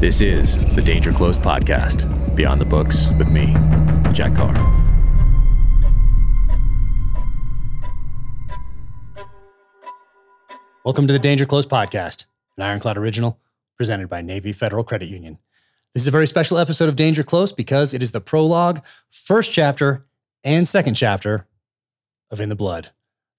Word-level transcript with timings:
This 0.00 0.22
is 0.22 0.58
the 0.74 0.80
Danger 0.80 1.12
Close 1.12 1.36
podcast, 1.36 2.34
Beyond 2.34 2.58
the 2.58 2.64
Books 2.64 3.10
with 3.18 3.30
me, 3.30 3.48
Jack 4.14 4.34
Carr. 4.34 4.54
Welcome 10.86 11.06
to 11.06 11.12
the 11.12 11.18
Danger 11.18 11.44
Close 11.44 11.66
podcast, 11.66 12.24
an 12.56 12.62
Ironclad 12.62 12.96
original 12.96 13.38
presented 13.76 14.08
by 14.08 14.22
Navy 14.22 14.52
Federal 14.52 14.84
Credit 14.84 15.10
Union. 15.10 15.36
This 15.92 16.04
is 16.04 16.08
a 16.08 16.12
very 16.12 16.26
special 16.26 16.56
episode 16.56 16.88
of 16.88 16.96
Danger 16.96 17.22
Close 17.22 17.52
because 17.52 17.92
it 17.92 18.02
is 18.02 18.12
the 18.12 18.22
prologue, 18.22 18.82
first 19.10 19.52
chapter, 19.52 20.06
and 20.42 20.66
second 20.66 20.94
chapter 20.94 21.46
of 22.30 22.40
In 22.40 22.48
the 22.48 22.56
Blood. 22.56 22.88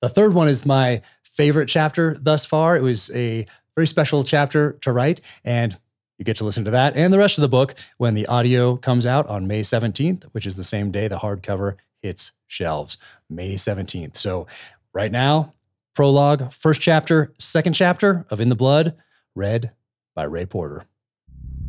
The 0.04 0.09
third 0.09 0.36
one 0.36 0.48
is 0.48 0.64
my 0.64 1.02
favorite 1.23 1.70
chapter 1.70 2.16
thus 2.21 2.45
far. 2.45 2.77
It 2.77 2.84
was 2.84 3.09
a 3.16 3.48
very 3.75 3.88
special 3.88 4.23
chapter 4.23 4.73
to 4.81 4.91
write, 4.91 5.21
and 5.43 5.80
you 6.21 6.23
get 6.23 6.38
to 6.38 6.43
listen 6.45 6.63
to 6.63 6.70
that 6.70 6.95
and 6.95 7.11
the 7.11 7.17
rest 7.17 7.39
of 7.39 7.41
the 7.41 7.48
book 7.48 7.73
when 7.98 8.13
the 8.13 8.27
audio 8.27 8.75
comes 8.75 9.07
out 9.07 9.25
on 9.25 9.48
May 9.48 9.62
17th, 9.62 10.25
which 10.34 10.45
is 10.45 10.55
the 10.55 10.63
same 10.63 10.91
day 10.91 11.07
the 11.07 11.17
hardcover 11.17 11.77
hits 12.03 12.34
shelves, 12.45 12.99
May 13.27 13.55
17th. 13.55 14.16
So, 14.17 14.45
right 14.93 15.12
now, 15.12 15.55
prologue, 15.95 16.53
first 16.53 16.79
chapter, 16.79 17.34
second 17.39 17.73
chapter 17.73 18.27
of 18.29 18.39
In 18.39 18.49
the 18.49 18.55
Blood, 18.55 18.93
read 19.34 19.71
by 20.13 20.21
Ray 20.26 20.45
Porter. 20.45 20.85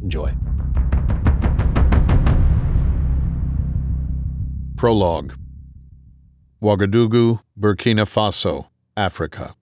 Enjoy. 0.03 0.35
Prologue 4.77 5.33
Ouagadougou, 6.63 7.41
Burkina 7.59 8.05
Faso, 8.05 8.67
Africa. 8.99 9.55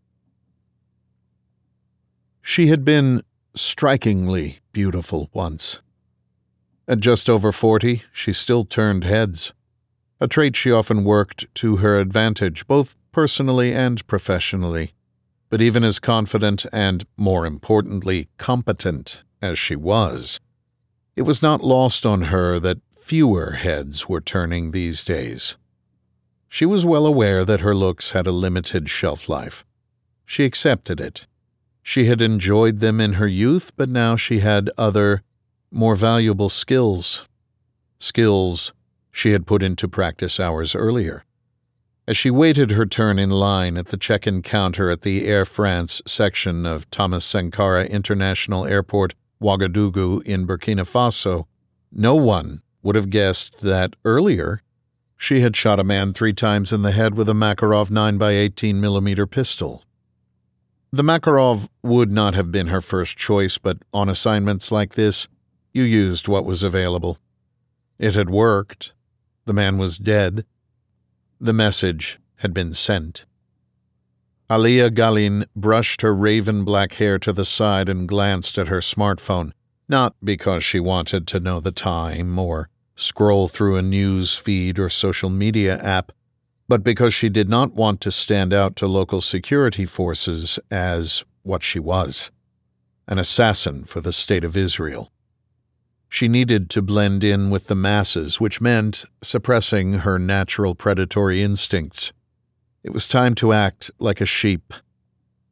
She 2.42 2.66
had 2.66 2.84
been 2.84 3.22
strikingly 3.54 4.60
beautiful 4.72 5.30
once. 5.32 5.80
At 6.86 7.00
just 7.00 7.30
over 7.30 7.52
40, 7.52 8.02
she 8.12 8.32
still 8.32 8.64
turned 8.64 9.04
heads, 9.04 9.52
a 10.20 10.28
trait 10.28 10.54
she 10.54 10.70
often 10.70 11.02
worked 11.02 11.52
to 11.56 11.76
her 11.76 11.98
advantage, 11.98 12.66
both 12.66 12.94
personally 13.10 13.72
and 13.72 14.06
professionally. 14.06 14.92
But 15.48 15.62
even 15.62 15.82
as 15.82 15.98
confident 15.98 16.66
and, 16.72 17.06
more 17.16 17.46
importantly, 17.46 18.28
competent 18.36 19.22
as 19.40 19.58
she 19.58 19.74
was, 19.74 20.38
it 21.16 21.22
was 21.22 21.42
not 21.42 21.64
lost 21.64 22.04
on 22.04 22.22
her 22.22 22.60
that 22.60 22.78
fewer 22.96 23.52
heads 23.52 24.08
were 24.08 24.20
turning 24.20 24.70
these 24.70 25.02
days. 25.02 25.56
She 26.48 26.66
was 26.66 26.84
well 26.84 27.06
aware 27.06 27.44
that 27.44 27.60
her 27.60 27.74
looks 27.74 28.10
had 28.10 28.26
a 28.26 28.32
limited 28.32 28.90
shelf 28.90 29.28
life. 29.28 29.64
She 30.26 30.44
accepted 30.44 31.00
it. 31.00 31.26
She 31.82 32.06
had 32.06 32.22
enjoyed 32.22 32.80
them 32.80 33.00
in 33.00 33.14
her 33.14 33.26
youth, 33.26 33.72
but 33.76 33.88
now 33.88 34.16
she 34.16 34.40
had 34.40 34.70
other, 34.76 35.22
more 35.70 35.94
valuable 35.94 36.48
skills. 36.48 37.24
Skills 37.98 38.72
she 39.10 39.32
had 39.32 39.46
put 39.46 39.62
into 39.62 39.88
practice 39.88 40.38
hours 40.38 40.74
earlier. 40.74 41.24
As 42.06 42.16
she 42.16 42.30
waited 42.30 42.72
her 42.72 42.86
turn 42.86 43.18
in 43.18 43.30
line 43.30 43.76
at 43.76 43.88
the 43.88 43.96
check 43.96 44.26
in 44.26 44.42
counter 44.42 44.90
at 44.90 45.02
the 45.02 45.26
Air 45.26 45.44
France 45.44 46.02
section 46.06 46.66
of 46.66 46.90
Thomas 46.90 47.24
Sankara 47.24 47.84
International 47.84 48.66
Airport, 48.66 49.14
Ouagadougou, 49.40 50.22
in 50.24 50.46
Burkina 50.46 50.82
Faso, 50.82 51.46
no 51.92 52.14
one 52.14 52.62
would 52.82 52.96
have 52.96 53.10
guessed 53.10 53.60
that 53.60 53.94
earlier 54.04 54.62
she 55.16 55.40
had 55.40 55.54
shot 55.54 55.78
a 55.78 55.84
man 55.84 56.12
three 56.12 56.32
times 56.32 56.72
in 56.72 56.82
the 56.82 56.92
head 56.92 57.14
with 57.14 57.28
a 57.28 57.34
Makarov 57.34 57.90
9x18 57.90 58.76
millimeter 58.76 59.26
pistol. 59.26 59.84
The 60.92 61.04
Makarov 61.04 61.68
would 61.84 62.10
not 62.10 62.34
have 62.34 62.50
been 62.50 62.66
her 62.66 62.80
first 62.80 63.16
choice, 63.16 63.58
but 63.58 63.78
on 63.92 64.08
assignments 64.08 64.72
like 64.72 64.94
this, 64.94 65.28
you 65.72 65.84
used 65.84 66.26
what 66.26 66.44
was 66.44 66.64
available. 66.64 67.16
It 68.00 68.16
had 68.16 68.28
worked. 68.28 68.92
The 69.44 69.52
man 69.52 69.78
was 69.78 69.98
dead. 69.98 70.44
The 71.40 71.52
message 71.52 72.18
had 72.36 72.52
been 72.52 72.74
sent. 72.74 73.24
Alia 74.50 74.90
Galin 74.90 75.46
brushed 75.54 76.02
her 76.02 76.12
raven 76.12 76.64
black 76.64 76.94
hair 76.94 77.20
to 77.20 77.32
the 77.32 77.44
side 77.44 77.88
and 77.88 78.08
glanced 78.08 78.58
at 78.58 78.66
her 78.66 78.80
smartphone, 78.80 79.52
not 79.88 80.16
because 80.24 80.64
she 80.64 80.80
wanted 80.80 81.28
to 81.28 81.38
know 81.38 81.60
the 81.60 81.70
time 81.70 82.36
or 82.36 82.68
scroll 82.96 83.46
through 83.46 83.76
a 83.76 83.82
news 83.82 84.36
feed 84.36 84.76
or 84.80 84.88
social 84.88 85.30
media 85.30 85.78
app, 85.78 86.10
but 86.70 86.84
because 86.84 87.12
she 87.12 87.28
did 87.28 87.48
not 87.48 87.72
want 87.72 88.00
to 88.00 88.12
stand 88.12 88.52
out 88.52 88.76
to 88.76 88.86
local 88.86 89.20
security 89.20 89.84
forces 89.84 90.56
as 90.70 91.24
what 91.42 91.64
she 91.64 91.80
was 91.80 92.30
an 93.08 93.18
assassin 93.18 93.82
for 93.82 94.00
the 94.00 94.12
State 94.12 94.44
of 94.44 94.56
Israel. 94.56 95.10
She 96.08 96.28
needed 96.28 96.70
to 96.70 96.80
blend 96.80 97.24
in 97.24 97.50
with 97.50 97.66
the 97.66 97.74
masses, 97.74 98.40
which 98.40 98.60
meant 98.60 99.04
suppressing 99.20 99.94
her 100.04 100.16
natural 100.16 100.76
predatory 100.76 101.42
instincts. 101.42 102.12
It 102.84 102.92
was 102.92 103.08
time 103.08 103.34
to 103.36 103.52
act 103.52 103.90
like 103.98 104.20
a 104.20 104.26
sheep, 104.26 104.72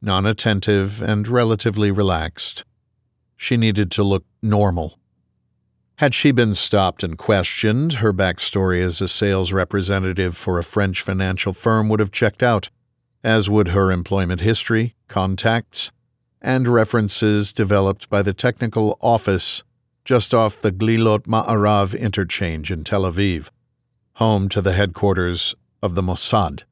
non 0.01 0.25
attentive 0.25 1.01
and 1.01 1.27
relatively 1.27 1.91
relaxed. 1.91 2.63
She 3.35 3.57
needed 3.57 3.91
to 3.91 4.03
look 4.03 4.23
normal. 4.41 4.97
Had 5.99 6.15
she 6.15 6.31
been 6.31 6.55
stopped 6.55 7.03
and 7.03 7.17
questioned, 7.17 7.95
her 7.95 8.13
backstory 8.13 8.81
as 8.81 9.01
a 9.01 9.07
sales 9.09 9.51
representative 9.51 10.37
for 10.37 10.57
a 10.57 10.63
French 10.63 11.01
financial 11.01 11.51
firm 11.51 11.89
would 11.89 11.99
have 11.99 12.09
checked 12.09 12.41
out, 12.41 12.69
as 13.21 13.49
would 13.49 13.69
her 13.69 13.91
employment 13.91 14.39
history, 14.39 14.95
contacts, 15.09 15.91
and 16.41 16.69
references 16.69 17.51
developed 17.51 18.09
by 18.09 18.21
the 18.21 18.33
technical 18.33 18.97
office 19.01 19.65
just 20.05 20.33
off 20.33 20.61
the 20.61 20.71
Glilot 20.71 21.27
Ma'arav 21.27 21.99
interchange 21.99 22.71
in 22.71 22.85
Tel 22.85 23.03
Aviv, 23.03 23.49
home 24.13 24.47
to 24.47 24.61
the 24.61 24.71
headquarters 24.71 25.53
of 25.83 25.95
the 25.95 26.01
Mossad, 26.01 26.63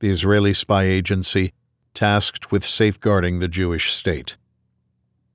the 0.00 0.10
Israeli 0.10 0.54
spy 0.54 0.82
agency 0.82 1.52
tasked 1.94 2.50
with 2.50 2.64
safeguarding 2.64 3.38
the 3.38 3.46
Jewish 3.46 3.92
state. 3.92 4.36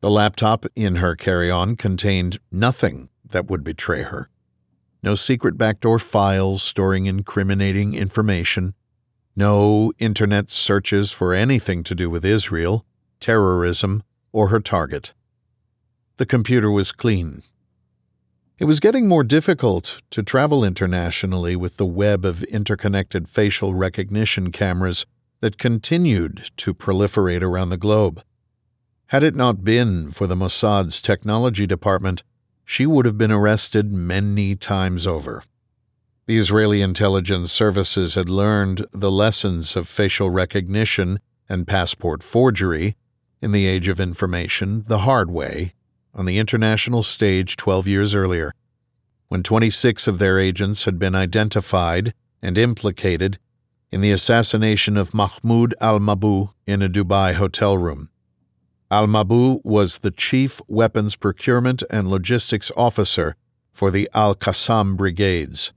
The 0.06 0.12
laptop 0.12 0.68
in 0.76 0.98
her 0.98 1.16
carry 1.16 1.50
on 1.50 1.76
contained 1.78 2.38
nothing 2.52 3.10
that 3.28 3.50
would 3.50 3.64
betray 3.64 4.04
her. 4.04 4.30
No 5.02 5.16
secret 5.16 5.58
backdoor 5.58 5.98
files 5.98 6.62
storing 6.62 7.08
incriminating 7.08 7.96
information. 7.96 8.76
No 9.36 9.92
internet 9.98 10.52
searches 10.52 11.12
for 11.12 11.34
anything 11.34 11.84
to 11.86 11.96
do 11.96 12.08
with 12.08 12.24
Israel, 12.24 12.86
terrorism, 13.20 14.04
or 14.32 14.50
her 14.50 14.60
target. 14.60 15.16
The 16.18 16.28
computer 16.28 16.70
was 16.70 16.92
clean. 16.92 17.42
It 18.60 18.66
was 18.66 18.80
getting 18.80 19.08
more 19.08 19.24
difficult 19.24 20.04
to 20.12 20.22
travel 20.22 20.64
internationally 20.64 21.56
with 21.56 21.78
the 21.78 21.86
web 21.88 22.26
of 22.26 22.44
interconnected 22.44 23.28
facial 23.28 23.74
recognition 23.74 24.52
cameras 24.52 25.08
that 25.40 25.58
continued 25.58 26.52
to 26.58 26.76
proliferate 26.76 27.42
around 27.42 27.70
the 27.70 27.76
globe. 27.76 28.22
Had 29.10 29.24
it 29.24 29.36
not 29.36 29.64
been 29.64 30.12
for 30.12 30.26
the 30.26 30.36
Mossad's 30.36 31.00
technology 31.00 31.68
department, 31.68 32.24
she 32.64 32.88
would 32.88 33.06
have 33.06 33.18
been 33.18 33.32
arrested 33.32 33.94
many 33.94 34.56
times 34.56 35.06
over. 35.06 35.44
The 36.26 36.38
Israeli 36.38 36.82
intelligence 36.82 37.52
services 37.52 38.16
had 38.16 38.30
learned 38.30 38.88
the 38.92 39.12
lessons 39.12 39.76
of 39.76 39.88
facial 39.88 40.32
recognition 40.32 41.20
and 41.48 41.68
passport 41.68 42.24
forgery 42.24 42.96
in 43.42 43.52
the 43.52 43.68
age 43.68 43.88
of 43.88 44.00
information 44.00 44.84
the 44.88 45.00
hard 45.00 45.30
way 45.30 45.74
on 46.16 46.26
the 46.26 46.40
international 46.40 47.04
stage 47.04 47.56
12 47.58 47.88
years 47.88 48.16
earlier, 48.16 48.54
when 49.28 49.44
26 49.44 50.08
of 50.08 50.18
their 50.18 50.40
agents 50.40 50.86
had 50.86 50.98
been 50.98 51.14
identified 51.14 52.14
and 52.42 52.58
implicated 52.58 53.38
in 53.92 54.02
the 54.02 54.12
assassination 54.12 54.98
of 54.98 55.14
Mahmoud 55.14 55.76
al 55.80 56.00
Mabhouh 56.00 56.54
in 56.66 56.82
a 56.82 56.90
Dubai 56.90 57.36
hotel 57.36 57.78
room. 57.78 58.10
Al 58.92 59.08
Mabhouh 59.08 59.62
was 59.64 60.00
the 60.00 60.12
chief 60.12 60.62
weapons 60.68 61.16
procurement 61.16 61.82
and 61.90 62.08
logistics 62.08 62.72
officer 62.78 63.36
for 63.72 63.90
the 63.90 64.08
Al 64.14 64.36
Qassam 64.36 64.96
Brigades, 64.96 65.74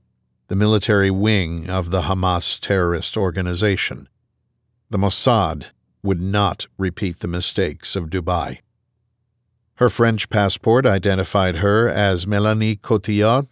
the 0.47 0.55
military 0.55 1.09
wing 1.09 1.69
of 1.69 1.89
the 1.89 2.03
Hamas 2.03 2.59
terrorist 2.59 3.17
organization. 3.17 4.07
The 4.91 4.99
Mossad 4.99 5.71
would 6.03 6.21
not 6.21 6.67
repeat 6.77 7.19
the 7.19 7.27
mistakes 7.27 7.95
of 7.95 8.09
Dubai. 8.09 8.59
Her 9.75 9.89
French 9.89 10.29
passport 10.29 10.85
identified 10.85 11.57
her 11.57 11.87
as 11.87 12.27
Melanie 12.27 12.75
Cotillard, 12.75 13.47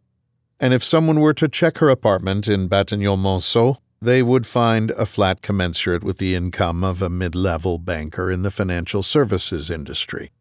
and 0.60 0.74
if 0.74 0.84
someone 0.84 1.20
were 1.20 1.34
to 1.34 1.48
check 1.48 1.80
her 1.80 1.90
apartment 1.90 2.48
in 2.48 2.70
Batignolles-Monceau, 2.70 3.78
they 4.00 4.22
would 4.22 4.46
find 4.46 4.92
a 4.92 5.06
flat 5.06 5.42
commensurate 5.42 6.04
with 6.04 6.18
the 6.18 6.36
income 6.36 6.84
of 6.84 7.02
a 7.02 7.10
mid 7.10 7.36
level 7.36 7.80
banker 7.80 8.32
in 8.32 8.44
the 8.44 8.52
financial 8.52 9.02
services 9.02 9.72
industry. 9.72 10.32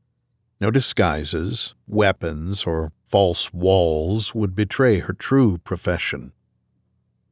No 0.61 0.71
disguises, 0.71 1.75
weapons, 1.87 2.65
or 2.67 2.93
false 3.05 3.53
walls 3.53 4.35
would 4.35 4.55
betray 4.55 4.99
her 5.01 5.13
true 5.13 5.59
profession. 5.59 6.33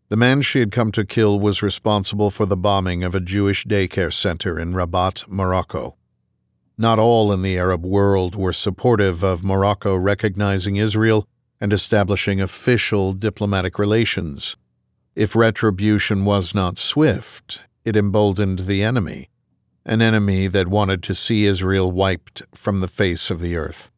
The 0.08 0.16
man 0.16 0.42
she 0.42 0.60
had 0.60 0.70
come 0.70 0.92
to 0.92 1.04
kill 1.04 1.40
was 1.40 1.62
responsible 1.62 2.30
for 2.30 2.46
the 2.46 2.56
bombing 2.56 3.02
of 3.02 3.14
a 3.14 3.20
Jewish 3.20 3.64
daycare 3.64 4.12
center 4.12 4.58
in 4.58 4.72
Rabat, 4.72 5.24
Morocco. 5.28 5.96
not 6.76 6.98
all 6.98 7.32
in 7.32 7.42
the 7.42 7.56
Arab 7.56 7.84
world 7.86 8.34
were 8.34 8.52
supportive 8.52 9.22
of 9.22 9.44
Morocco 9.44 9.96
recognizing 9.96 10.76
Israel 10.76 11.26
and 11.60 11.72
establishing 11.72 12.40
official 12.40 13.12
diplomatic 13.12 13.78
relations. 13.78 14.56
If 15.16 15.36
retribution 15.36 16.24
was 16.24 16.56
not 16.56 16.76
swift, 16.76 17.62
it 17.84 17.96
emboldened 17.96 18.60
the 18.60 18.82
enemy, 18.82 19.30
an 19.86 20.02
enemy 20.02 20.48
that 20.48 20.66
wanted 20.66 21.04
to 21.04 21.14
see 21.14 21.44
Israel 21.44 21.92
wiped 21.92 22.42
from 22.52 22.80
the 22.80 22.88
face 22.88 23.30
of 23.30 23.38
the 23.38 23.54
earth. 23.54 23.92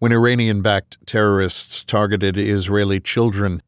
When 0.00 0.12
Iranian 0.12 0.60
backed 0.60 0.98
terrorists 1.06 1.84
targeted 1.84 2.36
Israeli 2.36 2.98
children, 2.98 3.62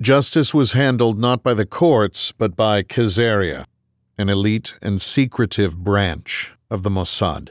justice 0.00 0.54
was 0.54 0.74
handled 0.74 1.18
not 1.18 1.42
by 1.42 1.54
the 1.54 1.66
courts 1.66 2.30
but 2.30 2.54
by 2.54 2.82
Caesarea, 2.84 3.66
an 4.16 4.28
elite 4.28 4.74
and 4.80 5.00
secretive 5.00 5.76
branch 5.76 6.54
of 6.70 6.84
the 6.84 6.90
Mossad. 6.90 7.50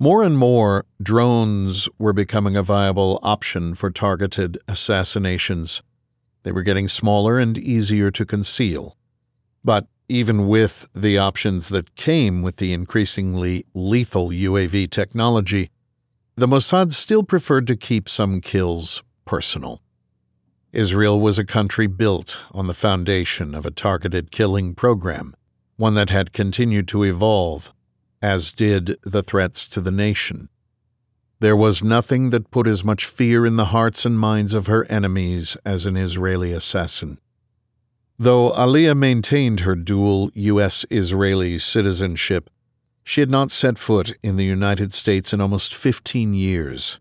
More 0.00 0.24
and 0.24 0.36
more, 0.36 0.86
drones 1.00 1.88
were 1.98 2.12
becoming 2.12 2.56
a 2.56 2.62
viable 2.64 3.20
option 3.22 3.74
for 3.74 3.90
targeted 3.90 4.58
assassinations. 4.66 5.82
They 6.42 6.52
were 6.52 6.62
getting 6.62 6.88
smaller 6.88 7.38
and 7.38 7.58
easier 7.58 8.10
to 8.10 8.24
conceal. 8.24 8.96
But 9.64 9.86
even 10.08 10.48
with 10.48 10.88
the 10.94 11.18
options 11.18 11.68
that 11.68 11.94
came 11.96 12.42
with 12.42 12.56
the 12.56 12.72
increasingly 12.72 13.66
lethal 13.74 14.30
UAV 14.30 14.90
technology, 14.90 15.70
the 16.36 16.46
Mossad 16.46 16.92
still 16.92 17.22
preferred 17.22 17.66
to 17.66 17.76
keep 17.76 18.08
some 18.08 18.40
kills 18.40 19.02
personal. 19.24 19.82
Israel 20.72 21.20
was 21.20 21.38
a 21.38 21.44
country 21.44 21.86
built 21.86 22.44
on 22.52 22.66
the 22.66 22.74
foundation 22.74 23.54
of 23.54 23.66
a 23.66 23.70
targeted 23.70 24.30
killing 24.30 24.74
program, 24.74 25.34
one 25.76 25.94
that 25.94 26.10
had 26.10 26.32
continued 26.32 26.86
to 26.88 27.02
evolve 27.02 27.72
as 28.20 28.52
did 28.52 28.96
the 29.02 29.22
threats 29.22 29.68
to 29.68 29.80
the 29.80 29.90
nation. 29.90 30.48
There 31.40 31.56
was 31.56 31.84
nothing 31.84 32.30
that 32.30 32.50
put 32.50 32.66
as 32.66 32.84
much 32.84 33.06
fear 33.06 33.46
in 33.46 33.56
the 33.56 33.66
hearts 33.66 34.04
and 34.04 34.18
minds 34.18 34.54
of 34.54 34.66
her 34.66 34.84
enemies 34.86 35.56
as 35.64 35.86
an 35.86 35.96
Israeli 35.96 36.52
assassin. 36.52 37.18
Though 38.18 38.50
Aliyah 38.50 38.96
maintained 38.96 39.60
her 39.60 39.76
dual 39.76 40.32
U.S. 40.34 40.84
Israeli 40.90 41.60
citizenship, 41.60 42.50
she 43.04 43.20
had 43.20 43.30
not 43.30 43.52
set 43.52 43.78
foot 43.78 44.18
in 44.20 44.34
the 44.34 44.44
United 44.44 44.92
States 44.92 45.32
in 45.32 45.40
almost 45.40 45.72
15 45.72 46.34
years. 46.34 46.98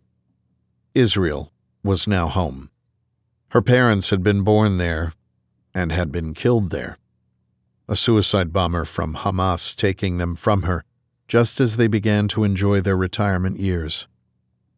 Israel 0.94 1.52
was 1.84 2.08
now 2.08 2.28
home. 2.28 2.70
Her 3.50 3.62
parents 3.64 4.12
had 4.12 4.22
been 4.22 4.44
born 4.44 4.78
there 4.78 5.14
and 5.74 5.92
had 5.92 6.12
been 6.12 6.36
killed 6.36 6.70
there. 6.70 7.00
A 7.90 7.96
suicide 7.96 8.54
bomber 8.54 8.86
from 8.86 9.16
Hamas 9.16 9.76
taking 9.76 10.18
them 10.18 10.36
from 10.36 10.62
her 10.64 10.84
just 11.28 11.60
as 11.60 11.78
they 11.78 11.88
began 11.88 12.28
to 12.28 12.44
enjoy 12.44 12.82
their 12.82 12.96
retirement 12.96 13.60
years. 13.60 14.08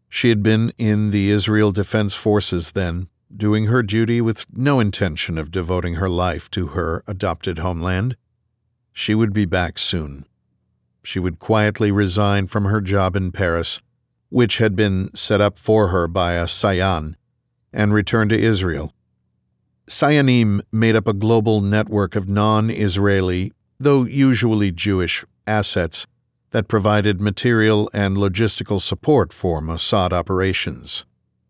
She 0.09 0.29
had 0.29 0.41
been 0.41 0.73
in 0.77 1.11
the 1.11 1.29
Israel 1.29 1.71
Defense 1.71 2.15
Forces 2.15 2.71
then, 2.71 3.07
doing 3.35 3.67
her 3.67 3.83
duty 3.83 4.19
with 4.21 4.45
no 4.51 4.79
intention 4.79 5.37
of 5.37 5.51
devoting 5.51 5.95
her 5.95 6.09
life 6.09 6.49
to 6.51 6.67
her 6.67 7.03
adopted 7.07 7.59
homeland. 7.59 8.17
She 8.91 9.13
would 9.13 9.33
be 9.33 9.45
back 9.45 9.77
soon. 9.77 10.25
She 11.03 11.19
would 11.19 11.39
quietly 11.39 11.91
resign 11.91 12.47
from 12.47 12.65
her 12.65 12.81
job 12.81 13.15
in 13.15 13.31
Paris, 13.31 13.81
which 14.29 14.57
had 14.57 14.75
been 14.75 15.13
set 15.13 15.39
up 15.39 15.57
for 15.57 15.89
her 15.89 16.07
by 16.07 16.33
a 16.33 16.45
Sayan, 16.45 17.15
and 17.71 17.93
return 17.93 18.29
to 18.29 18.37
Israel. 18.37 18.93
Sayanim 19.87 20.59
made 20.71 20.95
up 20.95 21.07
a 21.07 21.13
global 21.13 21.61
network 21.61 22.15
of 22.15 22.27
non 22.27 22.69
Israeli, 22.69 23.53
though 23.79 24.05
usually 24.05 24.71
Jewish, 24.71 25.23
assets 25.47 26.07
that 26.51 26.67
provided 26.67 27.21
material 27.21 27.89
and 27.93 28.17
logistical 28.17 28.81
support 28.81 29.31
for 29.31 29.61
Mossad 29.61 30.11
operations, 30.11 31.05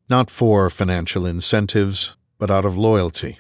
not 0.10 0.30
for 0.30 0.70
financial 0.70 1.26
incentives, 1.26 2.16
but 2.38 2.52
out 2.52 2.66
of 2.66 2.78
loyalty. 2.78 3.40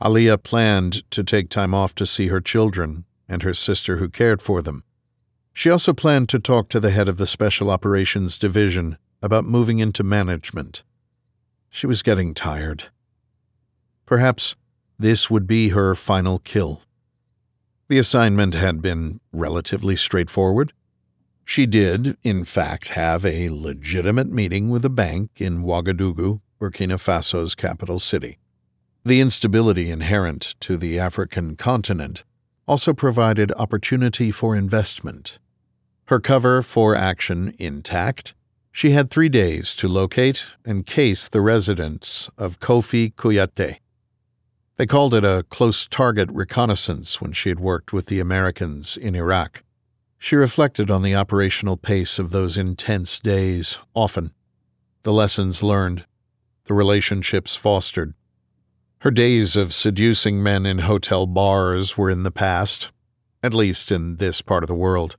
Aliyah 0.00 0.42
planned 0.42 1.10
to 1.10 1.24
take 1.24 1.48
time 1.50 1.74
off 1.74 1.94
to 1.96 2.06
see 2.06 2.28
her 2.28 2.40
children 2.40 3.04
and 3.28 3.42
her 3.42 3.54
sister 3.54 3.96
who 3.96 4.08
cared 4.08 4.40
for 4.40 4.62
them. 4.62 4.84
She 5.52 5.70
also 5.70 5.92
planned 5.92 6.28
to 6.28 6.38
talk 6.38 6.68
to 6.68 6.80
the 6.80 6.92
head 6.92 7.08
of 7.08 7.16
the 7.16 7.26
Special 7.26 7.68
Operations 7.68 8.38
Division 8.38 8.96
about 9.20 9.44
moving 9.44 9.80
into 9.80 10.04
management. 10.04 10.84
She 11.68 11.86
was 11.86 12.02
getting 12.02 12.32
tired. 12.32 12.84
Perhaps 14.06 14.54
this 14.98 15.28
would 15.28 15.46
be 15.46 15.70
her 15.70 15.94
final 15.94 16.38
kill. 16.38 16.82
The 17.88 17.98
assignment 17.98 18.54
had 18.54 18.82
been 18.82 19.20
relatively 19.32 19.96
straightforward. 19.96 20.74
She 21.46 21.64
did, 21.64 22.18
in 22.22 22.44
fact, 22.44 22.90
have 22.90 23.24
a 23.24 23.48
legitimate 23.48 24.30
meeting 24.30 24.68
with 24.68 24.84
a 24.84 24.90
bank 24.90 25.30
in 25.36 25.62
Ouagadougou, 25.62 26.42
Burkina 26.60 27.00
Faso's 27.00 27.54
capital 27.54 27.98
city. 27.98 28.36
The 29.06 29.22
instability 29.22 29.90
inherent 29.90 30.54
to 30.60 30.76
the 30.76 30.98
African 30.98 31.56
continent 31.56 32.24
also 32.66 32.92
provided 32.92 33.52
opportunity 33.52 34.30
for 34.30 34.54
investment. 34.54 35.38
Her 36.08 36.20
cover 36.20 36.60
for 36.60 36.94
action 36.94 37.54
intact, 37.58 38.34
she 38.70 38.90
had 38.90 39.08
three 39.08 39.30
days 39.30 39.74
to 39.76 39.88
locate 39.88 40.48
and 40.62 40.84
case 40.84 41.26
the 41.26 41.40
residence 41.40 42.28
of 42.36 42.60
Kofi 42.60 43.14
Kouyaté, 43.14 43.78
they 44.78 44.86
called 44.86 45.12
it 45.12 45.24
a 45.24 45.44
close 45.50 45.88
target 45.88 46.30
reconnaissance 46.32 47.20
when 47.20 47.32
she 47.32 47.48
had 47.48 47.58
worked 47.58 47.92
with 47.92 48.06
the 48.06 48.20
Americans 48.20 48.96
in 48.96 49.16
Iraq. 49.16 49.64
She 50.18 50.36
reflected 50.36 50.88
on 50.88 51.02
the 51.02 51.16
operational 51.16 51.76
pace 51.76 52.18
of 52.18 52.30
those 52.30 52.56
intense 52.56 53.18
days 53.18 53.80
often, 53.92 54.32
the 55.02 55.12
lessons 55.12 55.64
learned, 55.64 56.06
the 56.64 56.74
relationships 56.74 57.56
fostered. 57.56 58.14
Her 59.00 59.10
days 59.10 59.56
of 59.56 59.72
seducing 59.72 60.42
men 60.42 60.64
in 60.64 60.80
hotel 60.80 61.26
bars 61.26 61.98
were 61.98 62.10
in 62.10 62.22
the 62.22 62.30
past, 62.30 62.92
at 63.42 63.54
least 63.54 63.90
in 63.90 64.16
this 64.16 64.42
part 64.42 64.62
of 64.62 64.68
the 64.68 64.74
world. 64.74 65.16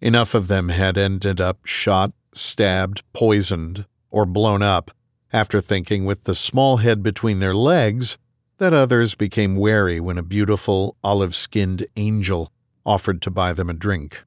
Enough 0.00 0.34
of 0.34 0.48
them 0.48 0.70
had 0.70 0.98
ended 0.98 1.40
up 1.40 1.64
shot, 1.64 2.12
stabbed, 2.32 3.04
poisoned, 3.12 3.86
or 4.10 4.26
blown 4.26 4.62
up 4.62 4.90
after 5.32 5.60
thinking 5.60 6.04
with 6.04 6.24
the 6.24 6.34
small 6.34 6.78
head 6.78 7.02
between 7.02 7.38
their 7.38 7.54
legs 7.54 8.18
that 8.58 8.72
others 8.72 9.14
became 9.14 9.56
wary 9.56 9.98
when 9.98 10.18
a 10.18 10.22
beautiful, 10.22 10.96
olive 11.02 11.34
skinned 11.34 11.86
angel 11.96 12.52
offered 12.84 13.22
to 13.22 13.30
buy 13.30 13.52
them 13.52 13.70
a 13.70 13.74
drink. 13.74 14.24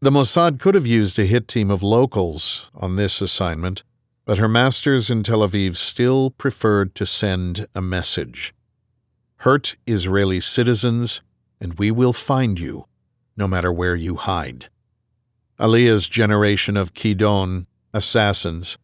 The 0.00 0.10
Mossad 0.10 0.60
could 0.60 0.74
have 0.74 0.86
used 0.86 1.18
a 1.18 1.24
hit 1.24 1.48
team 1.48 1.70
of 1.70 1.82
locals 1.82 2.70
on 2.74 2.96
this 2.96 3.20
assignment, 3.20 3.82
but 4.24 4.38
her 4.38 4.48
masters 4.48 5.10
in 5.10 5.22
Tel 5.22 5.40
Aviv 5.40 5.76
still 5.76 6.30
preferred 6.30 6.94
to 6.94 7.06
send 7.06 7.66
a 7.74 7.80
message 7.80 8.54
Hurt 9.42 9.76
Israeli 9.86 10.40
citizens, 10.40 11.22
and 11.60 11.78
we 11.78 11.90
will 11.90 12.12
find 12.12 12.58
you, 12.58 12.86
no 13.36 13.48
matter 13.48 13.72
where 13.72 13.94
you 13.94 14.16
hide. 14.16 14.68
Aliyah's 15.58 16.08
generation 16.08 16.76
of 16.76 16.92
Kidon 16.92 17.66
assassins 17.94 18.78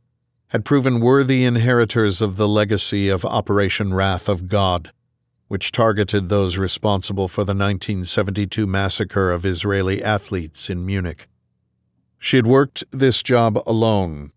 had 0.55 0.65
proven 0.65 1.01
worthy 1.01 1.43
inheritors 1.43 2.23
of 2.23 2.37
the 2.37 2.47
legacy 2.47 3.09
of 3.09 3.25
Operation 3.25 3.93
Wrath 3.93 4.29
of 4.29 4.47
God, 4.47 4.93
which 5.49 5.73
targeted 5.73 6.29
those 6.29 6.57
responsible 6.57 7.27
for 7.27 7.41
the 7.41 7.57
1972 7.57 8.65
massacre 8.65 9.33
of 9.33 9.45
Israeli 9.45 10.01
athletes 10.01 10.71
in 10.71 10.87
Munich. 10.87 11.27
She 12.21 12.37
had 12.37 12.47
worked 12.47 12.85
this 12.93 13.21
job 13.21 13.59
alone, 13.67 14.31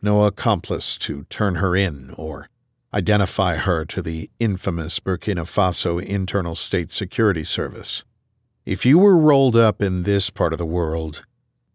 no 0.00 0.24
accomplice 0.24 0.96
to 1.00 1.24
turn 1.24 1.56
her 1.56 1.76
in 1.76 2.14
or 2.16 2.48
identify 2.94 3.56
her 3.56 3.84
to 3.84 4.00
the 4.00 4.30
infamous 4.40 4.98
Burkina 4.98 5.44
Faso 5.44 6.02
Internal 6.02 6.54
State 6.54 6.90
Security 6.90 7.44
Service. 7.44 8.02
If 8.64 8.86
you 8.86 8.98
were 8.98 9.18
rolled 9.18 9.58
up 9.58 9.82
in 9.82 10.04
this 10.04 10.30
part 10.30 10.54
of 10.54 10.58
the 10.58 10.64
world, 10.64 11.26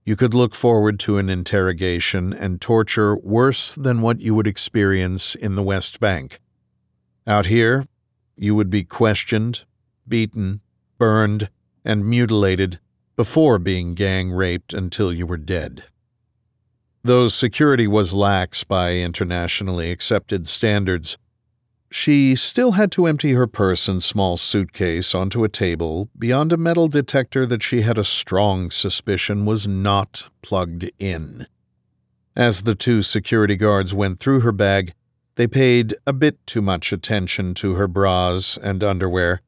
you 0.10 0.16
could 0.16 0.34
look 0.34 0.56
forward 0.56 1.00
to 1.00 1.20
an 1.20 1.30
interrogation 1.30 2.34
and 2.34 2.60
torture 2.60 3.16
worse 3.18 3.76
than 3.76 4.02
what 4.02 4.20
you 4.20 4.34
would 4.34 4.48
experience 4.48 5.36
in 5.36 5.54
the 5.54 5.62
West 5.62 6.00
Bank. 6.00 6.40
Out 7.28 7.46
here, 7.46 7.86
you 8.36 8.56
would 8.56 8.72
be 8.72 8.84
questioned, 8.84 9.66
beaten, 10.08 10.62
burned, 10.98 11.52
and 11.86 12.10
mutilated 12.10 12.80
before 13.16 13.60
being 13.60 13.94
gang 13.94 14.32
raped 14.32 14.74
until 14.74 15.14
you 15.14 15.28
were 15.28 15.38
dead. 15.38 15.84
Though 17.04 17.28
security 17.28 17.86
was 17.86 18.16
lax 18.16 18.64
by 18.64 18.94
internationally 18.94 19.92
accepted 19.92 20.48
standards, 20.48 21.20
she 21.90 22.36
still 22.36 22.74
had 22.74 22.92
to 22.92 23.08
empty 23.08 23.34
her 23.34 23.48
purse 23.48 23.88
and 23.88 24.04
small 24.04 24.38
suitcase 24.38 25.16
onto 25.16 25.44
a 25.44 25.50
table 25.50 26.10
beyond 26.18 26.54
a 26.54 26.58
metal 26.58 26.88
detector 26.88 27.46
that 27.46 27.64
she 27.64 27.82
had 27.82 27.98
a 27.98 28.04
strong 28.04 28.70
suspicion 28.70 29.46
was 29.46 29.68
not 29.68 30.30
plugged 30.42 30.90
in. 31.00 31.48
As 32.36 32.62
the 32.62 32.76
two 32.76 33.02
security 33.02 33.56
guards 33.56 33.94
went 33.94 34.20
through 34.20 34.42
her 34.42 34.52
bag, 34.52 34.94
they 35.36 35.48
paid 35.48 35.96
a 36.06 36.14
bit 36.14 36.46
too 36.46 36.62
much 36.62 36.94
attention 36.94 37.54
to 37.56 37.76
her 37.76 37.88
bras 37.88 38.58
and 38.62 38.84
underwear. 38.84 39.42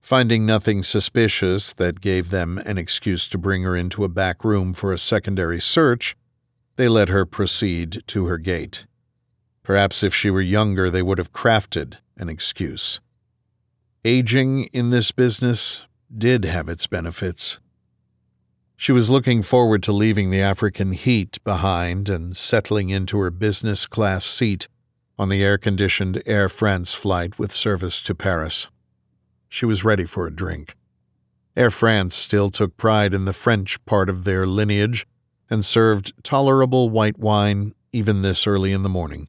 Finding 0.00 0.46
nothing 0.46 0.82
suspicious 0.82 1.72
that 1.72 2.00
gave 2.00 2.30
them 2.30 2.58
an 2.58 2.78
excuse 2.78 3.28
to 3.28 3.38
bring 3.38 3.62
her 3.62 3.76
into 3.76 4.04
a 4.04 4.08
back 4.08 4.44
room 4.44 4.72
for 4.72 4.92
a 4.92 4.98
secondary 4.98 5.60
search, 5.60 6.16
they 6.76 6.88
let 6.88 7.08
her 7.08 7.24
proceed 7.24 8.02
to 8.06 8.26
her 8.26 8.38
gate. 8.38 8.86
Perhaps 9.66 10.04
if 10.04 10.14
she 10.14 10.30
were 10.30 10.40
younger, 10.40 10.90
they 10.90 11.02
would 11.02 11.18
have 11.18 11.32
crafted 11.32 11.96
an 12.16 12.28
excuse. 12.28 13.00
Aging 14.04 14.66
in 14.66 14.90
this 14.90 15.10
business 15.10 15.86
did 16.16 16.44
have 16.44 16.68
its 16.68 16.86
benefits. 16.86 17.58
She 18.76 18.92
was 18.92 19.10
looking 19.10 19.42
forward 19.42 19.82
to 19.82 19.92
leaving 19.92 20.30
the 20.30 20.40
African 20.40 20.92
heat 20.92 21.42
behind 21.42 22.08
and 22.08 22.36
settling 22.36 22.90
into 22.90 23.18
her 23.18 23.32
business 23.32 23.88
class 23.88 24.24
seat 24.24 24.68
on 25.18 25.30
the 25.30 25.42
air 25.42 25.58
conditioned 25.58 26.22
Air 26.26 26.48
France 26.48 26.94
flight 26.94 27.36
with 27.36 27.50
service 27.50 28.00
to 28.02 28.14
Paris. 28.14 28.68
She 29.48 29.66
was 29.66 29.84
ready 29.84 30.04
for 30.04 30.28
a 30.28 30.32
drink. 30.32 30.76
Air 31.56 31.72
France 31.72 32.14
still 32.14 32.52
took 32.52 32.76
pride 32.76 33.12
in 33.12 33.24
the 33.24 33.32
French 33.32 33.84
part 33.84 34.08
of 34.08 34.22
their 34.22 34.46
lineage 34.46 35.08
and 35.50 35.64
served 35.64 36.12
tolerable 36.22 36.88
white 36.88 37.18
wine 37.18 37.74
even 37.92 38.22
this 38.22 38.46
early 38.46 38.70
in 38.70 38.84
the 38.84 38.88
morning. 38.88 39.26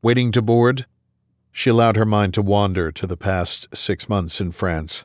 Waiting 0.00 0.30
to 0.30 0.40
board, 0.40 0.86
she 1.50 1.70
allowed 1.70 1.96
her 1.96 2.06
mind 2.06 2.32
to 2.34 2.42
wander 2.42 2.92
to 2.92 3.04
the 3.04 3.16
past 3.16 3.66
six 3.74 4.08
months 4.08 4.40
in 4.40 4.52
France, 4.52 5.04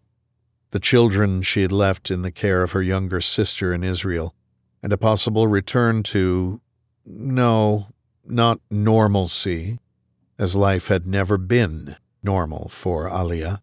the 0.70 0.80
children 0.80 1.42
she 1.42 1.64
had 1.64 1.72
left 1.72 2.12
in 2.12 2.22
the 2.22 2.32
care 2.32 2.62
of 2.62 2.74
her 2.74 2.82
younger 2.82 3.20
sister 3.20 3.74
in 3.74 3.84
Israel, 3.84 4.36
and 4.84 4.94
a 4.94 4.98
possible 4.98 5.48
return 5.48 6.04
to, 6.04 6.62
no, 7.06 7.88
not 8.24 8.60
normalcy, 8.70 9.80
as 10.38 10.56
life 10.56 10.90
had 10.90 11.08
never 11.08 11.40
been 11.40 11.96
normal 12.22 12.70
for 12.70 13.08
Alia, 13.08 13.62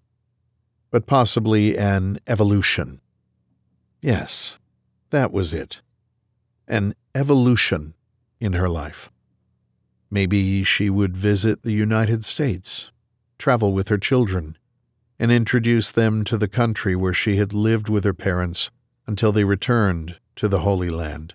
but 0.91 1.07
possibly 1.07 1.79
an 1.79 2.19
evolution. 2.27 3.01
Yes, 4.03 4.59
that 5.11 5.31
was 5.31 5.55
it. 5.55 5.81
An 6.67 6.95
evolution 7.15 7.95
in 8.41 8.55
her 8.55 8.69
life. 8.69 9.13
Maybe 10.11 10.65
she 10.65 10.91
would 10.91 11.17
visit 11.17 11.63
the 11.63 11.73
United 11.73 12.25
States, 12.25 12.91
travel 13.39 13.73
with 13.73 13.89
her 13.89 13.99
children, 13.99 14.59
and 15.19 15.31
introduce 15.31 15.93
them 15.93 16.25
to 16.25 16.37
the 16.37 16.49
country 16.49 16.97
where 16.97 17.13
she 17.13 17.37
had 17.37 17.53
lived 17.53 17.89
with 17.89 18.05
her 18.05 18.15
parents 18.15 18.71
until 19.07 19.31
they 19.31 19.45
returned 19.45 20.19
to 20.37 20.49
the 20.49 20.61
Holy 20.61 20.91
Land 20.91 21.35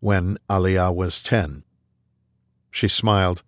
when 0.00 0.38
Alia 0.50 0.92
was 0.92 1.22
ten. 1.22 1.64
She 2.70 2.88
smiled, 2.88 3.42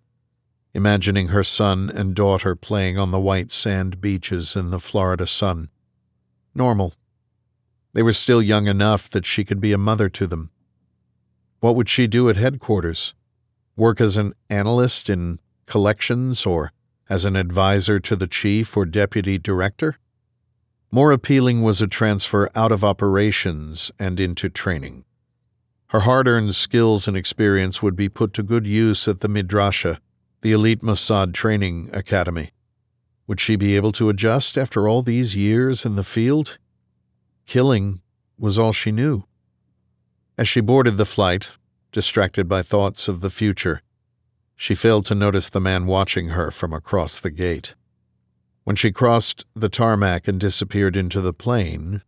imagining 0.73 1.29
her 1.29 1.43
son 1.43 1.89
and 1.93 2.15
daughter 2.15 2.55
playing 2.55 2.97
on 2.97 3.11
the 3.11 3.19
white 3.19 3.51
sand 3.51 3.99
beaches 3.99 4.55
in 4.55 4.69
the 4.69 4.79
Florida 4.79 5.25
sun. 5.25 5.69
Normal. 6.53 6.93
They 7.93 8.03
were 8.03 8.13
still 8.13 8.41
young 8.41 8.67
enough 8.67 9.09
that 9.09 9.25
she 9.25 9.43
could 9.43 9.59
be 9.59 9.73
a 9.73 9.77
mother 9.77 10.09
to 10.09 10.27
them. 10.27 10.51
What 11.61 11.75
would 11.75 11.89
she 11.89 12.05
do 12.05 12.29
at 12.29 12.35
headquarters? 12.35 13.13
Work 13.77 14.01
as 14.01 14.17
an 14.17 14.33
analyst 14.49 15.07
in 15.07 15.39
collections 15.67 16.47
or 16.47 16.71
as 17.09 17.25
an 17.25 17.35
advisor 17.35 17.99
to 17.99 18.15
the 18.15 18.27
chief 18.27 18.75
or 18.75 18.85
deputy 18.85 19.37
director? 19.37 19.99
More 20.89 21.11
appealing 21.11 21.61
was 21.61 21.79
a 21.79 21.87
transfer 21.87 22.49
out 22.55 22.71
of 22.71 22.83
operations 22.83 23.91
and 23.99 24.19
into 24.19 24.49
training. 24.49 25.05
Her 25.89 26.01
hard 26.01 26.27
earned 26.27 26.55
skills 26.55 27.07
and 27.07 27.15
experience 27.15 27.83
would 27.83 27.95
be 27.95 28.09
put 28.09 28.33
to 28.33 28.43
good 28.43 28.65
use 28.65 29.07
at 29.07 29.19
the 29.19 29.29
Midrasha, 29.29 29.99
the 30.41 30.53
elite 30.53 30.81
Mossad 30.81 31.35
training 31.35 31.91
academy. 31.93 32.49
Would 33.27 33.39
she 33.39 33.55
be 33.55 33.75
able 33.75 33.91
to 33.91 34.09
adjust 34.09 34.57
after 34.57 34.87
all 34.87 35.03
these 35.03 35.35
years 35.35 35.85
in 35.85 35.95
the 35.95 36.03
field? 36.03 36.57
Killing 37.45 38.01
was 38.39 38.57
all 38.57 38.73
she 38.73 38.91
knew. 38.91 39.25
As 40.35 40.47
she 40.47 40.61
boarded 40.61 40.97
the 40.97 41.05
flight, 41.05 41.51
distracted 41.97 42.47
by 42.47 42.61
thoughts 42.61 43.07
of 43.07 43.21
the 43.21 43.29
future, 43.31 43.81
she 44.55 44.75
failed 44.75 45.03
to 45.03 45.15
notice 45.15 45.49
the 45.49 45.59
man 45.59 45.87
watching 45.87 46.27
her 46.27 46.51
from 46.51 46.71
across 46.71 47.19
the 47.19 47.31
gate. 47.31 47.73
When 48.65 48.75
she 48.75 48.91
crossed 48.91 49.45
the 49.55 49.67
tarmac 49.67 50.27
and 50.27 50.39
disappeared 50.39 50.95
into 50.95 51.21
the 51.21 51.33
plane, 51.33 52.03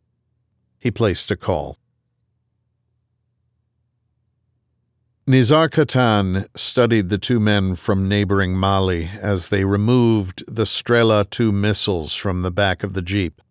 he 0.77 0.91
placed 0.91 1.31
a 1.31 1.35
call. 1.35 1.79
Nizar 5.27 5.67
Katan 5.67 6.45
studied 6.55 7.09
the 7.09 7.17
two 7.17 7.39
men 7.39 7.73
from 7.73 8.07
neighboring 8.07 8.55
Mali 8.55 9.09
as 9.19 9.49
they 9.49 9.63
removed 9.63 10.43
the 10.47 10.65
Strela 10.65 11.27
2 11.27 11.51
missiles 11.51 12.13
from 12.13 12.43
the 12.43 12.51
back 12.51 12.83
of 12.83 12.93
the 12.93 13.01
Jeep. 13.01 13.41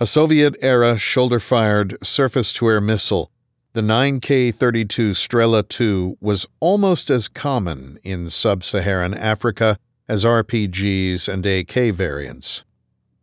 A 0.00 0.06
Soviet 0.06 0.56
era 0.60 0.98
shoulder 0.98 1.38
fired 1.38 1.96
surface 2.04 2.52
to 2.54 2.66
air 2.66 2.80
missile 2.80 3.30
the 3.72 3.80
9K 3.80 4.52
32 4.52 5.10
Strela 5.10 5.66
2 5.66 6.18
was 6.20 6.44
almost 6.58 7.08
as 7.08 7.28
common 7.28 8.00
in 8.02 8.28
sub 8.28 8.64
Saharan 8.64 9.14
Africa 9.14 9.76
as 10.08 10.24
RPGs 10.24 11.28
and 11.28 11.46
AK 11.46 11.94
variants. 11.94 12.64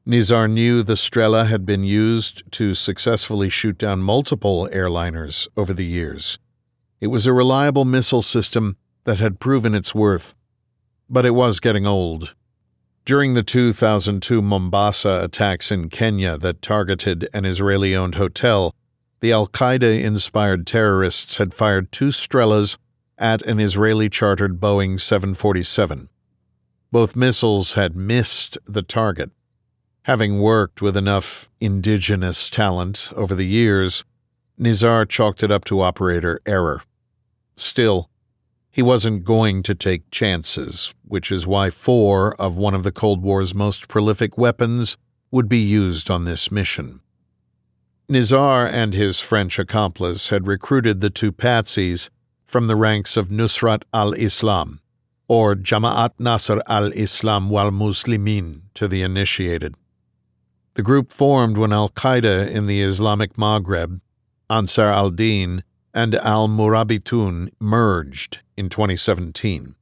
Nizar 0.07 0.49
knew 0.49 0.83
the 0.83 0.93
Strela 0.93 1.47
had 1.47 1.65
been 1.65 1.83
used 1.83 2.49
to 2.53 2.73
successfully 2.73 3.49
shoot 3.49 3.77
down 3.77 4.01
multiple 4.01 4.69
airliners 4.71 5.49
over 5.57 5.73
the 5.73 5.85
years. 5.85 6.39
It 7.01 7.07
was 7.07 7.27
a 7.27 7.33
reliable 7.33 7.83
missile 7.83 8.21
system 8.21 8.77
that 9.03 9.19
had 9.19 9.41
proven 9.41 9.75
its 9.75 9.93
worth, 9.93 10.33
but 11.09 11.25
it 11.25 11.35
was 11.35 11.59
getting 11.59 11.85
old. 11.85 12.35
During 13.03 13.33
the 13.33 13.43
2002 13.43 14.41
Mombasa 14.41 15.19
attacks 15.23 15.73
in 15.73 15.89
Kenya 15.89 16.37
that 16.37 16.61
targeted 16.61 17.27
an 17.33 17.43
Israeli 17.43 17.93
owned 17.93 18.15
hotel, 18.15 18.73
the 19.19 19.31
Al 19.31 19.47
Qaeda 19.47 20.03
inspired 20.03 20.67
terrorists 20.67 21.37
had 21.37 21.53
fired 21.53 21.91
two 21.91 22.09
Strelas 22.09 22.77
at 23.17 23.41
an 23.43 23.59
Israeli 23.59 24.09
chartered 24.09 24.59
Boeing 24.59 24.99
747. 24.99 26.09
Both 26.91 27.15
missiles 27.15 27.73
had 27.73 27.95
missed 27.95 28.57
the 28.65 28.83
target. 28.83 29.31
Having 30.03 30.39
worked 30.39 30.81
with 30.81 30.95
enough 30.95 31.49
indigenous 31.59 32.49
talent 32.49 33.11
over 33.15 33.35
the 33.35 33.45
years, 33.45 34.05
Nizar 34.59 35.07
chalked 35.07 35.43
it 35.43 35.51
up 35.51 35.65
to 35.65 35.81
operator 35.81 36.39
error. 36.45 36.83
Still, 37.55 38.09
he 38.69 38.81
wasn't 38.81 39.23
going 39.23 39.63
to 39.63 39.73
take 39.73 40.09
chances, 40.11 40.93
which 41.03 41.31
is 41.31 41.47
why 41.47 41.71
four 41.71 42.35
of 42.39 42.55
one 42.55 42.75
of 42.75 42.83
the 42.83 42.91
Cold 42.91 43.23
War's 43.23 43.55
most 43.55 43.87
prolific 43.87 44.37
weapons 44.37 44.97
would 45.31 45.49
be 45.49 45.57
used 45.57 46.09
on 46.09 46.25
this 46.25 46.51
mission. 46.51 47.01
Nizar 48.09 48.71
and 48.71 48.93
his 48.93 49.19
French 49.19 49.59
accomplice 49.59 50.29
had 50.29 50.47
recruited 50.47 51.01
the 51.01 51.09
two 51.09 51.33
patsies 51.33 52.09
from 52.45 52.67
the 52.67 52.75
ranks 52.77 53.17
of 53.17 53.27
Nusrat 53.27 53.83
al 53.93 54.13
Islam, 54.13 54.79
or 55.27 55.55
Jama'at 55.55 56.11
Nusrat 56.17 56.61
al 56.69 56.93
Islam 56.93 57.49
wal 57.49 57.69
Muslimin 57.69 58.61
to 58.75 58.87
the 58.87 59.01
initiated. 59.01 59.75
The 60.75 60.83
group 60.83 61.11
formed 61.11 61.57
when 61.57 61.73
Al 61.73 61.89
Qaeda 61.89 62.49
in 62.49 62.65
the 62.65 62.81
Islamic 62.81 63.33
Maghreb, 63.33 63.99
Ansar 64.49 64.87
al 64.87 65.09
Din, 65.09 65.65
and 65.93 66.15
al 66.15 66.47
Murabitun 66.47 67.49
merged 67.59 68.39
in 68.55 68.69
2017, 68.69 69.75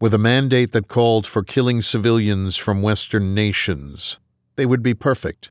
with 0.00 0.14
a 0.14 0.18
mandate 0.18 0.72
that 0.72 0.88
called 0.88 1.26
for 1.26 1.42
killing 1.42 1.82
civilians 1.82 2.56
from 2.56 2.80
Western 2.80 3.34
nations. 3.34 4.18
They 4.56 4.64
would 4.64 4.82
be 4.82 4.94
perfect 4.94 5.50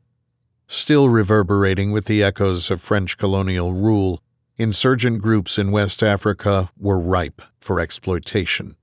Still 0.68 1.08
reverberating 1.08 1.92
with 1.92 2.06
the 2.06 2.22
echoes 2.22 2.70
of 2.70 2.82
French 2.82 3.18
colonial 3.18 3.74
rule, 3.74 4.22
insurgent 4.58 5.22
groups 5.22 5.58
in 5.58 5.72
West 5.72 6.04
Africa 6.04 6.70
were 6.78 7.00
ripe 7.00 7.42
for 7.60 7.80
exploitation. 7.80 8.76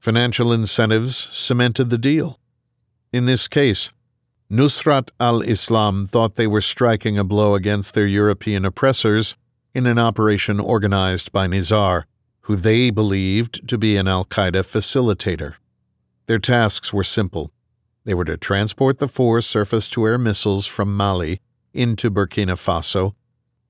Financial 0.00 0.52
incentives 0.52 1.16
cemented 1.16 1.90
the 1.90 1.98
deal. 1.98 2.40
In 3.12 3.26
this 3.26 3.46
case, 3.46 3.90
Nusrat 4.50 5.10
al 5.20 5.42
Islam 5.42 6.06
thought 6.06 6.34
they 6.34 6.48
were 6.48 6.60
striking 6.60 7.16
a 7.16 7.24
blow 7.24 7.54
against 7.54 7.94
their 7.94 8.06
European 8.06 8.64
oppressors 8.64 9.36
in 9.74 9.86
an 9.86 9.98
operation 9.98 10.58
organized 10.58 11.30
by 11.30 11.46
Nizar, 11.46 12.04
who 12.42 12.56
they 12.56 12.90
believed 12.90 13.68
to 13.68 13.78
be 13.78 13.96
an 13.96 14.08
Al 14.08 14.24
Qaeda 14.24 14.64
facilitator. 14.64 15.54
Their 16.26 16.40
tasks 16.40 16.92
were 16.92 17.04
simple 17.04 17.52
they 18.04 18.14
were 18.14 18.24
to 18.24 18.36
transport 18.36 18.98
the 18.98 19.08
four 19.08 19.40
surface 19.40 19.88
to 19.90 20.06
air 20.06 20.18
missiles 20.18 20.66
from 20.66 20.96
Mali 20.96 21.40
into 21.72 22.10
Burkina 22.10 22.56
Faso, 22.56 23.14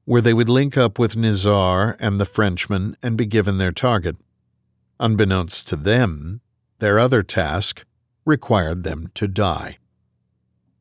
where 0.05 0.21
they 0.21 0.35
would 0.35 0.49
link 0.49 0.77
up 0.77 0.99
with 0.99 1.15
Nizar 1.15 1.97
and 2.01 2.21
the 2.21 2.25
Frenchman 2.25 2.97
and 3.03 3.17
be 3.17 3.27
given 3.27 3.59
their 3.59 3.73
target. 3.73 4.17
Unbeknownst 4.99 5.69
to 5.69 5.77
them, 5.77 6.41
their 6.79 6.99
other 6.99 7.23
task 7.23 7.85
required 8.25 8.83
them 8.83 9.11
to 9.15 9.29
die. 9.29 9.79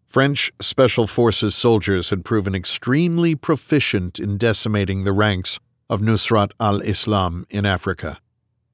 French 0.08 0.51
Special 0.60 1.08
Forces 1.08 1.55
soldiers 1.55 2.10
had 2.10 2.25
proven 2.25 2.53
extremely 2.53 3.34
proficient 3.34 4.20
in 4.20 4.38
decimating 4.38 5.03
the 5.03 5.13
ranks 5.13 5.60
of 5.89 6.01
Nusrat 6.01 6.51
al 6.60 6.81
Islam 6.81 7.46
in 7.50 7.65
Africa. 7.65 8.20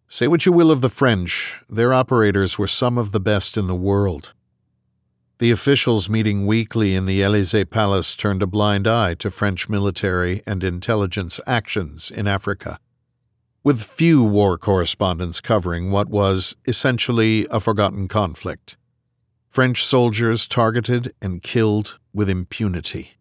Say 0.07 0.27
what 0.27 0.45
you 0.45 0.51
will 0.51 0.71
of 0.71 0.81
the 0.81 0.89
French, 0.89 1.59
their 1.69 1.93
operators 1.93 2.57
were 2.57 2.67
some 2.67 2.97
of 2.97 3.11
the 3.11 3.19
best 3.19 3.57
in 3.57 3.67
the 3.67 3.75
world. 3.75 4.33
The 5.39 5.51
officials 5.51 6.09
meeting 6.09 6.47
weekly 6.47 6.95
in 6.95 7.05
the 7.05 7.21
Elysee 7.21 7.63
Palace 7.63 8.15
turned 8.15 8.41
a 8.41 8.47
blind 8.47 8.87
eye 8.87 9.13
to 9.15 9.29
French 9.29 9.69
military 9.69 10.41
and 10.47 10.63
intelligence 10.63 11.39
actions 11.45 12.09
in 12.09 12.25
Africa, 12.25 12.79
with 13.63 13.83
few 13.83 14.23
war 14.23 14.57
correspondents 14.57 15.39
covering 15.39 15.91
what 15.91 16.09
was 16.09 16.55
essentially 16.65 17.45
a 17.51 17.59
forgotten 17.59 18.07
conflict. 18.07 18.77
French 19.47 19.83
soldiers 19.83 20.47
targeted 20.47 21.13
and 21.21 21.43
killed 21.43 21.99
with 22.13 22.29
impunity. 22.29 23.11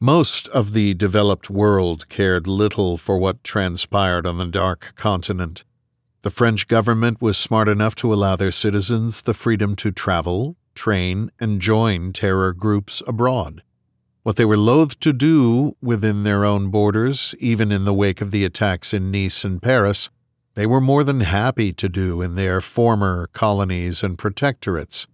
Most 0.00 0.48
of 0.48 0.72
the 0.72 0.94
developed 0.94 1.50
world 1.50 2.08
cared 2.08 2.46
little 2.46 2.96
for 2.96 3.18
what 3.18 3.44
transpired 3.44 4.26
on 4.26 4.38
the 4.38 4.46
Dark 4.46 4.94
Continent. 4.96 5.64
The 6.22 6.30
French 6.30 6.66
government 6.66 7.20
was 7.20 7.36
smart 7.36 7.68
enough 7.68 7.94
to 7.96 8.10
allow 8.10 8.36
their 8.36 8.50
citizens 8.50 9.20
the 9.20 9.34
freedom 9.34 9.76
to 9.76 9.92
travel, 9.92 10.56
train, 10.74 11.30
and 11.40 11.60
join 11.60 12.12
terror 12.12 12.52
groups 12.52 13.02
abroad. 13.06 13.62
What 14.22 14.36
they 14.36 14.44
were 14.44 14.56
loath 14.56 15.00
to 15.00 15.12
do 15.12 15.76
within 15.80 16.24
their 16.24 16.44
own 16.44 16.70
borders, 16.70 17.34
even 17.38 17.72
in 17.72 17.84
the 17.84 17.94
wake 17.94 18.20
of 18.20 18.30
the 18.30 18.44
attacks 18.44 18.92
in 18.92 19.10
Nice 19.10 19.44
and 19.44 19.62
Paris, 19.62 20.10
they 20.54 20.66
were 20.66 20.80
more 20.80 21.04
than 21.04 21.20
happy 21.20 21.72
to 21.72 21.88
do 21.88 22.20
in 22.20 22.34
their 22.34 22.60
former 22.60 23.28
colonies 23.32 24.02
and 24.02 24.18
protectorates 24.18 25.06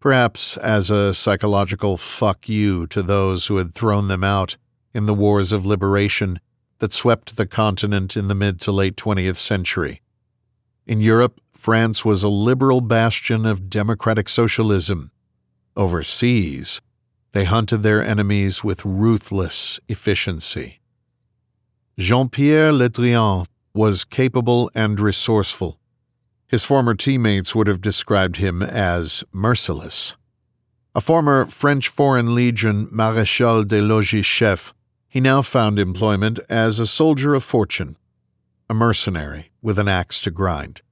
perhaps 0.00 0.56
as 0.58 0.90
a 0.90 1.12
psychological 1.12 1.96
fuck 1.96 2.48
you 2.48 2.86
to 2.86 3.02
those 3.02 3.46
who 3.46 3.56
had 3.56 3.74
thrown 3.74 4.08
them 4.08 4.22
out 4.22 4.56
in 4.94 5.06
the 5.06 5.14
wars 5.14 5.52
of 5.52 5.66
liberation 5.66 6.40
that 6.78 6.92
swept 6.92 7.36
the 7.36 7.46
continent 7.46 8.16
in 8.16 8.28
the 8.28 8.34
mid 8.34 8.60
to 8.60 8.72
late 8.72 8.96
20th 8.96 9.36
century. 9.36 10.00
In 10.86 11.00
Europe, 11.00 11.40
France 11.58 12.04
was 12.04 12.22
a 12.22 12.28
liberal 12.28 12.80
bastion 12.80 13.44
of 13.44 13.68
democratic 13.68 14.28
socialism. 14.28 15.10
Overseas, 15.76 16.80
they 17.32 17.44
hunted 17.44 17.78
their 17.78 18.00
enemies 18.00 18.62
with 18.62 18.84
ruthless 18.84 19.80
efficiency. 19.88 20.78
Jean 21.98 22.28
Pierre 22.28 22.72
Le 22.72 22.88
Drian 22.88 23.44
was 23.74 24.04
capable 24.04 24.70
and 24.72 25.00
resourceful. 25.00 25.80
His 26.46 26.62
former 26.62 26.94
teammates 26.94 27.56
would 27.56 27.66
have 27.66 27.80
described 27.80 28.36
him 28.36 28.62
as 28.62 29.24
merciless. 29.32 30.14
A 30.94 31.00
former 31.00 31.44
French 31.44 31.88
Foreign 31.88 32.36
Legion 32.36 32.88
Marechal 32.92 33.64
de 33.64 33.82
Logis 33.82 34.24
chef, 34.24 34.72
he 35.08 35.20
now 35.20 35.42
found 35.42 35.80
employment 35.80 36.38
as 36.48 36.78
a 36.78 36.86
soldier 36.86 37.34
of 37.34 37.42
fortune, 37.42 37.96
a 38.70 38.74
mercenary 38.74 39.50
with 39.60 39.76
an 39.80 39.88
axe 39.88 40.22
to 40.22 40.30
grind. 40.30 40.82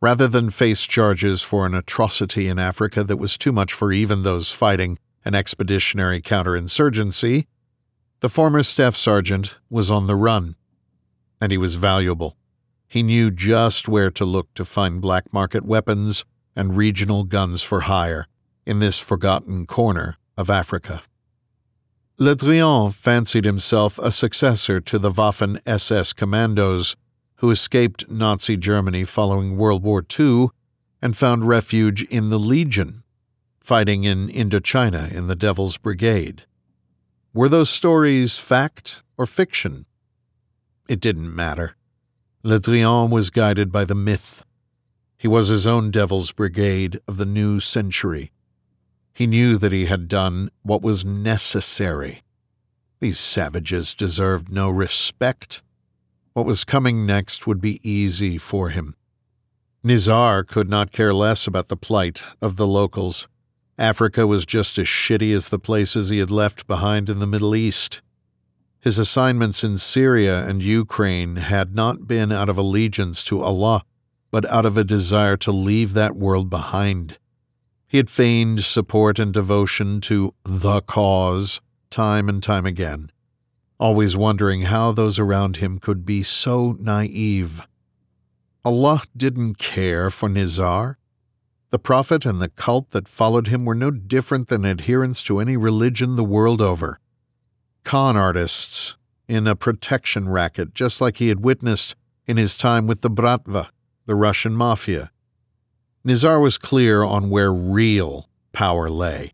Rather 0.00 0.26
than 0.26 0.48
face 0.48 0.86
charges 0.86 1.42
for 1.42 1.66
an 1.66 1.74
atrocity 1.74 2.48
in 2.48 2.58
Africa 2.58 3.04
that 3.04 3.18
was 3.18 3.36
too 3.36 3.52
much 3.52 3.72
for 3.72 3.92
even 3.92 4.22
those 4.22 4.50
fighting 4.50 4.98
an 5.24 5.34
expeditionary 5.34 6.22
counterinsurgency, 6.22 7.46
the 8.20 8.30
former 8.30 8.62
staff 8.62 8.96
sergeant 8.96 9.58
was 9.68 9.90
on 9.90 10.06
the 10.06 10.16
run, 10.16 10.56
and 11.40 11.52
he 11.52 11.58
was 11.58 11.74
valuable. 11.74 12.36
He 12.88 13.02
knew 13.02 13.30
just 13.30 13.88
where 13.88 14.10
to 14.10 14.24
look 14.24 14.52
to 14.54 14.64
find 14.64 15.02
black 15.02 15.32
market 15.32 15.64
weapons 15.64 16.24
and 16.56 16.76
regional 16.76 17.24
guns 17.24 17.62
for 17.62 17.82
hire 17.82 18.26
in 18.66 18.78
this 18.78 18.98
forgotten 18.98 19.66
corner 19.66 20.16
of 20.36 20.48
Africa. 20.48 21.02
Le 22.18 22.34
Drian 22.34 22.92
fancied 22.92 23.44
himself 23.44 23.98
a 23.98 24.10
successor 24.10 24.80
to 24.80 24.98
the 24.98 25.10
Waffen 25.10 25.60
SS 25.66 26.12
commandos 26.12 26.96
who 27.40 27.50
escaped 27.50 28.10
Nazi 28.10 28.54
Germany 28.54 29.02
following 29.04 29.56
World 29.56 29.82
War 29.82 30.04
II 30.18 30.48
and 31.00 31.16
found 31.16 31.48
refuge 31.48 32.02
in 32.04 32.28
the 32.28 32.38
Legion, 32.38 33.02
fighting 33.60 34.04
in 34.04 34.28
Indochina 34.28 35.10
in 35.10 35.26
the 35.26 35.34
Devil's 35.34 35.78
Brigade. 35.78 36.44
Were 37.32 37.48
those 37.48 37.70
stories 37.70 38.38
fact 38.38 39.02
or 39.16 39.24
fiction? 39.24 39.86
It 40.86 41.00
didn't 41.00 41.34
matter. 41.34 41.76
Le 42.42 42.60
Drian 42.60 43.08
was 43.08 43.30
guided 43.30 43.72
by 43.72 43.86
the 43.86 43.94
myth. 43.94 44.42
He 45.16 45.28
was 45.28 45.48
his 45.48 45.66
own 45.66 45.90
devil's 45.90 46.32
brigade 46.32 47.00
of 47.08 47.16
the 47.16 47.26
new 47.26 47.58
century. 47.58 48.32
He 49.14 49.26
knew 49.26 49.56
that 49.56 49.72
he 49.72 49.86
had 49.86 50.08
done 50.08 50.50
what 50.62 50.82
was 50.82 51.04
necessary. 51.06 52.22
These 53.00 53.18
savages 53.18 53.94
deserved 53.94 54.52
no 54.52 54.68
respect. 54.68 55.62
What 56.40 56.46
was 56.46 56.64
coming 56.64 57.04
next 57.04 57.46
would 57.46 57.60
be 57.60 57.86
easy 57.86 58.38
for 58.38 58.70
him. 58.70 58.96
Nizar 59.84 60.42
could 60.42 60.70
not 60.70 60.90
care 60.90 61.12
less 61.12 61.46
about 61.46 61.68
the 61.68 61.76
plight 61.76 62.24
of 62.40 62.56
the 62.56 62.66
locals. 62.66 63.28
Africa 63.76 64.26
was 64.26 64.46
just 64.46 64.78
as 64.78 64.86
shitty 64.86 65.34
as 65.34 65.50
the 65.50 65.58
places 65.58 66.08
he 66.08 66.18
had 66.18 66.30
left 66.30 66.66
behind 66.66 67.10
in 67.10 67.18
the 67.18 67.26
Middle 67.26 67.54
East. 67.54 68.00
His 68.80 68.98
assignments 68.98 69.62
in 69.62 69.76
Syria 69.76 70.46
and 70.46 70.62
Ukraine 70.62 71.36
had 71.36 71.74
not 71.74 72.06
been 72.06 72.32
out 72.32 72.48
of 72.48 72.56
allegiance 72.56 73.22
to 73.24 73.42
Allah, 73.42 73.84
but 74.30 74.46
out 74.46 74.64
of 74.64 74.78
a 74.78 74.82
desire 74.82 75.36
to 75.36 75.52
leave 75.52 75.92
that 75.92 76.16
world 76.16 76.48
behind. 76.48 77.18
He 77.86 77.98
had 77.98 78.08
feigned 78.08 78.64
support 78.64 79.18
and 79.18 79.30
devotion 79.30 80.00
to 80.08 80.32
the 80.44 80.80
cause 80.80 81.60
time 81.90 82.30
and 82.30 82.42
time 82.42 82.64
again, 82.64 83.12
always 83.80 84.16
wondering 84.16 84.62
how 84.62 84.92
those 84.92 85.18
around 85.18 85.56
him 85.56 85.78
could 85.78 86.04
be 86.04 86.22
so 86.22 86.76
naive. 86.78 87.66
Allah 88.62 89.02
didn't 89.16 89.56
care 89.56 90.10
for 90.10 90.28
Nizar. 90.28 90.96
The 91.70 91.78
Prophet 91.78 92.26
and 92.26 92.42
the 92.42 92.50
cult 92.50 92.90
that 92.90 93.08
followed 93.08 93.46
him 93.46 93.64
were 93.64 93.74
no 93.74 93.90
different 93.90 94.48
than 94.48 94.66
adherents 94.66 95.22
to 95.24 95.40
any 95.40 95.56
religion 95.56 96.16
the 96.16 96.24
world 96.24 96.60
over 96.60 97.00
con 97.82 98.16
artists 98.16 98.96
in 99.26 99.46
a 99.46 99.56
protection 99.56 100.28
racket, 100.28 100.74
just 100.74 101.00
like 101.00 101.16
he 101.16 101.28
had 101.28 101.40
witnessed 101.40 101.96
in 102.26 102.36
his 102.36 102.56
time 102.56 102.86
with 102.86 103.00
the 103.00 103.10
Bratva, 103.10 103.68
the 104.04 104.14
Russian 104.14 104.54
mafia. 104.54 105.10
Nizar 106.06 106.40
was 106.40 106.58
clear 106.58 107.02
on 107.02 107.30
where 107.30 107.52
real 107.52 108.28
power 108.52 108.90
lay 108.90 109.32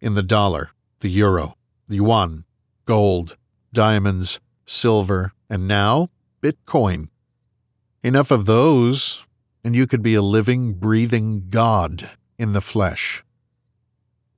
in 0.00 0.14
the 0.14 0.22
dollar, 0.22 0.70
the 1.00 1.08
euro, 1.08 1.56
the 1.88 1.96
yuan, 1.96 2.44
gold, 2.84 3.36
diamonds, 3.74 4.40
silver, 4.64 5.32
and 5.50 5.68
now 5.68 6.08
Bitcoin. 6.40 7.08
Enough 8.02 8.30
of 8.30 8.46
those, 8.46 9.26
and 9.62 9.76
you 9.76 9.86
could 9.86 10.02
be 10.02 10.14
a 10.14 10.22
living, 10.22 10.72
breathing 10.72 11.48
God 11.50 12.10
in 12.38 12.52
the 12.52 12.60
flesh. 12.62 13.22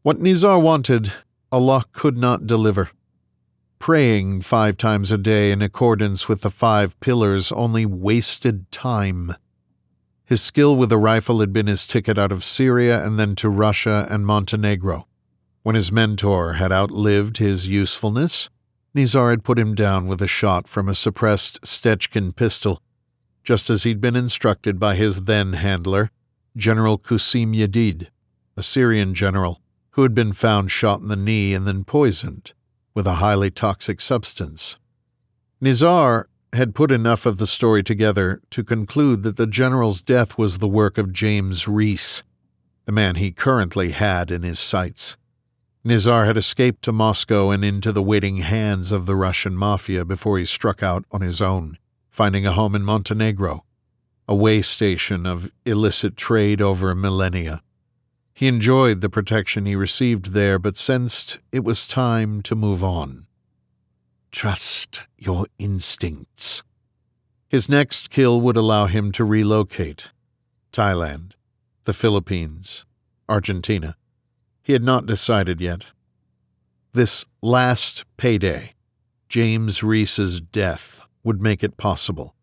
What 0.03 0.19
Nizar 0.19 0.61
wanted, 0.61 1.13
Allah 1.51 1.85
could 1.93 2.17
not 2.17 2.47
deliver. 2.47 2.91
Praying 3.79 4.41
five 4.41 4.77
times 4.77 5.13
a 5.13 5.19
day 5.19 5.53
in 5.53 5.63
accordance 5.63 6.29
with 6.29 6.41
the 6.41 6.51
five 6.51 6.99
pillars 7.01 7.53
only 7.53 7.85
wasted 7.85 8.71
time. 8.71 9.33
His 10.25 10.43
skill 10.43 10.77
with 10.77 10.89
the 10.89 10.99
rifle 10.99 11.41
had 11.41 11.53
been 11.53 11.67
his 11.67 11.87
ticket 11.87 12.19
out 12.19 12.33
of 12.33 12.43
Syria 12.43 13.05
and 13.05 13.19
then 13.19 13.37
to 13.37 13.49
Russia 13.49 14.07
and 14.11 14.27
Montenegro. 14.27 15.07
When 15.63 15.75
his 15.75 15.93
mentor 15.93 16.55
had 16.55 16.73
outlived 16.73 17.39
his 17.39 17.69
usefulness, 17.69 18.49
Nizar 18.97 19.29
had 19.29 19.45
put 19.45 19.59
him 19.59 19.75
down 19.75 20.07
with 20.07 20.23
a 20.23 20.27
shot 20.27 20.67
from 20.67 20.89
a 20.89 20.95
suppressed 20.95 21.61
Stechkin 21.63 22.35
pistol, 22.35 22.81
just 23.45 23.69
as 23.69 23.83
he'd 23.83 24.01
been 24.01 24.17
instructed 24.17 24.81
by 24.81 24.95
his 24.95 25.25
then 25.25 25.53
handler, 25.53 26.11
General 26.57 26.97
Kusim 26.97 27.55
Yedid, 27.55 28.09
a 28.57 28.63
Syrian 28.63 29.13
general 29.13 29.61
who 29.91 30.03
had 30.03 30.15
been 30.15 30.33
found 30.33 30.71
shot 30.71 31.01
in 31.01 31.09
the 31.09 31.17
knee 31.17 31.53
and 31.53 31.67
then 31.67 31.85
poisoned 31.85 32.55
with 32.95 33.07
a 33.07 33.15
highly 33.15 33.51
toxic 33.51 34.01
substance. 34.01 34.79
Nizar 35.63 36.25
had 36.55 36.75
put 36.75 36.91
enough 36.91 37.27
of 37.27 37.37
the 37.37 37.47
story 37.47 37.83
together 37.83 38.41
to 38.49 38.65
conclude 38.65 39.25
that 39.25 39.37
the 39.37 39.47
general's 39.47 40.01
death 40.01 40.39
was 40.39 40.57
the 40.57 40.69
work 40.69 40.97
of 40.97 41.13
James 41.13 41.69
Reese, 41.69 42.23
the 42.87 42.93
man 42.93 43.17
he 43.17 43.31
currently 43.31 43.91
had 43.91 44.31
in 44.31 44.43
his 44.43 44.59
sights. 44.59 45.19
Nizar 45.87 46.27
had 46.27 46.37
escaped 46.37 46.83
to 46.83 46.93
Moscow 46.93 47.51
and 47.51 47.65
into 47.65 47.93
the 47.93 48.03
waiting 48.03 48.39
hands 48.39 48.91
of 48.91 49.07
the 49.07 49.15
Russian 49.15 49.57
mafia 49.57 50.05
before 50.05 50.37
he 50.37 50.45
struck 50.45 50.83
out 50.83 51.05
on 51.13 51.21
his 51.21 51.41
own, 51.41 51.79
finding 52.11 52.45
a 52.45 52.51
home 52.51 52.75
in 52.75 52.83
Montenegro, 52.83 53.65
a 54.27 54.35
way 54.35 54.63
station 54.63 55.27
of 55.27 55.49
illicit 55.65 56.17
trade 56.17 56.61
over 56.61 56.93
millennia. 56.93 57.63
He 58.35 58.49
enjoyed 58.49 59.01
the 59.01 59.09
protection 59.09 59.65
he 59.65 59.77
received 59.77 60.33
there, 60.33 60.59
but 60.59 60.77
sensed 60.77 61.39
it 61.53 61.63
was 61.63 61.87
time 61.87 62.43
to 62.43 62.57
move 62.57 62.83
on. 62.83 63.29
Trust 64.33 65.05
your 65.17 65.47
instincts. 65.57 66.65
His 67.49 67.69
next 67.69 68.11
kill 68.11 68.41
would 68.41 68.57
allow 68.57 68.87
him 68.87 69.13
to 69.13 69.25
relocate. 69.25 70.11
Thailand, 70.73 71.35
the 71.85 71.93
Philippines, 71.93 72.85
Argentina. 73.29 73.97
He 74.67 74.73
had 74.73 74.83
not 74.83 75.07
decided 75.07 75.61
yet. 75.61 75.93
This 76.93 77.25
last 77.41 78.05
payday, 78.17 78.73
James 79.29 79.85
Reese's 79.85 80.41
death, 80.41 81.03
would 81.23 81.41
make 81.41 81.63
it 81.63 81.77
possible. 81.77 82.35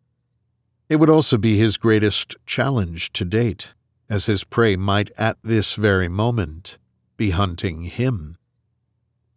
It 0.88 1.02
would 1.02 1.10
also 1.10 1.38
be 1.38 1.58
his 1.58 1.76
greatest 1.76 2.38
challenge 2.46 3.12
to 3.12 3.26
date 3.26 3.74
as 4.10 4.28
his 4.28 4.46
prey 4.46 4.78
might 4.78 5.12
at 5.18 5.36
this 5.44 5.76
very 5.76 6.08
moment 6.08 6.78
be 7.18 7.32
hunting 7.32 7.82
him. 7.82 8.38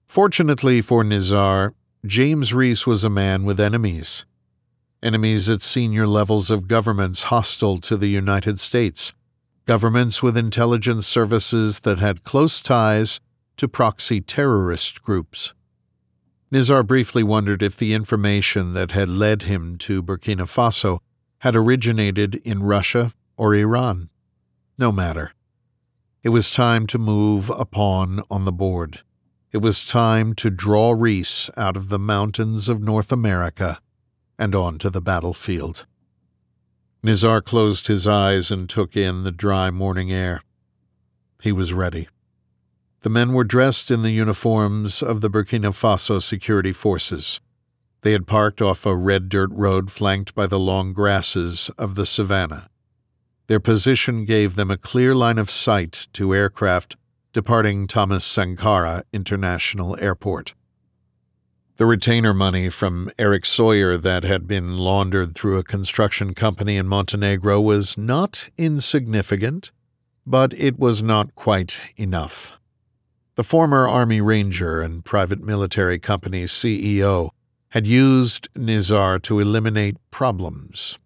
Fortunately 0.07 0.81
for 0.81 1.03
Nizar, 1.03 1.73
James 2.05 2.55
Reese 2.55 2.87
was 2.87 3.03
a 3.03 3.11
man 3.11 3.43
with 3.43 3.59
enemies. 3.59 4.25
Enemies 5.03 5.51
at 5.51 5.61
senior 5.61 6.07
levels 6.07 6.53
of 6.53 6.69
governments 6.69 7.25
hostile 7.25 7.79
to 7.79 7.97
the 7.97 8.07
United 8.07 8.61
States, 8.61 9.13
governments 9.67 10.23
with 10.23 10.37
intelligence 10.37 11.07
services 11.07 11.81
that 11.81 11.99
had 11.99 12.23
close 12.23 12.63
ties 12.63 13.21
to 13.57 13.69
proxy 13.69 14.21
terrorist 14.21 15.03
groups. 15.03 15.53
Nizar 16.53 16.87
briefly 16.87 17.25
wondered 17.25 17.63
if 17.63 17.77
the 17.77 17.93
information 17.93 18.73
that 18.75 18.93
had 18.93 19.11
led 19.11 19.43
him 19.43 19.77
to 19.79 20.03
Burkina 20.03 20.47
Faso 20.47 21.01
had 21.41 21.57
originated 21.57 22.37
in 22.37 22.63
Russia 22.63 23.13
or 23.37 23.55
Iran. 23.55 24.09
No 24.79 24.93
matter. 24.93 25.33
It 26.23 26.29
was 26.29 26.53
time 26.53 26.87
to 26.89 26.99
move 26.99 27.51
a 27.51 27.65
pawn 27.65 28.23
on 28.31 28.45
the 28.45 28.53
board. 28.53 29.03
It 29.53 29.59
was 29.59 29.87
time 29.87 30.35
to 30.35 30.51
draw 30.51 30.93
Reese 30.93 31.51
out 31.57 31.77
of 31.77 31.89
the 31.89 31.99
mountains 31.99 32.69
of 32.69 32.81
North 32.81 33.11
America 33.11 33.81
and 34.39 34.55
onto 34.55 34.91
the 34.91 35.01
battlefield. 35.01 35.87
Nizar 37.07 37.41
closed 37.41 37.87
his 37.87 38.05
eyes 38.09 38.51
and 38.51 38.69
took 38.69 38.97
in 38.97 39.23
the 39.23 39.31
dry 39.31 39.71
morning 39.71 40.13
air. 40.13 40.43
He 41.41 41.53
was 41.53 41.73
ready. 41.73 42.09
The 43.03 43.11
men 43.11 43.33
were 43.33 43.45
dressed 43.45 43.93
in 43.93 44.03
the 44.03 44.11
uniforms 44.11 45.05
of 45.05 45.21
the 45.21 45.31
Burkina 45.31 45.71
Faso 45.71 46.21
security 46.21 46.73
forces. 46.73 47.41
They 48.01 48.11
had 48.11 48.27
parked 48.27 48.61
off 48.61 48.85
a 48.85 48.97
red 48.97 49.29
dirt 49.29 49.51
road 49.53 49.93
flanked 49.93 50.35
by 50.35 50.49
the 50.49 50.59
long 50.59 50.93
grasses 50.93 51.71
of 51.79 51.95
the 51.95 52.07
savannah. 52.07 52.67
Their 53.47 53.61
position 53.61 54.25
gave 54.25 54.57
them 54.57 54.73
a 54.73 54.77
clear 54.77 55.15
line 55.15 55.39
of 55.39 55.49
sight 55.49 56.09
to 56.15 56.35
aircraft 56.35 56.97
departing 57.33 57.87
Thomas 57.87 58.25
Sankara 58.25 59.05
International 59.13 59.97
Airport. 60.01 60.55
The 61.79 61.85
retainer 61.85 62.33
money 62.33 62.71
from 62.71 63.11
Eric 63.19 63.45
Sawyer 63.45 63.99
that 63.99 64.25
had 64.25 64.47
been 64.47 64.79
laundered 64.79 65.35
through 65.35 65.59
a 65.59 65.63
construction 65.63 66.33
company 66.33 66.79
in 66.79 66.89
Montenegro 66.89 67.61
was 67.61 67.99
not 67.99 68.49
insignificant, 68.57 69.73
but 70.25 70.55
it 70.55 70.79
was 70.79 71.03
not 71.03 71.35
quite 71.35 71.93
enough. 71.97 72.59
The 73.35 73.45
former 73.45 73.87
Army 73.87 74.23
Ranger 74.23 74.81
and 74.81 75.05
private 75.05 75.43
military 75.43 75.99
company 75.99 76.45
CEO 76.45 77.29
had 77.71 77.87
used 77.87 78.49
Nizar 78.55 79.21
to 79.25 79.39
eliminate 79.39 79.99
problems. 80.11 80.99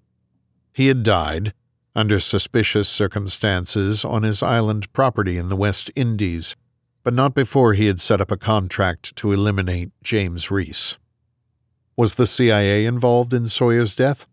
He 0.73 0.87
had 0.87 1.03
died, 1.03 1.53
under 1.97 2.21
suspicious 2.21 2.89
circumstances, 2.89 4.05
on 4.05 4.23
his 4.23 4.41
island 4.41 4.93
property 4.93 5.37
in 5.37 5.49
the 5.49 5.57
West 5.57 5.91
Indies, 5.97 6.55
but 7.03 7.15
not 7.15 7.35
before 7.35 7.75
he 7.75 7.87
had 7.87 8.01
set 8.01 8.21
up 8.21 8.31
a 8.31 8.37
contract 8.37 9.17
to 9.17 9.33
eliminate 9.33 9.91
James 10.03 10.51
Reese. 10.51 10.99
Was 11.97 12.15
the 12.15 12.27
CIA 12.27 12.85
involved 12.87 13.33
in 13.33 13.47
Sawyer's 13.47 13.95
death? 13.95 14.27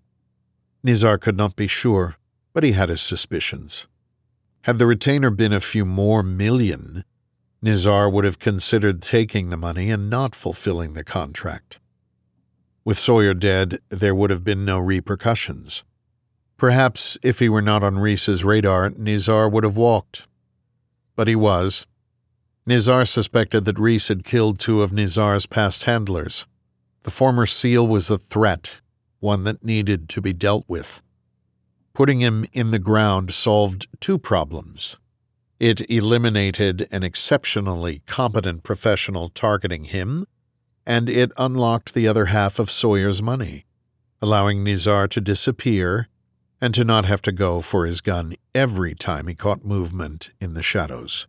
Nizar 0.85 1.19
could 1.19 1.37
not 1.37 1.55
be 1.55 1.67
sure, 1.67 2.15
but 2.53 2.63
he 2.63 2.71
had 2.71 2.89
his 2.89 3.01
suspicions. 3.01 3.87
Had 4.61 4.79
the 4.79 4.85
retainer 4.85 5.29
been 5.29 5.53
a 5.53 5.59
few 5.59 5.85
more 5.85 6.23
million, 6.23 7.03
Nizar 7.63 8.11
would 8.11 8.25
have 8.25 8.39
considered 8.39 9.01
taking 9.01 9.49
the 9.49 9.57
money 9.57 9.89
and 9.89 10.09
not 10.09 10.35
fulfilling 10.35 10.93
the 10.93 11.03
contract. 11.03 11.79
With 12.85 12.97
Sawyer 12.97 13.33
dead, 13.33 13.79
there 13.89 14.15
would 14.15 14.29
have 14.29 14.43
been 14.43 14.63
no 14.63 14.79
repercussions. 14.79 15.83
Perhaps 16.57 17.17
if 17.21 17.39
he 17.39 17.49
were 17.49 17.61
not 17.61 17.83
on 17.83 17.99
Reese's 17.99 18.43
radar, 18.43 18.89
Nizar 18.91 19.51
would 19.51 19.63
have 19.63 19.77
walked. 19.77 20.27
But 21.15 21.27
he 21.27 21.35
was. 21.35 21.85
Nizar 22.67 23.07
suspected 23.07 23.65
that 23.65 23.79
Reese 23.79 24.09
had 24.09 24.25
killed 24.25 24.59
two 24.59 24.81
of 24.81 24.91
Nizar's 24.91 25.45
past 25.45 25.85
handlers. 25.85 26.45
The 27.03 27.11
former 27.11 27.45
SEAL 27.45 27.87
was 27.87 28.09
a 28.09 28.17
threat, 28.17 28.81
one 29.19 29.43
that 29.45 29.63
needed 29.63 30.09
to 30.09 30.21
be 30.21 30.33
dealt 30.33 30.65
with. 30.67 31.01
Putting 31.93 32.19
him 32.19 32.45
in 32.51 32.71
the 32.71 32.79
ground 32.79 33.33
solved 33.33 33.87
two 34.01 34.17
problems 34.17 34.97
it 35.59 35.89
eliminated 35.89 36.87
an 36.91 37.03
exceptionally 37.03 38.01
competent 38.05 38.63
professional 38.63 39.29
targeting 39.29 39.85
him, 39.85 40.25
and 40.85 41.09
it 41.09 41.31
unlocked 41.37 41.93
the 41.93 42.07
other 42.07 42.25
half 42.25 42.59
of 42.59 42.69
Sawyer's 42.69 43.21
money, 43.21 43.65
allowing 44.21 44.63
Nizar 44.63 45.09
to 45.09 45.21
disappear 45.21 46.07
and 46.61 46.73
to 46.73 46.83
not 46.83 47.05
have 47.05 47.21
to 47.23 47.31
go 47.31 47.61
for 47.61 47.85
his 47.85 48.01
gun 48.01 48.35
every 48.53 48.93
time 48.93 49.27
he 49.27 49.35
caught 49.35 49.65
movement 49.65 50.33
in 50.39 50.53
the 50.53 50.63
shadows. 50.63 51.27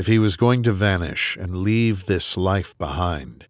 If 0.00 0.06
he 0.06 0.18
was 0.18 0.36
going 0.36 0.62
to 0.62 0.72
vanish 0.72 1.36
and 1.36 1.58
leave 1.58 2.06
this 2.06 2.38
life 2.38 2.74
behind, 2.78 3.48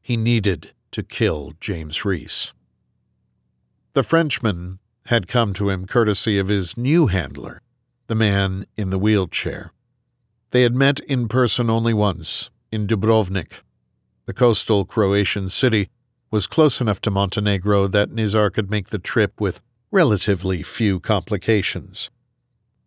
he 0.00 0.16
needed 0.16 0.70
to 0.92 1.02
kill 1.02 1.54
James 1.58 2.04
Reese. 2.04 2.52
The 3.94 4.04
Frenchman 4.04 4.78
had 5.06 5.26
come 5.26 5.52
to 5.54 5.70
him 5.70 5.88
courtesy 5.88 6.38
of 6.38 6.46
his 6.46 6.76
new 6.76 7.08
handler, 7.08 7.60
the 8.06 8.14
man 8.14 8.66
in 8.76 8.90
the 8.90 9.00
wheelchair. 9.00 9.72
They 10.52 10.62
had 10.62 10.76
met 10.76 11.00
in 11.00 11.26
person 11.26 11.68
only 11.68 11.92
once, 11.92 12.52
in 12.70 12.86
Dubrovnik. 12.86 13.62
The 14.26 14.32
coastal 14.32 14.84
Croatian 14.84 15.48
city 15.48 15.88
was 16.30 16.46
close 16.46 16.80
enough 16.80 17.00
to 17.00 17.10
Montenegro 17.10 17.88
that 17.88 18.10
Nizar 18.10 18.52
could 18.52 18.70
make 18.70 18.90
the 18.90 19.00
trip 19.00 19.40
with 19.40 19.60
relatively 19.90 20.62
few 20.62 21.00
complications. 21.00 22.10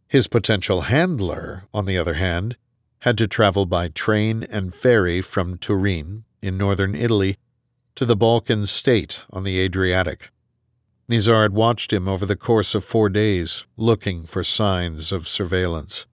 His 0.07 0.27
potential 0.29 0.83
handler, 0.83 1.65
on 1.73 1.83
the 1.83 1.97
other 1.97 2.13
hand, 2.13 2.55
had 3.07 3.17
to 3.17 3.25
travel 3.25 3.65
by 3.65 3.87
train 3.87 4.43
and 4.49 4.73
ferry 4.73 5.21
from 5.21 5.57
Turin, 5.57 6.25
in 6.41 6.57
northern 6.57 6.93
Italy, 6.93 7.37
to 7.95 8.05
the 8.05 8.17
Balkan 8.17 8.65
state 8.65 9.23
on 9.31 9.45
the 9.45 9.61
Adriatic. 9.61 10.29
Nizar 11.09 11.43
had 11.43 11.53
watched 11.53 11.93
him 11.93 12.09
over 12.09 12.25
the 12.25 12.35
course 12.35 12.75
of 12.75 12.83
four 12.83 13.07
days, 13.07 13.65
looking 13.77 14.25
for 14.25 14.43
signs 14.43 15.13
of 15.13 15.25
surveillance. 15.25 16.05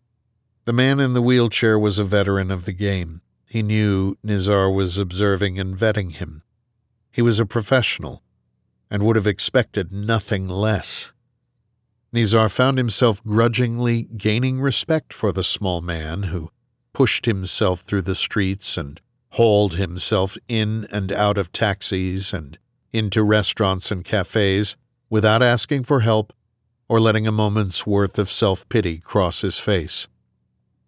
The 0.66 0.72
man 0.72 1.00
in 1.00 1.14
the 1.14 1.20
wheelchair 1.20 1.76
was 1.80 1.98
a 1.98 2.04
veteran 2.04 2.52
of 2.52 2.64
the 2.64 2.72
game. 2.72 3.22
He 3.44 3.64
knew 3.64 4.14
Nizar 4.24 4.72
was 4.72 4.96
observing 4.96 5.58
and 5.58 5.76
vetting 5.76 6.12
him. 6.12 6.44
He 7.10 7.22
was 7.22 7.40
a 7.40 7.44
professional, 7.44 8.22
and 8.88 9.02
would 9.02 9.16
have 9.16 9.26
expected 9.26 9.90
nothing 9.90 10.46
less. 10.46 11.12
Nizar 12.14 12.48
found 12.48 12.78
himself 12.78 13.20
grudgingly 13.24 14.04
gaining 14.16 14.60
respect 14.60 15.12
for 15.12 15.32
the 15.32 15.42
small 15.42 15.80
man 15.80 16.24
who 16.24 16.52
pushed 16.94 17.26
himself 17.26 17.80
through 17.80 18.02
the 18.02 18.14
streets 18.14 18.78
and 18.78 19.00
hauled 19.32 19.74
himself 19.74 20.38
in 20.48 20.86
and 20.90 21.12
out 21.12 21.36
of 21.36 21.52
taxis 21.52 22.32
and 22.32 22.56
into 22.92 23.22
restaurants 23.22 23.90
and 23.90 24.04
cafes 24.04 24.76
without 25.10 25.42
asking 25.42 25.82
for 25.82 26.00
help 26.00 26.32
or 26.88 27.00
letting 27.00 27.26
a 27.26 27.32
moment's 27.32 27.86
worth 27.86 28.18
of 28.18 28.30
self 28.30 28.66
pity 28.68 28.98
cross 28.98 29.40
his 29.40 29.58
face. 29.58 30.06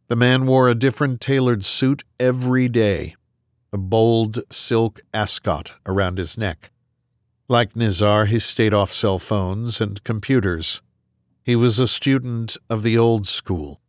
The 0.09 0.17
man 0.17 0.47
wore 0.47 0.69
a 0.69 0.75
different 0.75 1.21
tailored 1.21 1.65
suit 1.65 2.05
every 2.21 2.69
day, 2.69 3.17
a 3.73 3.79
bold 3.79 4.39
silk 4.51 5.01
ascot 5.13 5.75
around 5.85 6.19
his 6.19 6.39
neck. 6.39 6.71
Like 7.49 7.75
Nizar, 7.75 8.27
he 8.27 8.39
stayed 8.39 8.73
off 8.73 8.93
cell 8.93 9.19
phones 9.19 9.81
and 9.81 10.03
computers. 10.05 10.81
He 11.45 11.57
was 11.57 11.79
a 11.81 11.89
student 11.89 12.57
of 12.71 12.85
the 12.85 12.97
old 12.97 13.27
school. 13.27 13.81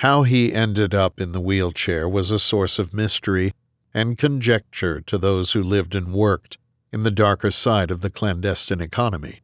How 0.00 0.22
he 0.22 0.54
ended 0.54 0.94
up 0.94 1.20
in 1.20 1.32
the 1.32 1.42
wheelchair 1.42 2.08
was 2.08 2.30
a 2.30 2.38
source 2.38 2.78
of 2.78 2.94
mystery 2.94 3.52
and 3.92 4.16
conjecture 4.16 5.02
to 5.02 5.18
those 5.18 5.52
who 5.52 5.62
lived 5.62 5.94
and 5.94 6.14
worked 6.14 6.56
in 6.90 7.02
the 7.02 7.10
darker 7.10 7.50
side 7.50 7.90
of 7.90 8.00
the 8.00 8.08
clandestine 8.08 8.80
economy. 8.80 9.40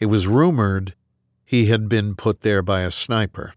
It 0.00 0.06
was 0.06 0.26
rumored 0.26 0.94
he 1.44 1.66
had 1.66 1.86
been 1.86 2.14
put 2.14 2.40
there 2.40 2.62
by 2.62 2.80
a 2.80 2.90
sniper. 2.90 3.52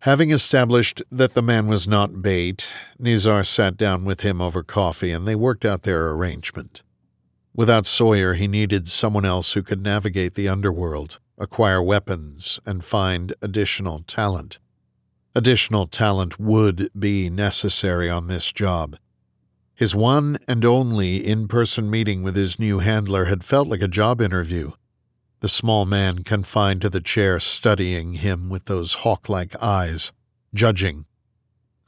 Having 0.00 0.32
established 0.32 1.02
that 1.10 1.32
the 1.32 1.40
man 1.40 1.66
was 1.66 1.88
not 1.88 2.20
bait, 2.20 2.76
Nizar 3.00 3.46
sat 3.46 3.78
down 3.78 4.04
with 4.04 4.20
him 4.20 4.42
over 4.42 4.62
coffee 4.62 5.12
and 5.12 5.26
they 5.26 5.34
worked 5.34 5.64
out 5.64 5.84
their 5.84 6.10
arrangement. 6.10 6.82
Without 7.54 7.86
Sawyer, 7.86 8.34
he 8.34 8.46
needed 8.46 8.86
someone 8.86 9.24
else 9.24 9.54
who 9.54 9.62
could 9.62 9.82
navigate 9.82 10.34
the 10.34 10.46
underworld, 10.46 11.20
acquire 11.38 11.82
weapons, 11.82 12.60
and 12.66 12.84
find 12.84 13.34
additional 13.40 14.00
talent. 14.00 14.58
Additional 15.34 15.86
talent 15.86 16.38
would 16.38 16.88
be 16.98 17.28
necessary 17.28 18.08
on 18.08 18.28
this 18.28 18.52
job. 18.52 18.96
His 19.74 19.94
one 19.94 20.38
and 20.46 20.64
only 20.64 21.16
in 21.16 21.48
person 21.48 21.90
meeting 21.90 22.22
with 22.22 22.36
his 22.36 22.58
new 22.58 22.78
handler 22.78 23.24
had 23.24 23.42
felt 23.42 23.66
like 23.66 23.82
a 23.82 23.88
job 23.88 24.20
interview 24.20 24.72
the 25.44 25.48
small 25.48 25.84
man 25.84 26.24
confined 26.24 26.80
to 26.80 26.88
the 26.88 27.02
chair 27.02 27.38
studying 27.38 28.14
him 28.14 28.48
with 28.48 28.64
those 28.64 28.94
hawk 28.94 29.28
like 29.28 29.54
eyes, 29.62 30.10
judging, 30.54 31.04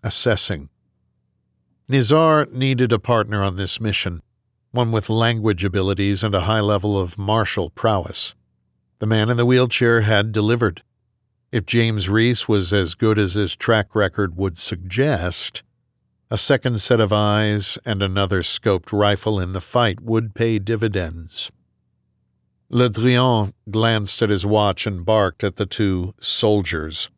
assessing. 0.05 0.69
Nizar 1.89 2.53
needed 2.53 2.93
a 2.93 2.99
partner 2.99 3.43
on 3.43 3.57
this 3.57 3.81
mission, 3.81 4.21
one 4.73 4.93
with 4.93 5.09
language 5.09 5.65
abilities 5.65 6.23
and 6.23 6.35
a 6.35 6.43
high 6.43 6.61
level 6.61 6.99
of 6.99 7.17
martial 7.17 7.71
prowess. 7.71 8.35
The 8.99 9.07
man 9.07 9.31
in 9.31 9.39
the 9.39 9.47
wheelchair 9.47 10.03
had 10.03 10.33
delivered. 10.33 10.83
If 11.53 11.65
James 11.65 12.11
Reese 12.11 12.49
was 12.49 12.73
as 12.73 12.95
good 12.95 13.19
as 13.19 13.35
his 13.35 13.55
track 13.55 13.95
record 13.95 14.37
would 14.37 14.59
suggest, 14.59 15.63
a 16.29 16.37
second 16.37 16.81
set 16.81 16.99
of 16.99 17.13
eyes 17.13 17.79
and 17.87 18.03
another 18.03 18.43
scoped 18.43 18.93
rifle 18.93 19.39
in 19.39 19.53
the 19.53 19.61
fight 19.61 20.01
would 20.01 20.35
pay 20.35 20.59
dividends. 20.59 21.53
Le 22.69 22.91
Drian 22.91 23.53
glanced 23.71 24.23
at 24.23 24.31
his 24.31 24.45
watch 24.45 24.89
and 24.89 25.05
barked 25.05 25.45
at 25.45 25.55
the 25.55 25.67
two 25.67 26.15
soldiers. 26.21 27.11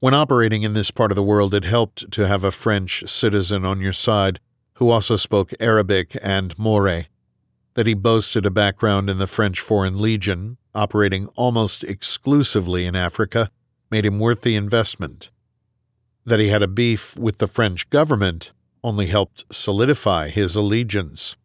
When 0.00 0.12
operating 0.12 0.64
in 0.64 0.74
this 0.74 0.90
part 0.90 1.10
of 1.10 1.16
the 1.16 1.22
world, 1.22 1.54
it 1.54 1.64
helped 1.64 2.10
to 2.10 2.26
have 2.28 2.44
a 2.44 2.50
French 2.50 3.08
citizen 3.08 3.64
on 3.64 3.80
your 3.80 3.94
side 3.94 4.38
who 4.74 4.90
also 4.90 5.16
spoke 5.16 5.52
Arabic 5.60 6.14
and 6.22 6.54
Mooré. 6.56 7.06
That 7.72 7.86
he 7.86 7.94
boasted 7.94 8.44
a 8.44 8.50
background 8.50 9.08
in 9.08 9.16
the 9.16 9.26
French 9.26 9.60
Foreign 9.60 9.98
Legion, 9.98 10.58
operating 10.74 11.28
almost 11.36 11.84
exclusively 11.84 12.84
in 12.84 12.94
Africa, 12.94 13.50
made 13.92 14.06
him 14.06 14.18
worth 14.18 14.40
the 14.40 14.56
investment. 14.56 15.30
That 16.24 16.40
he 16.40 16.48
had 16.48 16.62
a 16.62 16.66
beef 16.66 17.14
with 17.18 17.36
the 17.36 17.46
French 17.46 17.90
government 17.90 18.52
only 18.82 19.06
helped 19.06 19.44
solidify 19.54 20.30
his 20.30 20.56
allegiance. 20.56 21.36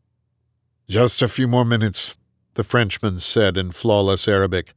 Just 0.87 1.21
a 1.21 1.27
few 1.27 1.47
more 1.49 1.65
minutes, 1.65 2.15
the 2.53 2.63
Frenchman 2.63 3.19
said 3.19 3.57
in 3.57 3.71
flawless 3.71 4.29
Arabic. 4.29 4.73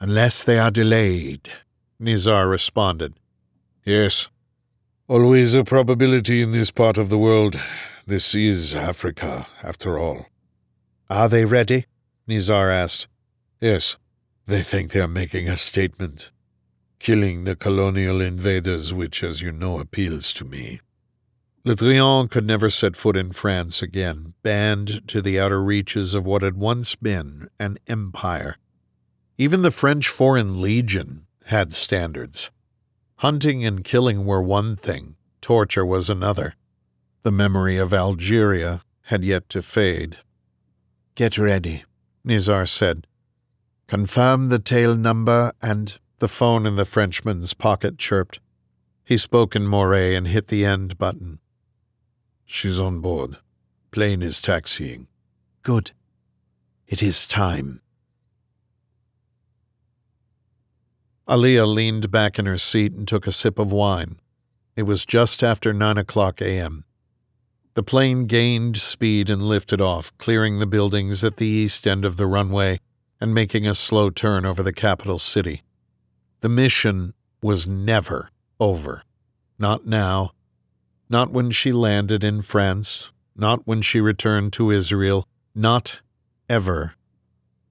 Unless 0.00 0.42
they 0.44 0.58
are 0.58 0.70
delayed, 0.70 1.50
Nizar 2.00 2.50
responded. 2.50 3.12
Yes. 3.84 4.28
Always 5.06 5.54
a 5.54 5.64
probability 5.64 6.40
in 6.40 6.52
this 6.52 6.70
part 6.70 6.96
of 6.96 7.10
the 7.10 7.18
world. 7.18 7.60
This 8.06 8.34
is 8.34 8.74
Africa, 8.74 9.46
after 9.62 9.98
all. 9.98 10.26
Are 11.10 11.28
they 11.28 11.44
ready? 11.44 11.84
Nizar 12.26 12.72
asked. 12.72 13.06
Yes. 13.60 13.98
They 14.46 14.62
think 14.62 14.92
they 14.92 15.00
are 15.00 15.08
making 15.08 15.46
a 15.46 15.58
statement. 15.58 16.32
Killing 16.98 17.44
the 17.44 17.56
colonial 17.56 18.20
invaders, 18.20 18.92
which, 18.92 19.22
as 19.22 19.42
you 19.42 19.52
know, 19.52 19.78
appeals 19.78 20.32
to 20.34 20.44
me. 20.44 20.80
Le 21.64 21.74
Drian 21.74 22.30
could 22.30 22.46
never 22.46 22.70
set 22.70 22.96
foot 22.96 23.16
in 23.16 23.32
France 23.32 23.82
again, 23.82 24.34
banned 24.42 25.06
to 25.08 25.20
the 25.20 25.38
outer 25.38 25.62
reaches 25.62 26.14
of 26.14 26.24
what 26.24 26.42
had 26.42 26.56
once 26.56 26.94
been 26.94 27.48
an 27.58 27.76
empire. 27.88 28.56
Even 29.36 29.62
the 29.62 29.70
French 29.70 30.08
Foreign 30.08 30.60
Legion 30.60 31.26
had 31.46 31.72
standards. 31.72 32.50
Hunting 33.16 33.64
and 33.64 33.82
killing 33.82 34.24
were 34.24 34.42
one 34.42 34.76
thing, 34.76 35.16
torture 35.40 35.84
was 35.84 36.08
another. 36.08 36.54
The 37.22 37.32
memory 37.32 37.76
of 37.76 37.92
Algeria 37.92 38.82
had 39.02 39.24
yet 39.24 39.48
to 39.48 39.60
fade. 39.60 40.18
Get 41.16 41.36
ready, 41.36 41.84
Nizar 42.24 42.68
said. 42.68 43.06
Confirm 43.88 44.48
the 44.48 44.58
tail 44.58 44.94
number, 44.94 45.52
and 45.60 45.98
the 46.18 46.28
phone 46.28 46.66
in 46.66 46.76
the 46.76 46.84
Frenchman's 46.84 47.54
pocket 47.54 47.98
chirped. 47.98 48.40
He 49.04 49.16
spoke 49.16 49.54
in 49.54 49.66
Mooré 49.66 50.16
and 50.16 50.26
hit 50.26 50.48
the 50.48 50.64
end 50.64 50.98
button. 50.98 51.38
She's 52.44 52.80
on 52.80 53.00
board. 53.00 53.38
Plane 53.90 54.22
is 54.22 54.40
taxiing. 54.40 55.08
Good. 55.62 55.92
It 56.86 57.02
is 57.02 57.26
time. 57.26 57.80
Alia 61.28 61.66
leaned 61.66 62.10
back 62.10 62.38
in 62.38 62.46
her 62.46 62.58
seat 62.58 62.92
and 62.92 63.06
took 63.06 63.26
a 63.26 63.32
sip 63.32 63.58
of 63.58 63.72
wine. 63.72 64.20
It 64.76 64.84
was 64.84 65.04
just 65.04 65.42
after 65.42 65.72
nine 65.72 65.98
o'clock 65.98 66.40
a.m. 66.40 66.84
The 67.74 67.82
plane 67.82 68.26
gained 68.26 68.76
speed 68.76 69.28
and 69.28 69.42
lifted 69.42 69.80
off, 69.80 70.16
clearing 70.18 70.60
the 70.60 70.66
buildings 70.66 71.24
at 71.24 71.36
the 71.36 71.46
east 71.46 71.86
end 71.86 72.04
of 72.04 72.16
the 72.16 72.26
runway 72.26 72.78
and 73.20 73.34
making 73.34 73.66
a 73.66 73.74
slow 73.74 74.08
turn 74.08 74.46
over 74.46 74.62
the 74.62 74.72
capital 74.72 75.18
city. 75.18 75.62
The 76.46 76.50
mission 76.50 77.12
was 77.42 77.66
never 77.66 78.30
over. 78.60 79.02
Not 79.58 79.84
now, 79.84 80.30
not 81.10 81.32
when 81.32 81.50
she 81.50 81.72
landed 81.72 82.22
in 82.22 82.40
France, 82.40 83.10
not 83.34 83.66
when 83.66 83.82
she 83.82 84.00
returned 84.00 84.52
to 84.52 84.70
Israel, 84.70 85.26
not 85.56 86.02
ever. 86.48 86.94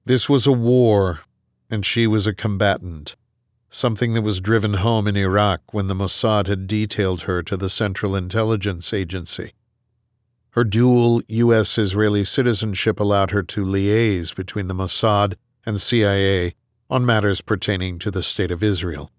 This 0.03 0.27
was 0.27 0.45
a 0.45 0.51
war, 0.51 1.21
and 1.71 1.85
she 1.85 2.05
was 2.05 2.27
a 2.27 2.33
combatant, 2.33 3.15
something 3.69 4.13
that 4.13 4.23
was 4.23 4.41
driven 4.41 4.73
home 4.73 5.07
in 5.07 5.15
Iraq 5.15 5.73
when 5.73 5.87
the 5.87 5.95
Mossad 5.95 6.47
had 6.47 6.67
detailed 6.67 7.21
her 7.21 7.41
to 7.43 7.55
the 7.55 7.69
Central 7.69 8.13
Intelligence 8.13 8.93
Agency. 8.93 9.53
Her 10.49 10.65
dual 10.65 11.21
U.S. 11.29 11.77
Israeli 11.77 12.25
citizenship 12.25 12.99
allowed 12.99 13.31
her 13.31 13.41
to 13.41 13.63
liaise 13.63 14.35
between 14.35 14.67
the 14.67 14.75
Mossad 14.75 15.35
and 15.65 15.79
CIA 15.79 16.55
on 16.89 17.05
matters 17.05 17.41
pertaining 17.41 17.99
to 17.99 18.11
the 18.11 18.23
State 18.23 18.51
of 18.51 18.63
Israel. 18.63 19.11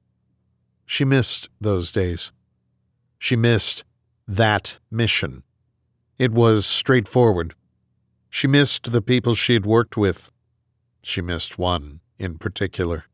She 0.85 1.05
missed 1.05 1.49
those 1.61 1.91
days. 1.91 2.33
She 3.19 3.37
missed 3.37 3.85
that 4.29 4.79
mission. 4.91 5.43
It 6.19 6.33
was 6.33 6.65
straightforward. 6.65 7.55
She 8.31 8.47
missed 8.47 8.93
the 8.93 9.03
people 9.03 9.35
she 9.35 9.55
had 9.55 9.67
worked 9.67 9.97
with. 9.97 10.31
She 11.03 11.21
missed 11.21 11.59
one 11.59 12.01
in 12.19 12.39
particular. 12.39 13.05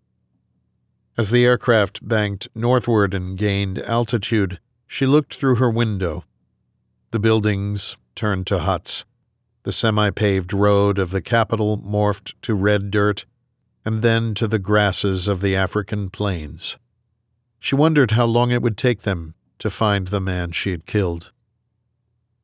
As 1.17 1.31
the 1.31 1.45
aircraft 1.45 2.07
banked 2.07 2.49
northward 2.55 3.13
and 3.13 3.37
gained 3.37 3.79
altitude, 3.79 4.61
she 4.87 5.07
looked 5.07 5.35
through 5.35 5.57
her 5.57 5.71
window. 5.71 6.25
The 7.11 7.19
buildings 7.19 7.97
turned 8.15 8.47
to 8.47 8.61
huts. 8.61 9.05
The 9.65 9.73
semi 9.73 10.11
paved 10.11 10.53
road 10.53 10.99
of 10.99 11.11
the 11.11 11.23
capital 11.23 11.79
morphed 11.79 12.35
to 12.43 12.55
red 12.55 12.91
dirt, 12.91 13.27
and 13.85 14.03
then 14.03 14.35
to 14.35 14.47
the 14.47 14.59
grasses 14.59 15.29
of 15.29 15.41
the 15.41 15.57
African 15.57 16.11
plains. 16.11 16.79
She 17.59 17.75
wondered 17.75 18.13
how 18.13 18.27
long 18.27 18.51
it 18.51 18.63
would 18.63 18.77
take 18.77 19.03
them 19.03 19.35
to 19.59 19.71
find 19.71 20.09
the 20.09 20.21
man 20.21 20.53
she 20.53 20.71
had 20.71 20.87
killed. 20.87 21.33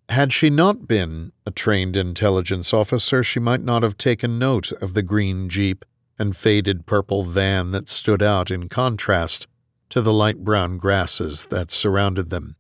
Had 0.09 0.33
she 0.33 0.48
not 0.48 0.88
been 0.88 1.33
a 1.44 1.51
trained 1.51 1.96
intelligence 1.96 2.72
officer, 2.72 3.22
she 3.22 3.40
might 3.40 3.62
not 3.62 3.83
have 3.83 3.98
taken 3.98 4.38
note 4.38 4.72
of 4.72 4.94
the 4.94 5.03
green 5.03 5.48
jeep 5.48 5.85
and 6.18 6.37
faded 6.37 6.87
purple 6.87 7.22
van 7.22 7.72
that 7.72 7.88
stood 7.88 8.22
out 8.22 8.51
in 8.51 8.68
contrast 8.68 9.46
to 9.90 10.01
the 10.01 10.12
light 10.12 10.44
brown 10.44 10.79
grasses 10.79 11.46
that 11.46 11.70
surrounded 11.70 12.31
them. 12.31 12.57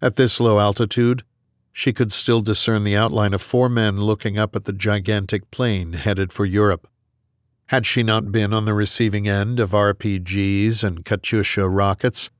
At 0.00 0.16
this 0.16 0.40
low 0.40 0.60
altitude, 0.60 1.22
she 1.72 1.92
could 1.92 2.12
still 2.12 2.40
discern 2.40 2.84
the 2.84 2.96
outline 2.96 3.34
of 3.34 3.42
four 3.42 3.68
men 3.68 4.00
looking 4.00 4.38
up 4.38 4.56
at 4.56 4.64
the 4.64 4.72
gigantic 4.72 5.50
plane 5.50 5.92
headed 5.92 6.32
for 6.32 6.44
Europe. 6.44 6.88
Had 7.68 7.84
she 7.84 8.02
not 8.02 8.32
been 8.32 8.54
on 8.54 8.64
the 8.64 8.72
receiving 8.72 9.28
end 9.28 9.60
of 9.60 9.72
RPGs 9.72 10.82
and 10.82 11.04
Katyusha 11.04 11.68
rockets, 11.70 12.30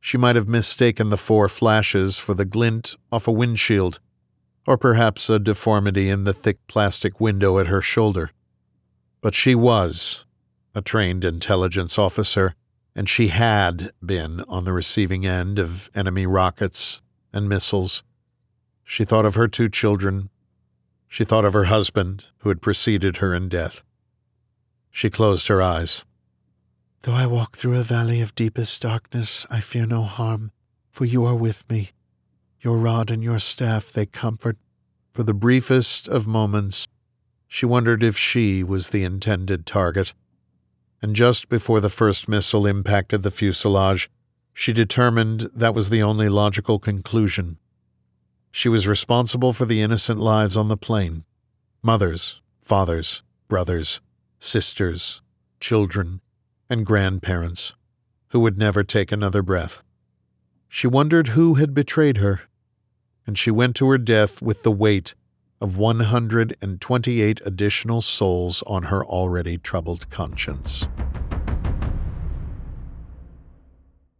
she 0.00 0.18
might 0.18 0.34
have 0.34 0.48
mistaken 0.48 1.08
the 1.08 1.16
four 1.16 1.46
flashes 1.46 2.18
for 2.18 2.34
the 2.34 2.44
glint 2.44 2.96
off 3.12 3.28
a 3.28 3.32
windshield, 3.32 4.00
or 4.66 4.76
perhaps 4.76 5.30
a 5.30 5.38
deformity 5.38 6.10
in 6.10 6.24
the 6.24 6.32
thick 6.32 6.58
plastic 6.66 7.20
window 7.20 7.60
at 7.60 7.68
her 7.68 7.80
shoulder. 7.80 8.32
But 9.20 9.34
she 9.34 9.54
was 9.54 10.24
a 10.74 10.82
trained 10.82 11.24
intelligence 11.24 11.96
officer, 11.96 12.56
and 12.96 13.08
she 13.08 13.28
had 13.28 13.92
been 14.04 14.40
on 14.48 14.64
the 14.64 14.72
receiving 14.72 15.24
end 15.24 15.60
of 15.60 15.90
enemy 15.94 16.26
rockets 16.26 17.00
and 17.32 17.48
missiles. 17.48 18.02
She 18.82 19.04
thought 19.04 19.26
of 19.26 19.36
her 19.36 19.46
two 19.46 19.68
children. 19.68 20.28
She 21.06 21.22
thought 21.22 21.44
of 21.44 21.52
her 21.52 21.66
husband, 21.66 22.30
who 22.38 22.48
had 22.48 22.60
preceded 22.60 23.18
her 23.18 23.32
in 23.32 23.48
death. 23.48 23.84
She 24.92 25.10
closed 25.10 25.48
her 25.48 25.60
eyes. 25.60 26.04
Though 27.00 27.14
I 27.14 27.26
walk 27.26 27.56
through 27.56 27.78
a 27.78 27.82
valley 27.82 28.20
of 28.20 28.34
deepest 28.36 28.82
darkness, 28.82 29.44
I 29.50 29.58
fear 29.58 29.86
no 29.86 30.02
harm, 30.02 30.52
for 30.92 31.04
you 31.04 31.24
are 31.24 31.34
with 31.34 31.68
me. 31.68 31.90
Your 32.60 32.78
rod 32.78 33.10
and 33.10 33.24
your 33.24 33.40
staff 33.40 33.90
they 33.90 34.06
comfort. 34.06 34.56
For 35.12 35.24
the 35.24 35.34
briefest 35.34 36.06
of 36.06 36.28
moments, 36.28 36.86
she 37.48 37.66
wondered 37.66 38.04
if 38.04 38.16
she 38.16 38.62
was 38.62 38.90
the 38.90 39.02
intended 39.02 39.66
target. 39.66 40.12
And 41.00 41.16
just 41.16 41.48
before 41.48 41.80
the 41.80 41.88
first 41.88 42.28
missile 42.28 42.66
impacted 42.66 43.24
the 43.24 43.32
fuselage, 43.32 44.08
she 44.54 44.72
determined 44.72 45.50
that 45.54 45.74
was 45.74 45.90
the 45.90 46.02
only 46.02 46.28
logical 46.28 46.78
conclusion. 46.78 47.58
She 48.52 48.68
was 48.68 48.86
responsible 48.86 49.52
for 49.52 49.64
the 49.64 49.80
innocent 49.80 50.20
lives 50.20 50.56
on 50.56 50.68
the 50.68 50.76
plane 50.76 51.24
mothers, 51.82 52.40
fathers, 52.60 53.22
brothers, 53.48 54.00
sisters, 54.42 55.22
children, 55.60 56.20
and 56.68 56.84
grandparents 56.84 57.74
who 58.30 58.40
would 58.40 58.58
never 58.58 58.82
take 58.82 59.12
another 59.12 59.40
breath. 59.40 59.82
She 60.68 60.88
wondered 60.88 61.28
who 61.28 61.54
had 61.54 61.74
betrayed 61.74 62.16
her, 62.16 62.40
and 63.24 63.38
she 63.38 63.52
went 63.52 63.76
to 63.76 63.88
her 63.90 63.98
death 63.98 64.42
with 64.42 64.64
the 64.64 64.72
weight 64.72 65.14
of 65.60 65.78
128 65.78 67.40
additional 67.44 68.00
souls 68.00 68.64
on 68.66 68.84
her 68.84 69.04
already 69.04 69.58
troubled 69.58 70.10
conscience. 70.10 70.88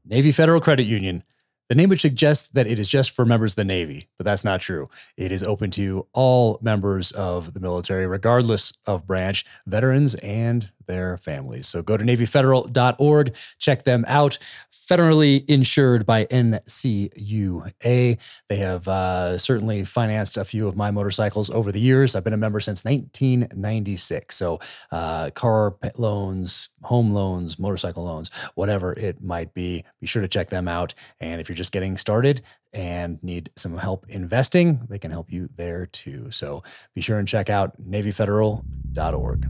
Navy 0.05 0.31
Federal 0.31 0.61
Credit 0.61 0.85
Union. 0.85 1.25
The 1.69 1.75
name 1.75 1.89
would 1.89 2.01
suggest 2.01 2.55
that 2.55 2.67
it 2.67 2.79
is 2.79 2.89
just 2.89 3.13
for 3.13 3.25
members 3.25 3.53
of 3.53 3.57
the 3.57 3.65
Navy, 3.65 4.07
but 4.19 4.25
that's 4.25 4.45
not 4.45 4.61
true. 4.61 4.89
It 5.17 5.33
is 5.33 5.43
open 5.43 5.71
to 5.73 6.07
all 6.13 6.59
members 6.61 7.13
of 7.13 7.55
the 7.55 7.61
military, 7.61 8.07
regardless 8.07 8.73
of 8.87 9.07
branch, 9.07 9.45
veterans 9.67 10.15
and 10.17 10.71
their 10.87 11.17
families. 11.17 11.69
So 11.69 11.83
go 11.83 11.97
to 11.97 12.05
NavyFederal.org, 12.05 13.37
check 13.59 13.85
them 13.85 14.05
out 14.07 14.39
federally 14.93 15.49
insured 15.49 16.05
by 16.05 16.27
NCUA. 16.27 18.19
They 18.49 18.57
have 18.57 18.87
uh, 18.87 19.39
certainly 19.39 19.85
financed 19.85 20.37
a 20.37 20.45
few 20.45 20.69
of 20.69 20.77
my 20.77 20.91
motorcycles 20.91 21.49
over 21.49 21.73
the 21.73 21.81
years. 21.81 22.15
I've 22.15 22.25
been 22.25 22.35
a 22.35 22.39
member 22.39 22.61
since 22.61 22.85
1996. 22.85 24.37
So, 24.37 24.61
uh, 24.91 25.31
car 25.31 25.77
loans, 25.97 26.69
home 26.83 27.15
loans, 27.15 27.59
motorcycle 27.59 28.05
loans, 28.05 28.31
whatever 28.55 28.93
it 28.93 29.23
might 29.23 29.55
be, 29.55 29.85
be 30.01 30.07
sure 30.07 30.21
to 30.21 30.29
check 30.29 30.51
them 30.51 30.69
out. 30.69 30.93
And 31.21 31.41
if 31.41 31.49
you're 31.49 31.57
just 31.57 31.73
getting 31.73 31.97
started, 31.97 32.43
and 32.75 33.23
need 33.23 33.51
some 33.55 33.77
help 33.77 34.07
investing, 34.09 34.81
they 34.89 34.99
can 34.99 35.11
help 35.11 35.31
you 35.31 35.47
there 35.57 35.85
too. 35.85 36.31
So 36.31 36.63
be 36.95 37.03
sure 37.03 37.19
and 37.19 37.29
check 37.29 37.51
out 37.51 37.79
NavyFederal.org. 37.83 39.47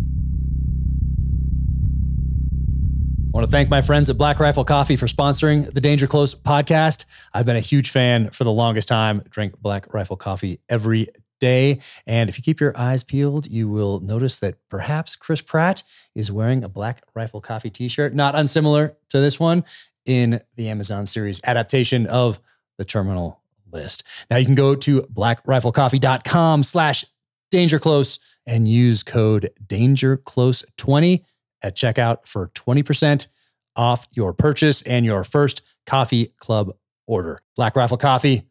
I 3.33 3.39
want 3.39 3.47
to 3.47 3.51
thank 3.51 3.71
my 3.71 3.81
friends 3.81 4.11
at 4.11 4.19
Black 4.19 4.39
Rifle 4.41 4.63
Coffee 4.63 4.95
for 4.95 5.07
sponsoring 5.07 5.73
the 5.73 5.81
Danger 5.81 6.07
Close 6.07 6.35
podcast. 6.35 7.07
I've 7.33 7.47
been 7.47 7.57
a 7.57 7.61
huge 7.61 7.89
fan 7.89 8.29
for 8.29 8.45
the 8.45 8.53
longest 8.53 8.89
time. 8.89 9.23
Drink 9.31 9.59
Black 9.59 9.95
Rifle 9.95 10.19
Coffee 10.19 10.61
every 10.69 11.09
day. 11.41 11.81
And 12.07 12.29
if 12.29 12.37
you 12.37 12.43
keep 12.43 12.61
your 12.61 12.77
eyes 12.77 13.03
peeled, 13.03 13.47
you 13.47 13.71
will 13.71 14.01
notice 14.01 14.39
that 14.41 14.57
perhaps 14.69 15.17
Chris 15.17 15.41
Pratt 15.41 15.83
is 16.15 16.31
wearing 16.31 16.63
a 16.63 16.69
Black 16.69 17.05
Rifle 17.15 17.41
Coffee 17.41 17.71
t 17.71 17.89
shirt, 17.89 18.15
not 18.15 18.35
unsimilar 18.35 18.99
to 19.09 19.19
this 19.19 19.41
one 19.41 19.65
in 20.05 20.39
the 20.57 20.69
Amazon 20.69 21.07
series 21.07 21.41
adaptation 21.45 22.07
of 22.09 22.39
the 22.77 22.85
Terminal 22.85 23.41
List. 23.73 24.05
Now 24.31 24.37
you 24.37 24.45
can 24.45 24.55
go 24.55 24.75
to 24.75 25.01
blackriflecoffee.com 25.05 26.65
slash 26.65 27.07
danger 27.51 27.79
close 27.79 28.19
and 28.47 28.69
use 28.69 29.03
code 29.03 29.49
dangerclose20 29.67 31.25
at 31.63 31.77
checkout 31.77 32.27
for 32.27 32.49
20% 32.49 33.29
off 33.77 34.07
your 34.13 34.33
purchase 34.33 34.83
and 34.83 35.05
your 35.07 35.25
first 35.25 35.63
coffee 35.87 36.33
club 36.39 36.75
order. 37.07 37.39
Black 37.57 37.77
Rifle 37.77 37.97
Coffee, 37.97 38.43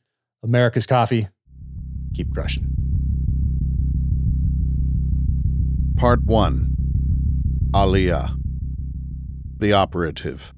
America's 0.44 0.86
coffee. 0.86 1.28
Keep 2.14 2.34
crushing. 2.34 2.68
Part 5.96 6.24
1 6.24 6.76
Aliyah 7.74 8.38
The 9.58 9.72
Operative. 9.74 10.54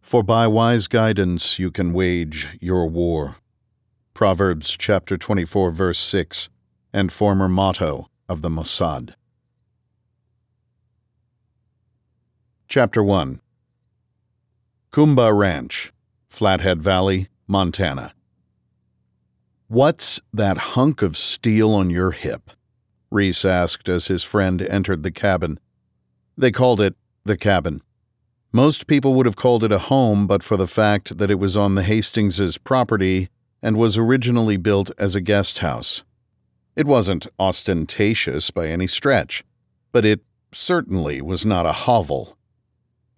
For 0.00 0.22
by 0.22 0.46
wise 0.46 0.86
guidance 0.88 1.58
you 1.58 1.70
can 1.70 1.92
wage 1.92 2.48
your 2.60 2.88
war. 2.88 3.36
Proverbs 4.14 4.76
chapter 4.78 5.16
24, 5.16 5.70
verse 5.70 5.98
6, 5.98 6.48
and 6.92 7.10
former 7.10 7.48
motto 7.48 8.08
of 8.28 8.42
the 8.42 8.48
Mossad. 8.48 9.14
Chapter 12.74 13.04
1 13.04 13.38
Kumba 14.94 15.38
Ranch, 15.38 15.92
Flathead 16.30 16.80
Valley, 16.80 17.28
Montana. 17.46 18.14
What's 19.68 20.22
that 20.32 20.56
hunk 20.72 21.02
of 21.02 21.14
steel 21.14 21.74
on 21.74 21.90
your 21.90 22.12
hip? 22.12 22.50
Reece 23.10 23.44
asked 23.44 23.90
as 23.90 24.06
his 24.06 24.24
friend 24.24 24.62
entered 24.62 25.02
the 25.02 25.10
cabin. 25.10 25.60
They 26.38 26.50
called 26.50 26.80
it 26.80 26.94
the 27.26 27.36
cabin. 27.36 27.82
Most 28.52 28.86
people 28.86 29.12
would 29.16 29.26
have 29.26 29.36
called 29.36 29.64
it 29.64 29.70
a 29.70 29.78
home 29.78 30.26
but 30.26 30.42
for 30.42 30.56
the 30.56 30.66
fact 30.66 31.18
that 31.18 31.30
it 31.30 31.38
was 31.38 31.58
on 31.58 31.74
the 31.74 31.82
Hastingses' 31.82 32.56
property 32.56 33.28
and 33.62 33.76
was 33.76 33.98
originally 33.98 34.56
built 34.56 34.90
as 34.98 35.14
a 35.14 35.20
guest 35.20 35.58
house. 35.58 36.04
It 36.74 36.86
wasn't 36.86 37.26
ostentatious 37.38 38.50
by 38.50 38.68
any 38.68 38.86
stretch, 38.86 39.44
but 39.92 40.06
it 40.06 40.22
certainly 40.52 41.20
was 41.20 41.44
not 41.44 41.66
a 41.66 41.72
hovel. 41.72 42.38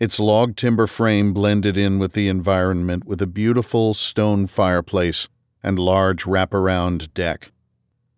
Its 0.01 0.19
log 0.19 0.57
timber 0.57 0.87
frame 0.87 1.33
blended 1.33 1.77
in 1.77 1.99
with 1.99 2.13
the 2.13 2.29
environment 2.29 3.05
with 3.05 3.23
a 3.23 3.27
beautiful 3.27 3.95
stone 3.95 4.47
fireplace 4.47 5.29
and 5.63 5.79
large 5.79 6.25
wraparound 6.25 7.13
deck. 7.15 7.53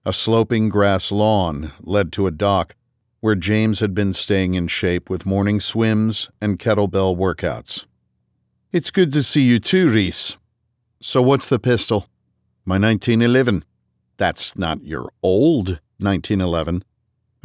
A 0.04 0.12
sloping 0.12 0.68
grass 0.68 1.12
lawn 1.12 1.72
led 1.80 2.12
to 2.12 2.26
a 2.26 2.30
dock 2.30 2.74
where 3.20 3.34
James 3.34 3.80
had 3.80 3.94
been 3.94 4.12
staying 4.12 4.54
in 4.54 4.68
shape 4.68 5.10
with 5.10 5.26
morning 5.26 5.60
swims 5.60 6.30
and 6.40 6.58
kettlebell 6.58 7.16
workouts. 7.16 7.86
It's 8.72 8.90
good 8.90 9.12
to 9.12 9.22
see 9.22 9.42
you 9.42 9.58
too, 9.58 9.88
Reece. 9.88 10.38
So, 11.00 11.22
what's 11.22 11.48
the 11.48 11.58
pistol? 11.58 12.08
My 12.64 12.78
1911. 12.78 13.64
That's 14.16 14.56
not 14.56 14.82
your 14.84 15.10
old 15.22 15.80
1911. 15.98 16.84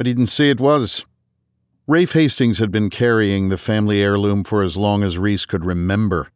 I 0.00 0.02
didn't 0.04 0.26
say 0.26 0.50
it 0.50 0.60
was. 0.60 1.04
Rafe 1.88 2.12
Hastings 2.12 2.60
had 2.60 2.70
been 2.70 2.90
carrying 2.90 3.48
the 3.48 3.56
family 3.56 4.00
heirloom 4.00 4.44
for 4.44 4.62
as 4.62 4.76
long 4.76 5.02
as 5.02 5.18
Reece 5.18 5.46
could 5.46 5.64
remember. 5.64 6.30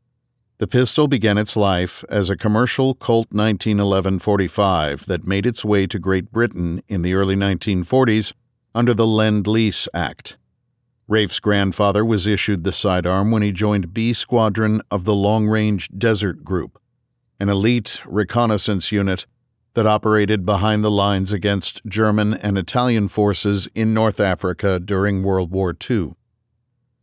The 0.59 0.67
pistol 0.67 1.07
began 1.07 1.39
its 1.39 1.57
life 1.57 2.03
as 2.11 2.29
a 2.29 2.37
commercial 2.37 2.97
Colt 2.97 3.29
1911 3.31 4.19
45 4.19 5.07
that 5.07 5.25
made 5.25 5.47
its 5.47 5.65
way 5.65 5.87
to 5.87 6.01
Great 6.01 6.33
Britain 6.33 6.83
in 6.89 7.03
the 7.03 7.15
early 7.15 7.37
1940s 7.37 8.33
under 8.75 8.93
the 8.93 9.07
Lend 9.07 9.47
Lease 9.47 9.87
Act. 9.95 10.37
Rafe's 11.07 11.39
grandfather 11.39 12.05
was 12.05 12.27
issued 12.27 12.65
the 12.65 12.73
sidearm 12.73 13.31
when 13.31 13.43
he 13.43 13.53
joined 13.53 13.95
B 13.95 14.13
Squadron 14.13 14.83
of 14.91 15.05
the 15.05 15.15
Long 15.15 15.47
Range 15.47 15.89
Desert 15.97 16.45
Group, 16.45 16.77
an 17.39 17.49
elite 17.49 18.03
reconnaissance 18.05 18.91
unit 18.91 19.27
that 19.77 19.87
operated 19.87 20.47
behind 20.47 20.83
the 20.83 20.91
lines 20.91 21.35
against 21.35 21.85
German 21.85 22.33
and 22.33 22.57
Italian 22.57 23.09
forces 23.09 23.69
in 23.75 23.93
North 23.93 24.19
Africa 24.19 24.81
during 24.81 25.23
World 25.23 25.51
War 25.51 25.77
II. 25.91 26.15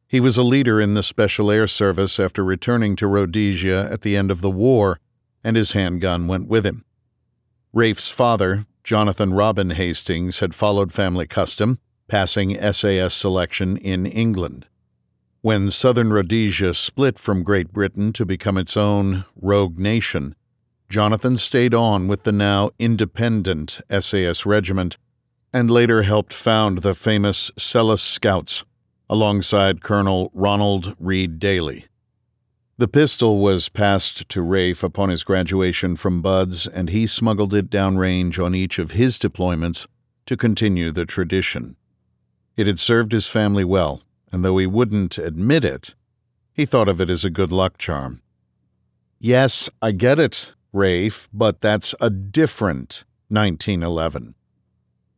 He 0.08 0.20
was 0.20 0.38
a 0.38 0.44
leader 0.44 0.82
in 0.82 0.96
the 0.96 1.04
Special 1.04 1.52
Air 1.52 1.68
Service 1.68 2.20
after 2.20 2.44
returning 2.44 2.96
to 2.96 3.06
Rhodesia 3.06 3.90
at 3.92 4.02
the 4.02 4.18
end 4.18 4.32
of 4.32 4.42
the 4.42 4.50
war, 4.50 5.00
and 5.44 5.56
his 5.56 5.74
handgun 5.74 6.26
went 6.26 6.48
with 6.48 6.66
him. 6.66 6.84
Rafe's 7.74 8.10
father, 8.10 8.66
Jonathan 8.84 9.36
Robin 9.36 9.70
Hastings, 9.70 10.40
had 10.40 10.56
followed 10.56 10.92
family 10.92 11.28
custom, 11.28 11.78
passing 12.08 12.60
SAS 12.74 13.14
selection 13.14 13.78
in 13.78 14.08
England. 14.08 14.66
When 15.42 15.70
southern 15.70 16.12
Rhodesia 16.12 16.74
split 16.74 17.20
from 17.20 17.44
Great 17.44 17.72
Britain 17.72 18.12
to 18.14 18.26
become 18.26 18.58
its 18.58 18.76
own 18.76 19.26
rogue 19.36 19.78
nation, 19.78 20.34
Jonathan 20.94 21.36
stayed 21.36 21.74
on 21.74 22.08
with 22.08 22.22
the 22.22 22.32
now 22.32 22.70
independent 22.78 23.82
SAS 24.00 24.46
Regiment 24.46 25.00
and 25.52 25.72
later 25.72 26.04
helped 26.04 26.32
found 26.32 26.84
the 26.84 26.94
famous 26.94 27.50
Selous 27.58 27.98
Scouts 27.98 28.64
alongside 29.10 29.82
Colonel 29.82 30.30
Ronald 30.36 30.96
Reid 31.00 31.40
Daly. 31.40 31.86
The 32.78 32.88
pistol 32.88 33.40
was 33.40 33.70
passed 33.70 34.30
to 34.30 34.44
Rafe 34.44 34.84
upon 34.84 35.10
his 35.10 35.24
graduation 35.24 35.96
from 35.96 36.22
BUD/S, 36.22 36.68
and 36.68 36.90
he 36.90 37.08
smuggled 37.08 37.56
it 37.56 37.72
downrange 37.72 38.38
on 38.38 38.54
each 38.54 38.78
of 38.78 38.92
his 38.92 39.18
deployments 39.18 39.88
to 40.28 40.38
continue 40.38 40.92
the 40.92 41.08
tradition. 41.08 41.76
It 42.56 42.68
had 42.68 42.78
served 42.78 43.14
his 43.14 43.28
family 43.28 43.64
well, 43.64 44.04
and 44.32 44.46
though 44.46 44.60
he 44.60 44.68
wouldn't 44.68 45.18
admit 45.18 45.66
it, 45.66 45.96
he 46.54 46.68
thought 46.68 46.88
of 46.88 47.02
it 47.02 47.10
as 47.10 47.26
a 47.26 47.32
good 47.32 47.52
luck 47.52 47.80
charm. 47.80 48.22
Yes, 49.18 49.72
I 49.82 49.92
get 49.92 50.20
it, 50.20 50.54
Rafe, 50.74 51.30
but 51.32 51.62
that's 51.62 51.96
a 52.02 52.10
different 52.10 53.06
1911. 53.30 54.36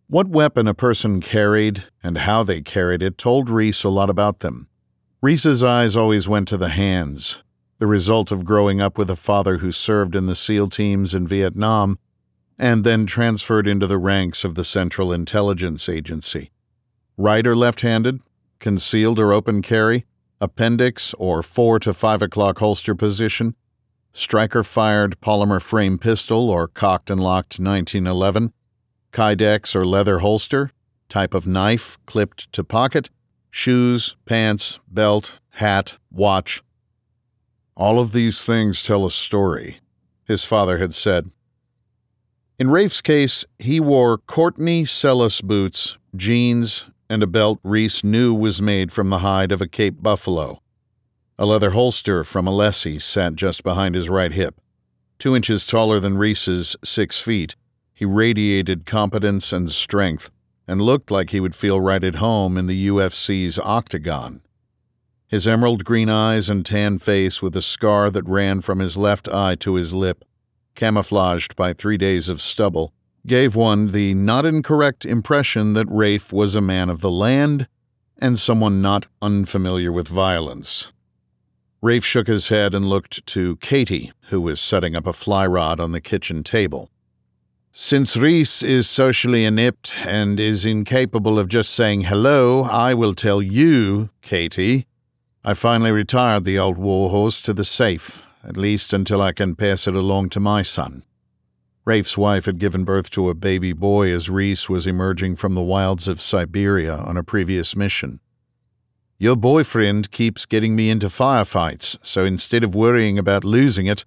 What 0.08 0.28
weapon 0.28 0.68
a 0.68 0.74
person 0.74 1.22
carried 1.22 1.86
and 2.04 2.20
how 2.20 2.44
they 2.44 2.62
carried 2.62 3.02
it 3.02 3.18
told 3.18 3.50
Reece 3.50 3.84
a 3.84 3.90
lot 3.90 4.10
about 4.10 4.40
them. 4.40 4.68
Reece's 5.22 5.64
eyes 5.64 5.96
always 5.96 6.30
went 6.30 6.48
to 6.50 6.58
the 6.58 6.70
hands, 6.70 7.42
the 7.80 7.88
result 7.88 8.32
of 8.32 8.46
growing 8.46 8.80
up 8.80 8.98
with 8.98 9.10
a 9.10 9.16
father 9.16 9.58
who 9.58 9.72
served 9.72 10.16
in 10.16 10.28
the 10.28 10.36
SEAL 10.36 10.70
teams 10.70 11.16
in 11.16 11.26
Vietnam 11.26 11.98
and 12.60 12.84
then 12.84 13.06
transferred 13.06 13.66
into 13.66 13.88
the 13.88 13.98
ranks 13.98 14.46
of 14.46 14.56
the 14.56 14.64
Central 14.64 15.12
Intelligence 15.12 15.90
Agency. 15.90 16.52
Right 17.18 17.48
or 17.48 17.56
left 17.56 17.82
handed, 17.82 18.22
concealed 18.60 19.20
or 19.20 19.34
open 19.34 19.62
carry, 19.62 20.06
appendix 20.40 21.14
or 21.16 21.42
4 21.42 21.80
to 21.80 21.94
5 21.94 22.22
o'clock 22.22 22.60
holster 22.60 22.94
position, 22.94 23.56
striker 24.16 24.64
fired 24.64 25.20
polymer 25.20 25.62
frame 25.62 25.98
pistol 25.98 26.50
or 26.50 26.70
cocked 26.70 27.10
and 27.10 27.22
locked 27.22 27.60
1911, 27.60 28.54
Kydex 29.12 29.76
or 29.76 29.86
leather 29.86 30.20
holster, 30.20 30.72
type 31.10 31.34
of 31.34 31.46
knife 31.46 31.98
clipped 32.06 32.52
to 32.54 32.64
pocket, 32.64 33.10
shoes, 33.52 34.16
pants, 34.26 34.80
belt, 34.88 35.40
hat, 35.50 35.98
watch. 36.12 36.64
All 37.76 38.00
of 38.00 38.14
these 38.14 38.46
things 38.46 38.84
tell 38.84 39.06
a 39.06 39.12
story, 39.12 39.80
his 40.24 40.46
father 40.46 40.78
had 40.78 40.94
said. 40.94 41.30
In 42.58 42.70
Rafe's 42.70 43.02
case, 43.02 43.46
he 43.60 43.82
wore 43.82 44.18
Courteney 44.18 44.84
Selous 44.84 45.44
boots, 45.44 45.98
jeans, 46.16 46.86
and 47.10 47.22
a 47.22 47.28
belt 47.28 47.60
Reece 47.64 48.02
knew 48.02 48.34
was 48.34 48.62
made 48.62 48.94
from 48.94 49.10
the 49.10 49.20
hide 49.20 49.52
of 49.52 49.62
a 49.62 49.68
Cape 49.68 50.02
buffalo. 50.02 50.62
A 51.38 51.46
leather 51.46 51.72
holster 51.72 52.24
from 52.24 52.46
Alessi 52.46 53.02
sat 53.02 53.36
just 53.36 53.62
behind 53.62 53.94
his 53.94 54.10
right 54.10 54.32
hip. 54.32 54.62
Two 55.20 55.36
inches 55.36 55.66
taller 55.68 56.00
than 56.00 56.18
Reece's 56.18 56.78
six 56.82 57.20
feet, 57.20 57.58
he 57.94 58.06
radiated 58.06 58.86
competence 58.86 59.52
and 59.52 59.70
strength, 59.70 60.30
and 60.66 60.82
looked 60.82 61.12
like 61.12 61.32
he 61.32 61.42
would 61.42 61.54
feel 61.54 61.82
right 61.82 62.04
at 62.04 62.16
home 62.16 62.58
in 62.58 62.68
the 62.68 62.88
UFC's 62.88 63.60
octagon. 63.60 64.42
His 65.28 65.46
emerald 65.46 65.84
green 65.84 66.10
eyes 66.10 66.50
and 66.50 66.66
tan 66.66 67.00
face, 67.00 67.42
with 67.42 67.56
a 67.58 67.62
scar 67.62 68.10
that 68.12 68.26
ran 68.26 68.62
from 68.62 68.80
his 68.80 68.96
left 68.96 69.28
eye 69.28 69.56
to 69.56 69.76
his 69.76 69.94
lip, 69.94 70.24
camouflaged 70.74 71.58
by 71.58 71.74
three 71.74 71.98
days 71.98 72.30
of 72.30 72.40
stubble, 72.40 72.94
gave 73.28 73.58
one 73.58 73.88
the 73.88 74.14
not 74.14 74.46
incorrect 74.46 75.04
impression 75.04 75.74
that 75.74 75.88
Rafe 75.90 76.32
was 76.32 76.56
a 76.56 76.62
man 76.62 76.90
of 76.90 77.02
the 77.02 77.12
land 77.12 77.68
and 78.18 78.40
someone 78.40 78.82
not 78.82 79.08
unfamiliar 79.22 79.92
with 79.92 80.08
violence. 80.08 80.94
Rafe 81.82 82.06
shook 82.06 82.28
his 82.28 82.50
head 82.50 82.74
and 82.74 82.88
looked 82.88 83.26
to 83.28 83.58
Katie, 83.58 84.12
who 84.30 84.42
was 84.42 84.60
setting 84.60 84.96
up 84.96 85.06
a 85.06 85.14
fly 85.14 85.46
rod 85.46 85.80
on 85.80 85.92
the 85.92 86.02
kitchen 86.02 86.44
table. 86.44 86.90
Since 87.72 88.16
Reece 88.16 88.64
is 88.64 88.90
socially 88.90 89.44
inept 89.44 89.96
and 90.06 90.40
is 90.40 90.66
incapable 90.66 91.38
of 91.38 91.50
just 91.50 91.72
saying 91.74 92.04
hello, 92.04 92.64
I 92.64 92.94
will 92.94 93.14
tell 93.14 93.42
you, 93.42 94.10
Katie. 94.22 94.88
I 95.44 95.54
finally 95.54 95.92
retired 95.92 96.46
the 96.46 96.58
old 96.58 96.78
warhorse 96.78 97.42
to 97.42 97.54
the 97.54 97.66
safe, 97.66 98.26
at 98.44 98.56
least 98.56 98.94
until 98.94 99.22
I 99.22 99.34
can 99.34 99.56
pass 99.56 99.88
it 99.88 99.94
along 99.94 100.30
to 100.30 100.40
my 100.40 100.62
son. 100.62 101.04
Rafe's 101.84 102.18
wife 102.18 102.46
had 102.46 102.58
given 102.58 102.84
birth 102.84 103.12
to 103.12 103.30
a 103.30 103.36
baby 103.36 103.74
boy 103.74 104.10
as 104.10 104.30
Reece 104.30 104.70
was 104.70 104.88
emerging 104.88 105.36
from 105.36 105.54
the 105.54 105.62
wilds 105.62 106.08
of 106.08 106.20
Siberia 106.20 106.96
on 106.96 107.18
a 107.18 107.24
previous 107.24 107.76
mission. 107.76 108.22
Your 109.18 109.36
boyfriend 109.36 110.12
keeps 110.12 110.46
getting 110.46 110.76
me 110.76 110.90
into 110.90 111.08
firefights, 111.08 111.98
so 112.02 112.26
instead 112.26 112.64
of 112.64 112.76
worrying 112.76 113.18
about 113.18 113.46
losing 113.46 113.86
it, 113.86 114.06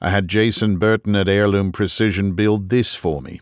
I 0.00 0.10
had 0.10 0.28
Jason 0.28 0.78
Burton 0.78 1.14
at 1.14 1.28
Heirloom 1.28 1.72
Precision 1.72 2.34
build 2.34 2.68
this 2.68 2.94
for 2.94 3.22
me. 3.22 3.40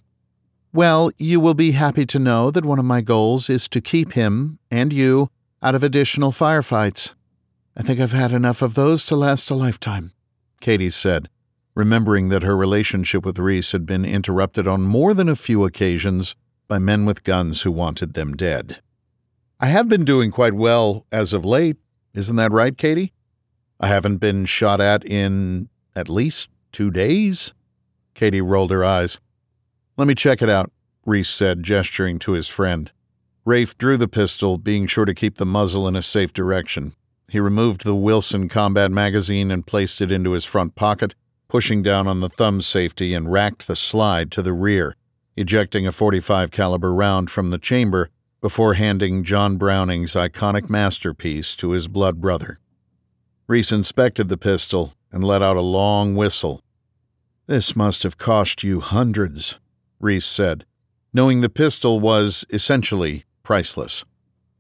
Well, 0.73 1.11
you 1.19 1.41
will 1.41 1.55
be 1.55 1.73
happy 1.73 2.05
to 2.07 2.19
know 2.19 2.51
that 2.51 2.67
one 2.67 2.79
of 2.79 2.85
my 2.85 3.01
goals 3.01 3.49
is 3.49 3.67
to 3.69 3.81
keep 3.81 4.13
him 4.13 4.59
and 4.71 4.93
you 4.93 5.31
out 5.63 5.75
of 5.75 5.83
additional 5.83 6.33
firefights. 6.33 7.15
I 7.77 7.83
think 7.83 7.99
I've 7.99 8.13
had 8.13 8.33
enough 8.33 8.61
of 8.61 8.75
those 8.75 9.07
to 9.07 9.17
last 9.17 9.51
a 9.51 9.55
lifetime, 9.55 10.13
Katie 10.61 10.91
said 10.91 11.29
remembering 11.77 12.31
that 12.31 12.43
her 12.43 12.57
relationship 12.57 13.25
with 13.25 13.39
Reece 13.39 13.73
had 13.73 13.87
been 13.87 14.05
interrupted 14.05 14.67
on 14.67 14.81
more 14.81 15.13
than 15.13 15.29
a 15.29 15.37
few 15.37 15.65
occasions 15.65 16.35
by 16.67 16.79
men 16.79 17.05
with 17.05 17.23
guns 17.23 17.63
who 17.63 17.71
wanted 17.71 18.15
them 18.15 18.35
dead. 18.35 18.81
I 19.59 19.69
have 19.69 19.89
been 19.89 20.05
doing 20.05 20.31
quite 20.31 20.53
well 20.53 21.07
as 21.11 21.33
of 21.33 21.47
late, 21.47 21.79
isn't 22.13 22.37
that 22.37 22.53
right, 22.53 22.77
Katie? 22.77 23.15
I 23.81 23.87
haven't 23.87 24.19
been 24.19 24.45
shot 24.45 24.83
at 24.83 25.03
in 25.03 25.71
at 25.95 26.11
least 26.11 26.51
two 26.73 26.91
days? 26.91 27.55
Katie 28.13 28.43
rolled 28.43 28.71
her 28.71 28.85
eyes. 28.85 29.19
Let 29.97 30.09
me 30.09 30.15
check 30.15 30.43
it 30.43 30.51
out, 30.51 30.71
Reece 31.07 31.31
said, 31.31 31.63
gesturing 31.63 32.19
to 32.19 32.33
his 32.33 32.49
friend. 32.49 32.93
Rafe 33.47 33.79
drew 33.79 33.97
the 33.97 34.09
pistol, 34.09 34.59
being 34.59 34.87
sure 34.87 35.07
to 35.07 35.15
keep 35.15 35.37
the 35.37 35.47
muzzle 35.47 35.89
in 35.89 35.97
a 35.97 36.03
safe 36.03 36.35
direction. 36.35 36.95
He 37.29 37.41
removed 37.41 37.85
the 37.85 37.95
Wilson 37.95 38.51
combat 38.51 38.93
magazine 38.93 39.51
and 39.51 39.67
placed 39.67 40.03
it 40.03 40.13
into 40.13 40.33
his 40.33 40.45
front 40.45 40.75
pocket, 40.75 41.15
pushing 41.49 41.83
down 41.83 42.07
on 42.07 42.21
the 42.21 42.29
thumb 42.29 42.61
safety 42.61 43.15
and 43.15 43.33
racked 43.33 43.67
the 43.67 43.77
slide 43.77 44.31
to 44.33 44.43
the 44.43 44.53
rear, 44.53 44.97
ejecting 45.35 45.87
a 45.87 45.93
45 45.93 46.51
caliber 46.51 46.93
round 46.93 47.31
from 47.31 47.51
the 47.51 47.59
chamber 47.59 48.11
before 48.47 48.75
handing 48.75 49.25
John 49.25 49.57
Browning's 49.57 50.13
iconic 50.13 50.71
masterpiece 50.71 51.57
to 51.57 51.71
his 51.71 51.89
blood 51.89 52.21
brother. 52.21 52.61
Reece 53.49 53.73
inspected 53.73 54.29
the 54.29 54.37
pistol 54.37 54.95
and 55.11 55.25
let 55.25 55.43
out 55.43 55.57
a 55.57 55.61
long 55.61 56.15
whistle. 56.15 56.63
This 57.49 57.75
must 57.75 58.05
have 58.05 58.19
cost 58.19 58.63
you 58.63 58.79
hundreds, 58.79 59.59
Reece 59.99 60.27
said, 60.27 60.65
knowing 61.13 61.41
the 61.41 61.49
pistol 61.49 61.99
was 61.99 62.45
essentially 62.51 63.25
priceless, 63.43 64.05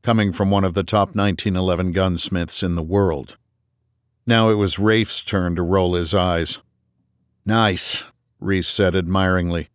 coming 0.02 0.32
from 0.32 0.50
one 0.50 0.64
of 0.64 0.74
the 0.74 0.82
top 0.82 1.14
1911 1.14 1.92
gunsmiths 1.92 2.64
in 2.64 2.74
the 2.74 2.82
world. 2.82 3.36
Now 4.26 4.50
it 4.50 4.56
was 4.56 4.80
Rafe's 4.80 5.22
turn 5.22 5.54
to 5.54 5.62
roll 5.62 5.94
his 5.94 6.12
eyes. 6.12 6.60
Nice, 7.44 8.04
Reece 8.40 8.66
said 8.66 8.96
admiringly. 8.96 9.68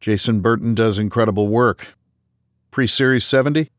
Jason 0.00 0.40
Burton 0.40 0.74
does 0.74 0.98
incredible 0.98 1.46
work. 1.46 1.94
Pre 2.74 2.88
Series 2.88 3.24
70? 3.24 3.70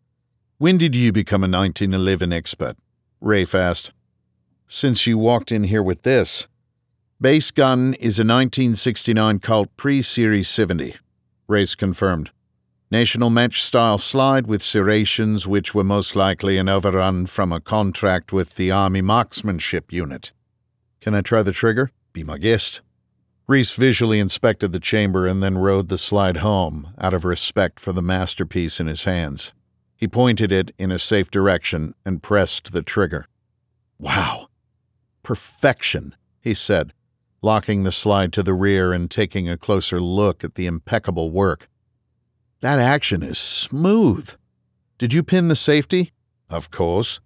When 0.57 0.77
did 0.77 0.95
you 0.95 1.11
become 1.11 1.43
a 1.43 1.51
1911 1.51 2.31
expert? 2.31 2.77
Rafe 3.19 3.53
asked. 3.53 3.91
Since 4.69 5.05
you 5.05 5.17
walked 5.17 5.51
in 5.51 5.65
here 5.65 5.83
with 5.83 6.03
this. 6.03 6.47
Base 7.19 7.51
gun 7.51 7.95
is 7.95 8.19
a 8.19 8.23
1969 8.23 9.39
Colt 9.39 9.67
Pre 9.75 10.01
Series 10.01 10.47
70, 10.47 10.95
Race 11.45 11.75
confirmed. 11.75 12.31
National 12.89 13.29
match 13.29 13.61
style 13.61 13.97
slide 13.97 14.47
with 14.47 14.61
serrations, 14.61 15.45
which 15.45 15.75
were 15.75 15.83
most 15.83 16.15
likely 16.15 16.57
an 16.57 16.69
overrun 16.69 17.25
from 17.25 17.51
a 17.51 17.59
contract 17.59 18.31
with 18.31 18.55
the 18.55 18.71
Army 18.71 19.01
Marksmanship 19.01 19.91
Unit. 19.91 20.31
Can 21.01 21.13
I 21.13 21.19
try 21.19 21.43
the 21.43 21.51
trigger? 21.51 21.91
Be 22.13 22.23
my 22.23 22.37
guest. 22.37 22.81
Reece 23.47 23.75
visually 23.75 24.19
inspected 24.19 24.71
the 24.71 24.79
chamber 24.79 25.27
and 25.27 25.43
then 25.43 25.57
rode 25.57 25.87
the 25.87 25.99
slide 25.99 26.37
home 26.37 26.93
out 26.99 27.13
of 27.13 27.23
respect 27.23 27.79
for 27.79 27.91
the 27.91 28.01
masterpiece 28.01 28.79
in 28.79 28.87
his 28.87 29.03
hands. 29.03 29.53
He 29.95 30.07
pointed 30.07 30.51
it 30.51 30.71
in 30.79 30.91
a 30.91 30.97
safe 30.97 31.29
direction 31.29 31.93
and 32.03 32.23
pressed 32.23 32.73
the 32.73 32.81
trigger. 32.81 33.27
Wow! 33.99 34.47
Perfection, 35.21 36.15
he 36.41 36.55
said, 36.55 36.91
locking 37.43 37.83
the 37.83 37.91
slide 37.91 38.33
to 38.33 38.41
the 38.41 38.53
rear 38.55 38.91
and 38.91 39.11
taking 39.11 39.47
a 39.47 39.57
closer 39.57 39.99
look 39.99 40.43
at 40.43 40.55
the 40.55 40.65
impeccable 40.65 41.29
work. 41.29 41.69
That 42.61 42.79
action 42.79 43.21
is 43.21 43.37
smooth. 43.37 44.33
Did 44.97 45.13
you 45.13 45.21
pin 45.21 45.49
the 45.49 45.55
safety? 45.55 46.11
Of 46.49 46.71
course. 46.71 47.19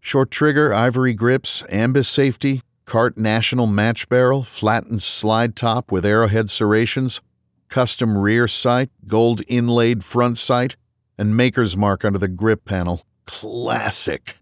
Short 0.00 0.30
trigger, 0.30 0.72
ivory 0.72 1.14
grips, 1.14 1.62
ambus 1.70 2.06
safety, 2.06 2.62
Kart 2.90 3.16
National 3.16 3.68
match 3.68 4.08
barrel, 4.08 4.42
flattened 4.42 5.00
slide 5.00 5.54
top 5.54 5.92
with 5.92 6.04
arrowhead 6.04 6.50
serrations, 6.50 7.20
custom 7.68 8.18
rear 8.18 8.48
sight, 8.48 8.90
gold 9.06 9.42
inlaid 9.46 10.02
front 10.02 10.38
sight, 10.38 10.74
and 11.16 11.36
maker's 11.36 11.76
mark 11.76 12.04
under 12.04 12.18
the 12.18 12.26
grip 12.26 12.64
panel. 12.64 13.04
Classic. 13.26 14.34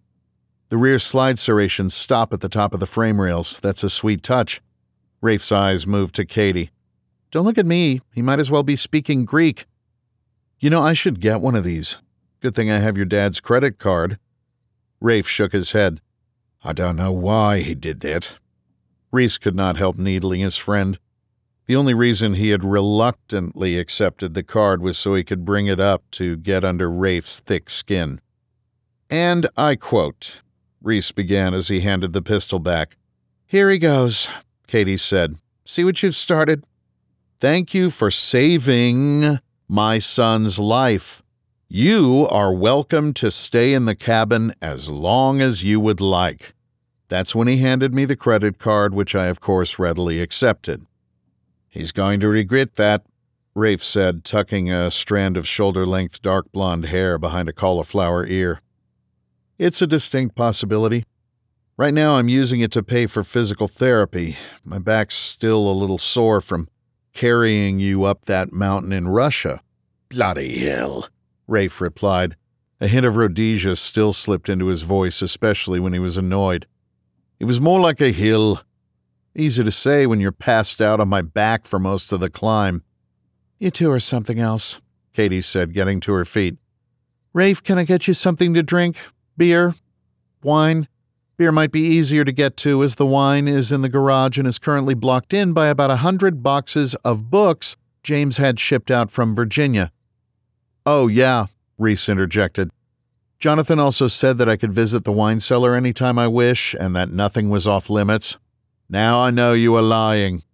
The 0.70 0.78
rear 0.78 0.98
slide 0.98 1.38
serrations 1.38 1.92
stop 1.92 2.32
at 2.32 2.40
the 2.40 2.48
top 2.48 2.72
of 2.72 2.80
the 2.80 2.86
frame 2.86 3.20
rails. 3.20 3.60
That's 3.60 3.84
a 3.84 3.90
sweet 3.90 4.22
touch. 4.22 4.62
Rafe's 5.20 5.52
eyes 5.52 5.86
moved 5.86 6.14
to 6.14 6.24
Katie. 6.24 6.70
Don't 7.30 7.44
look 7.44 7.58
at 7.58 7.66
me. 7.66 8.00
He 8.14 8.22
might 8.22 8.40
as 8.40 8.50
well 8.50 8.62
be 8.62 8.76
speaking 8.76 9.26
Greek. 9.26 9.66
You 10.58 10.70
know, 10.70 10.80
I 10.80 10.94
should 10.94 11.20
get 11.20 11.42
one 11.42 11.54
of 11.54 11.64
these. 11.64 11.98
Good 12.40 12.54
thing 12.54 12.70
I 12.70 12.78
have 12.78 12.96
your 12.96 13.04
dad's 13.04 13.40
credit 13.40 13.76
card. 13.76 14.18
Rafe 15.02 15.28
shook 15.28 15.52
his 15.52 15.72
head. 15.72 16.00
I 16.62 16.72
don't 16.72 16.96
know 16.96 17.12
why 17.12 17.60
he 17.60 17.74
did 17.74 18.00
that. 18.00 18.36
Reece 19.10 19.38
could 19.38 19.54
not 19.54 19.76
help 19.76 19.96
needling 19.96 20.40
his 20.40 20.56
friend. 20.56 20.98
The 21.66 21.76
only 21.76 21.94
reason 21.94 22.34
he 22.34 22.50
had 22.50 22.64
reluctantly 22.64 23.78
accepted 23.78 24.34
the 24.34 24.42
card 24.42 24.80
was 24.80 24.98
so 24.98 25.14
he 25.14 25.24
could 25.24 25.44
bring 25.44 25.66
it 25.66 25.80
up 25.80 26.02
to 26.12 26.36
get 26.36 26.64
under 26.64 26.90
Rafe's 26.90 27.40
thick 27.40 27.68
skin. 27.70 28.20
And 29.10 29.46
I 29.56 29.76
quote, 29.76 30.40
Reece 30.82 31.12
began 31.12 31.54
as 31.54 31.68
he 31.68 31.80
handed 31.80 32.12
the 32.12 32.22
pistol 32.22 32.58
back. 32.58 32.96
Here 33.46 33.70
he 33.70 33.78
goes, 33.78 34.28
Katie 34.66 34.96
said. 34.96 35.36
See 35.64 35.84
what 35.84 36.02
you've 36.02 36.14
started? 36.14 36.64
Thank 37.40 37.74
you 37.74 37.90
for 37.90 38.10
saving 38.10 39.38
my 39.68 39.98
son's 39.98 40.58
life. 40.58 41.22
You 41.70 42.26
are 42.30 42.50
welcome 42.50 43.12
to 43.12 43.30
stay 43.30 43.74
in 43.74 43.84
the 43.84 43.94
cabin 43.94 44.54
as 44.62 44.88
long 44.88 45.42
as 45.42 45.62
you 45.62 45.80
would 45.80 46.00
like. 46.00 46.54
That's 47.08 47.34
when 47.34 47.46
he 47.46 47.58
handed 47.58 47.92
me 47.92 48.06
the 48.06 48.16
credit 48.16 48.56
card, 48.56 48.94
which 48.94 49.14
I, 49.14 49.26
of 49.26 49.40
course, 49.40 49.78
readily 49.78 50.22
accepted. 50.22 50.86
He's 51.68 51.92
going 51.92 52.20
to 52.20 52.28
regret 52.28 52.76
that, 52.76 53.04
Rafe 53.54 53.82
said, 53.84 54.24
tucking 54.24 54.70
a 54.70 54.90
strand 54.90 55.36
of 55.36 55.46
shoulder 55.46 55.84
length 55.84 56.22
dark 56.22 56.50
blonde 56.52 56.86
hair 56.86 57.18
behind 57.18 57.50
a 57.50 57.52
cauliflower 57.52 58.26
ear. 58.26 58.62
It's 59.58 59.82
a 59.82 59.86
distinct 59.86 60.34
possibility. 60.34 61.04
Right 61.76 61.92
now, 61.92 62.16
I'm 62.16 62.30
using 62.30 62.60
it 62.60 62.72
to 62.72 62.82
pay 62.82 63.04
for 63.04 63.22
physical 63.22 63.68
therapy. 63.68 64.38
My 64.64 64.78
back's 64.78 65.16
still 65.16 65.70
a 65.70 65.76
little 65.76 65.98
sore 65.98 66.40
from 66.40 66.70
carrying 67.12 67.78
you 67.78 68.04
up 68.04 68.24
that 68.24 68.54
mountain 68.54 68.90
in 68.90 69.08
Russia. 69.08 69.60
Bloody 70.08 70.60
hell. 70.60 71.10
Rafe 71.48 71.80
replied. 71.80 72.36
A 72.80 72.86
hint 72.86 73.04
of 73.04 73.16
Rhodesia 73.16 73.74
still 73.74 74.12
slipped 74.12 74.48
into 74.48 74.66
his 74.66 74.82
voice, 74.82 75.20
especially 75.20 75.80
when 75.80 75.92
he 75.92 75.98
was 75.98 76.16
annoyed. 76.16 76.66
It 77.40 77.46
was 77.46 77.60
more 77.60 77.80
like 77.80 78.00
a 78.00 78.12
hill. 78.12 78.60
Easy 79.34 79.64
to 79.64 79.70
say 79.70 80.06
when 80.06 80.20
you're 80.20 80.30
passed 80.30 80.80
out 80.80 81.00
on 81.00 81.08
my 81.08 81.22
back 81.22 81.66
for 81.66 81.78
most 81.78 82.12
of 82.12 82.20
the 82.20 82.30
climb. 82.30 82.84
You 83.58 83.70
two 83.72 83.90
are 83.90 83.98
something 83.98 84.38
else, 84.38 84.80
Katie 85.12 85.40
said, 85.40 85.72
getting 85.72 85.98
to 86.00 86.12
her 86.12 86.24
feet. 86.24 86.56
Rafe, 87.32 87.62
can 87.62 87.78
I 87.78 87.84
get 87.84 88.06
you 88.06 88.14
something 88.14 88.54
to 88.54 88.62
drink? 88.62 88.98
Beer? 89.36 89.74
Wine? 90.42 90.86
Beer 91.36 91.52
might 91.52 91.72
be 91.72 91.80
easier 91.80 92.24
to 92.24 92.32
get 92.32 92.56
to 92.58 92.82
as 92.82 92.96
the 92.96 93.06
wine 93.06 93.46
is 93.46 93.70
in 93.70 93.80
the 93.80 93.88
garage 93.88 94.38
and 94.38 94.46
is 94.46 94.58
currently 94.58 94.94
blocked 94.94 95.32
in 95.32 95.52
by 95.52 95.68
about 95.68 95.90
a 95.90 95.96
hundred 95.96 96.42
boxes 96.42 96.94
of 96.96 97.30
books 97.30 97.76
James 98.02 98.38
had 98.38 98.58
shipped 98.58 98.90
out 98.90 99.10
from 99.10 99.34
Virginia. 99.34 99.92
Oh, 100.90 101.06
yeah, 101.06 101.48
Reece 101.76 102.08
interjected. 102.08 102.70
Jonathan 103.38 103.78
also 103.78 104.06
said 104.06 104.38
that 104.38 104.48
I 104.48 104.56
could 104.56 104.72
visit 104.72 105.04
the 105.04 105.12
wine 105.12 105.38
cellar 105.38 105.74
any 105.74 105.92
time 105.92 106.18
I 106.18 106.28
wish 106.28 106.74
and 106.80 106.96
that 106.96 107.10
nothing 107.10 107.50
was 107.50 107.66
off 107.66 107.90
limits. 107.90 108.38
Now 108.88 109.20
I 109.20 109.30
know 109.30 109.52
you 109.52 109.76
are 109.76 109.82
lying. 109.82 110.44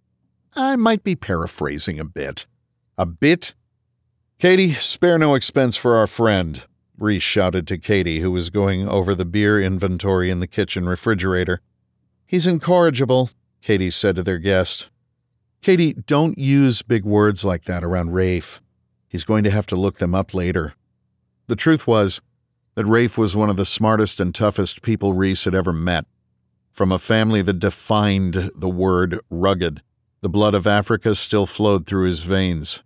I 0.53 0.75
might 0.75 1.05
be 1.05 1.15
paraphrasing 1.15 2.01
a 2.01 2.03
bit. 2.03 2.47
A 2.97 3.05
bit? 3.05 3.55
Katie, 4.37 4.73
spare 4.73 5.17
no 5.17 5.35
expense 5.35 5.77
for 5.77 5.95
our 5.95 6.05
friend, 6.05 6.65
Reece 6.97 7.23
shouted 7.23 7.65
to 7.67 7.77
Katie, 7.77 8.19
who 8.19 8.31
was 8.31 8.49
going 8.49 8.89
over 8.89 9.15
the 9.15 9.23
beer 9.23 9.61
inventory 9.61 10.29
in 10.29 10.41
the 10.41 10.47
kitchen 10.47 10.85
refrigerator. 10.85 11.61
He's 12.25 12.45
incorrigible, 12.45 13.29
Katie 13.61 13.89
said 13.89 14.17
to 14.17 14.23
their 14.23 14.39
guest. 14.39 14.89
Katie, 15.61 15.93
don't 15.93 16.37
use 16.37 16.81
big 16.81 17.05
words 17.05 17.45
like 17.45 17.63
that 17.63 17.85
around 17.85 18.11
Rafe. 18.11 18.59
He's 19.15 19.23
going 19.23 19.45
to 19.45 19.49
have 19.49 19.65
to 19.67 19.77
look 19.77 19.99
them 19.99 20.13
up 20.13 20.33
later. 20.33 20.73
The 21.47 21.55
truth 21.55 21.87
was 21.87 22.19
that 22.73 22.83
Rafe 22.83 23.17
was 23.17 23.33
one 23.33 23.49
of 23.49 23.55
the 23.55 23.63
smartest 23.63 24.19
and 24.19 24.35
toughest 24.35 24.81
people 24.81 25.13
Reece 25.13 25.45
had 25.45 25.55
ever 25.55 25.71
met. 25.71 26.03
From 26.73 26.91
a 26.91 26.99
family 26.99 27.41
that 27.43 27.59
defined 27.59 28.51
the 28.53 28.67
word 28.67 29.21
rugged, 29.29 29.81
the 30.19 30.27
blood 30.27 30.53
of 30.53 30.67
Africa 30.67 31.15
still 31.15 31.45
flowed 31.45 31.87
through 31.87 32.07
his 32.07 32.25
veins. 32.25 32.83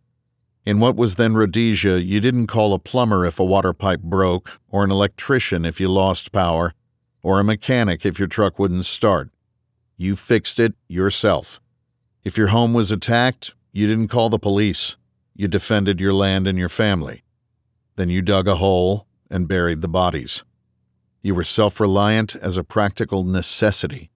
In 0.68 0.80
what 0.80 0.96
was 0.96 1.16
then 1.16 1.34
Rhodesia, 1.34 2.00
you 2.00 2.20
didn't 2.20 2.46
call 2.46 2.76
a 2.76 2.80
plumber 2.80 3.26
if 3.26 3.40
a 3.40 3.44
water 3.44 3.74
pipe 3.74 4.04
broke, 4.04 4.62
or 4.70 4.84
an 4.84 4.92
electrician 4.92 5.66
if 5.66 5.80
you 5.80 5.90
lost 5.90 6.32
power, 6.32 6.76
or 7.24 7.40
a 7.40 7.44
mechanic 7.44 8.06
if 8.06 8.20
your 8.20 8.28
truck 8.28 8.60
wouldn't 8.60 8.86
start. 8.86 9.32
You 9.98 10.16
fixed 10.16 10.60
it 10.60 10.76
yourself. 10.88 11.60
If 12.24 12.38
your 12.38 12.50
home 12.50 12.76
was 12.76 12.92
attacked, 12.92 13.56
you 13.72 13.88
didn't 13.88 14.10
call 14.10 14.30
the 14.30 14.38
police. 14.38 14.96
You 15.40 15.48
defended 15.48 16.02
your 16.02 16.12
land 16.12 16.50
and 16.50 16.60
your 16.60 16.68
family. 16.68 17.24
Then 17.96 18.10
you 18.10 18.22
dug 18.22 18.46
a 18.46 18.56
hole 18.56 19.08
and 19.32 19.48
buried 19.48 19.80
the 19.80 19.88
bodies. 19.88 20.44
You 21.22 21.34
were 21.34 21.46
self 21.46 21.80
reliant 21.80 22.36
as 22.36 22.58
a 22.58 22.64
practical 22.66 23.24
necessity. 23.24 24.12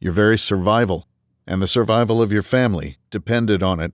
Your 0.00 0.14
very 0.14 0.38
survival 0.38 1.06
and 1.46 1.60
the 1.60 1.66
survival 1.66 2.22
of 2.22 2.32
your 2.32 2.42
family 2.42 2.96
depended 3.10 3.62
on 3.62 3.78
it. 3.78 3.92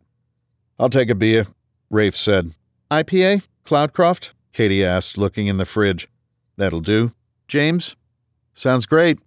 I'll 0.79 0.89
take 0.89 1.11
a 1.11 1.17
beer, 1.17 1.49
Rafe 1.91 2.15
said. 2.15 2.55
IPA? 2.89 3.49
Cloudcroft? 3.65 4.33
Katie 4.53 4.85
asked, 4.85 5.19
looking 5.19 5.49
in 5.49 5.57
the 5.57 5.65
fridge. 5.65 6.07
That'll 6.57 6.79
do. 6.79 7.11
James? 7.49 7.97
Sounds 8.55 8.87
great. 8.87 9.19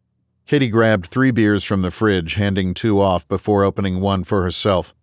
Katie 0.45 0.69
grabbed 0.69 1.07
three 1.07 1.31
beers 1.31 1.65
from 1.65 1.81
the 1.81 1.91
fridge, 1.91 2.35
handing 2.35 2.73
two 2.73 3.01
off 3.01 3.27
before 3.27 3.65
opening 3.65 3.99
one 3.99 4.23
for 4.23 4.43
herself. 4.43 4.95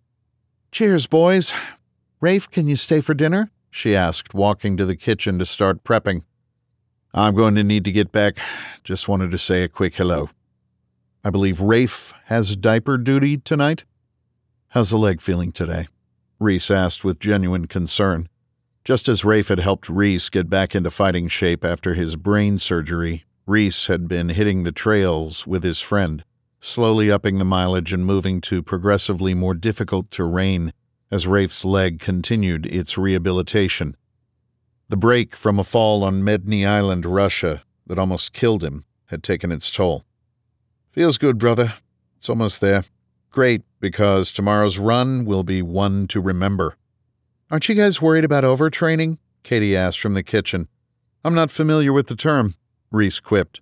Cheers, 0.71 1.05
boys. 1.05 1.53
Rafe, 2.21 2.51
can 2.51 2.67
you 2.67 2.75
stay 2.75 3.01
for 3.01 3.15
dinner? 3.15 3.49
she 3.71 3.95
asked, 3.95 4.35
walking 4.35 4.77
to 4.77 4.85
the 4.85 4.95
kitchen 4.95 5.39
to 5.39 5.45
start 5.45 5.83
prepping. 5.83 6.21
I'm 7.15 7.33
going 7.33 7.55
to 7.55 7.63
need 7.63 7.83
to 7.85 7.91
get 7.91 8.11
back. 8.11 8.37
Just 8.83 9.09
wanted 9.09 9.31
to 9.31 9.39
say 9.39 9.63
a 9.63 9.67
quick 9.67 9.95
hello. 9.95 10.29
I 11.23 11.31
believe 11.31 11.59
Rafe 11.59 12.13
has 12.25 12.55
diaper 12.55 12.99
duty 12.99 13.37
tonight. 13.37 13.85
How's 14.69 14.91
the 14.91 14.97
leg 14.97 15.19
feeling 15.19 15.51
today? 15.51 15.87
Reece 16.39 16.69
asked 16.69 17.03
with 17.03 17.19
genuine 17.19 17.65
concern. 17.65 18.29
Just 18.83 19.09
as 19.09 19.25
Rafe 19.25 19.47
had 19.47 19.59
helped 19.59 19.89
Reece 19.89 20.29
get 20.29 20.47
back 20.47 20.75
into 20.75 20.91
fighting 20.91 21.27
shape 21.27 21.65
after 21.65 21.95
his 21.95 22.15
brain 22.15 22.59
surgery, 22.59 23.25
Reece 23.47 23.87
had 23.87 24.07
been 24.07 24.29
hitting 24.29 24.61
the 24.61 24.71
trails 24.71 25.47
with 25.47 25.63
his 25.63 25.81
friend, 25.81 26.23
slowly 26.59 27.11
upping 27.11 27.39
the 27.39 27.45
mileage 27.45 27.93
and 27.93 28.05
moving 28.05 28.41
to 28.41 28.61
progressively 28.61 29.33
more 29.33 29.55
difficult 29.55 30.11
terrain 30.11 30.71
as 31.11 31.27
Rafe's 31.27 31.65
leg 31.65 31.99
continued 31.99 32.65
its 32.65 32.97
rehabilitation. 32.97 33.95
The 34.89 34.97
break 34.97 35.35
from 35.35 35.59
a 35.59 35.63
fall 35.63 36.03
on 36.03 36.23
Medny 36.23 36.67
Island, 36.67 37.05
Russia, 37.05 37.63
that 37.85 37.99
almost 37.99 38.33
killed 38.33 38.63
him 38.63 38.85
had 39.07 39.21
taken 39.21 39.51
its 39.51 39.71
toll. 39.71 40.05
Feels 40.91 41.17
good, 41.17 41.37
brother. 41.37 41.73
It's 42.17 42.29
almost 42.29 42.61
there. 42.61 42.85
Great, 43.29 43.63
because 43.79 44.31
tomorrow's 44.31 44.79
run 44.79 45.25
will 45.25 45.43
be 45.43 45.61
one 45.61 46.07
to 46.07 46.21
remember. 46.21 46.75
Aren't 47.49 47.67
you 47.67 47.75
guys 47.75 48.01
worried 48.01 48.23
about 48.23 48.43
overtraining? 48.43 49.17
Katie 49.43 49.75
asked 49.75 49.99
from 49.99 50.13
the 50.13 50.23
kitchen. 50.23 50.67
I'm 51.23 51.33
not 51.33 51.51
familiar 51.51 51.93
with 51.93 52.07
the 52.07 52.15
term, 52.15 52.55
Reece 52.91 53.19
quipped. 53.19 53.61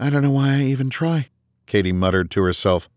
I 0.00 0.10
don't 0.10 0.22
know 0.22 0.30
why 0.30 0.54
I 0.54 0.62
even 0.62 0.90
try, 0.90 1.28
Katie 1.66 1.92
muttered 1.92 2.30
to 2.32 2.42
herself. 2.42 2.88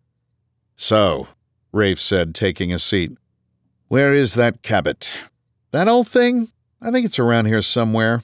So, 0.76 1.28
Rafe 1.72 2.00
said, 2.00 2.36
taking 2.36 2.74
a 2.74 2.80
seat. 2.80 3.12
Where 3.92 4.14
is 4.14 4.36
that 4.36 4.62
Cabot? 4.62 5.14
That 5.72 5.90
old 5.90 6.08
thing? 6.08 6.54
I 6.82 6.92
think 6.92 7.06
it's 7.06 7.20
around 7.20 7.48
here 7.48 7.62
somewhere. 7.62 8.24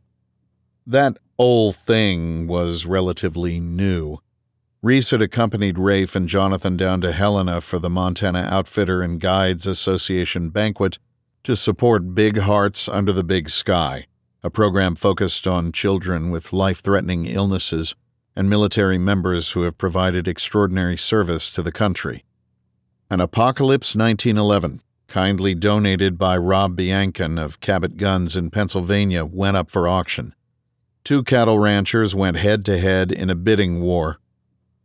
That 0.86 1.18
old 1.38 1.76
thing 1.76 2.48
was 2.48 2.86
relatively 2.86 3.60
new. 3.60 4.20
Reece 4.82 5.12
had 5.12 5.22
accompanied 5.22 5.78
Rafe 5.78 6.16
and 6.16 6.30
Jonathan 6.30 6.78
down 6.78 7.02
to 7.02 7.12
Helena 7.12 7.60
for 7.60 7.80
the 7.80 7.90
Montana 7.90 8.48
Outfitter 8.50 9.02
and 9.02 9.20
Guides 9.20 9.68
Association 9.68 10.52
banquet 10.52 11.00
to 11.44 11.58
support 11.58 12.16
Big 12.16 12.38
Hearts 12.38 12.88
Under 12.88 13.12
the 13.12 13.22
Big 13.22 13.50
Sky, 13.50 14.06
a 14.44 14.50
program 14.50 14.96
focused 14.96 15.48
on 15.48 15.74
children 15.74 16.32
with 16.32 16.54
life 16.54 16.80
threatening 16.80 17.26
illnesses 17.26 17.94
and 18.38 18.50
military 18.50 18.98
members 18.98 19.52
who 19.52 19.64
have 19.64 19.78
provided 19.78 20.30
extraordinary 20.30 20.96
service 20.96 21.52
to 21.52 21.62
the 21.62 21.74
country. 21.74 22.24
An 23.12 23.20
Apocalypse 23.20 23.98
1911, 23.98 24.82
kindly 25.08 25.56
donated 25.56 26.18
by 26.18 26.38
Rob 26.38 26.78
Bianchin 26.78 27.40
of 27.40 27.60
Cabot 27.60 27.98
Guns 27.98 28.36
in 28.36 28.52
Pennsylvania, 28.52 29.26
went 29.26 29.58
up 29.58 29.72
for 29.72 29.88
auction. 29.88 30.36
Two 31.04 31.24
cattle 31.24 31.60
ranchers 31.60 32.14
went 32.14 32.38
head 32.38 32.66
to 32.66 32.78
head 32.78 33.12
in 33.12 33.30
a 33.30 33.36
bidding 33.36 33.82
war 33.82 34.20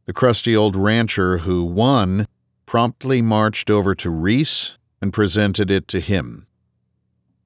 the 0.04 0.12
crusty 0.12 0.56
old 0.56 0.76
rancher 0.76 1.38
who 1.38 1.64
won 1.64 2.26
promptly 2.66 3.22
marched 3.22 3.70
over 3.70 3.94
to 3.94 4.10
Reece 4.10 4.78
and 5.00 5.12
presented 5.12 5.70
it 5.70 5.86
to 5.88 6.00
him. 6.00 6.46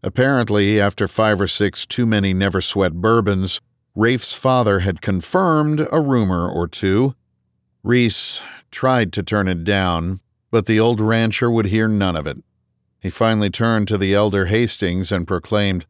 Apparently, 0.02 0.80
after 0.80 1.08
five 1.08 1.40
or 1.40 1.48
six 1.48 1.84
too 1.84 2.06
many 2.06 2.32
never 2.32 2.60
sweat 2.60 2.94
bourbons, 2.94 3.60
Rafe's 3.94 4.34
father 4.34 4.80
had 4.80 5.00
confirmed 5.00 5.86
a 5.90 6.00
rumor 6.00 6.48
or 6.48 6.68
two. 6.68 7.14
Reece 7.82 8.42
tried 8.70 9.12
to 9.14 9.22
turn 9.22 9.48
it 9.48 9.64
down, 9.64 10.20
but 10.50 10.66
the 10.66 10.78
old 10.78 11.00
rancher 11.00 11.50
would 11.50 11.66
hear 11.66 11.88
none 11.88 12.14
of 12.14 12.26
it. 12.26 12.38
He 13.06 13.10
finally 13.10 13.50
turned 13.50 13.86
to 13.86 13.98
the 13.98 14.14
elder 14.14 14.46
Hastings 14.46 15.12
and 15.12 15.28
proclaimed, 15.28 15.86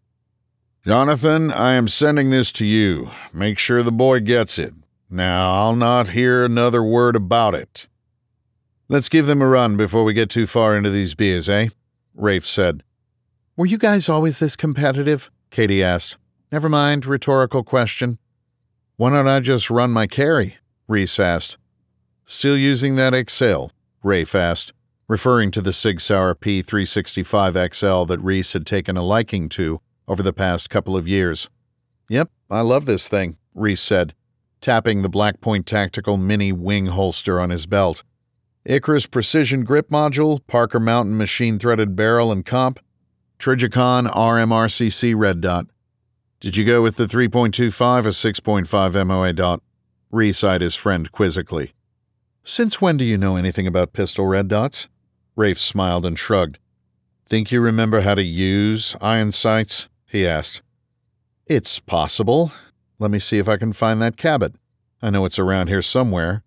Jonathan, 0.84 1.50
I 1.50 1.72
am 1.72 1.88
sending 1.88 2.28
this 2.28 2.52
to 2.52 2.66
you. 2.66 3.10
Make 3.32 3.58
sure 3.58 3.82
the 3.82 3.90
boy 3.90 4.20
gets 4.20 4.58
it. 4.58 4.74
Now, 5.08 5.54
I'll 5.54 5.76
not 5.76 6.10
hear 6.10 6.44
another 6.44 6.82
word 6.82 7.16
about 7.16 7.54
it. 7.54 7.88
Let's 8.90 9.08
give 9.08 9.24
them 9.24 9.40
a 9.40 9.46
run 9.46 9.78
before 9.78 10.04
we 10.04 10.12
get 10.12 10.28
too 10.28 10.46
far 10.46 10.76
into 10.76 10.90
these 10.90 11.14
beers, 11.14 11.48
eh? 11.48 11.68
Rafe 12.14 12.44
said. 12.44 12.82
Were 13.56 13.64
you 13.64 13.78
guys 13.78 14.10
always 14.10 14.38
this 14.38 14.54
competitive? 14.54 15.30
Katie 15.48 15.82
asked. 15.82 16.18
Never 16.52 16.68
mind, 16.68 17.06
rhetorical 17.06 17.64
question. 17.64 18.18
Why 18.98 19.08
don't 19.08 19.26
I 19.26 19.40
just 19.40 19.70
run 19.70 19.90
my 19.90 20.06
carry? 20.06 20.58
Reece 20.86 21.18
asked. 21.18 21.56
Still 22.26 22.58
using 22.58 22.96
that 22.96 23.14
XL? 23.30 23.68
Rafe 24.02 24.34
asked, 24.34 24.74
referring 25.08 25.50
to 25.52 25.60
the 25.60 25.72
Sig 25.72 26.00
Sauer 26.00 26.34
P365 26.34 27.74
XL 27.74 28.04
that 28.04 28.20
Reece 28.20 28.52
had 28.52 28.66
taken 28.66 28.96
a 28.96 29.02
liking 29.02 29.48
to 29.50 29.80
over 30.08 30.22
the 30.22 30.32
past 30.32 30.70
couple 30.70 30.96
of 30.96 31.06
years. 31.06 31.48
Yep, 32.08 32.30
I 32.50 32.60
love 32.60 32.86
this 32.86 33.08
thing, 33.08 33.36
Reece 33.54 33.80
said, 33.80 34.14
tapping 34.60 35.02
the 35.02 35.08
Blackpoint 35.08 35.66
Tactical 35.66 36.16
Mini 36.16 36.52
wing 36.52 36.86
holster 36.86 37.40
on 37.40 37.50
his 37.50 37.66
belt. 37.66 38.02
Icarus 38.64 39.06
Precision 39.06 39.62
Grip 39.62 39.90
Module, 39.90 40.44
Parker 40.46 40.80
Mountain 40.80 41.16
Machine 41.16 41.58
Threaded 41.58 41.94
Barrel 41.94 42.32
and 42.32 42.44
Comp, 42.44 42.80
Trijicon 43.38 44.10
RMRCC 44.12 45.14
Red 45.16 45.40
Dot. 45.40 45.66
Did 46.40 46.56
you 46.56 46.64
go 46.64 46.82
with 46.82 46.96
the 46.96 47.06
3.25 47.06 48.04
or 48.04 48.08
6.5 48.08 49.06
MOA 49.06 49.32
dot? 49.32 49.62
Reece 50.10 50.44
eyed 50.44 50.60
his 50.60 50.74
friend 50.74 51.10
quizzically. 51.10 51.72
Since 52.42 52.80
when 52.80 52.96
do 52.96 53.04
you 53.04 53.18
know 53.18 53.36
anything 53.36 53.66
about 53.66 53.92
pistol 53.92 54.26
red 54.26 54.48
dots? 54.48 54.88
Rafe 55.36 55.58
smiled 55.58 56.06
and 56.06 56.18
shrugged. 56.18 56.58
Think 57.26 57.52
you 57.52 57.60
remember 57.60 58.00
how 58.00 58.14
to 58.14 58.22
use 58.22 58.96
iron 59.00 59.32
sights? 59.32 59.88
he 60.06 60.26
asked. 60.26 60.62
It's 61.46 61.78
possible. 61.78 62.52
Let 62.98 63.10
me 63.10 63.18
see 63.18 63.38
if 63.38 63.48
I 63.48 63.56
can 63.56 63.72
find 63.72 64.00
that 64.00 64.16
Cabot. 64.16 64.54
I 65.02 65.10
know 65.10 65.24
it's 65.24 65.38
around 65.38 65.68
here 65.68 65.82
somewhere. 65.82 66.42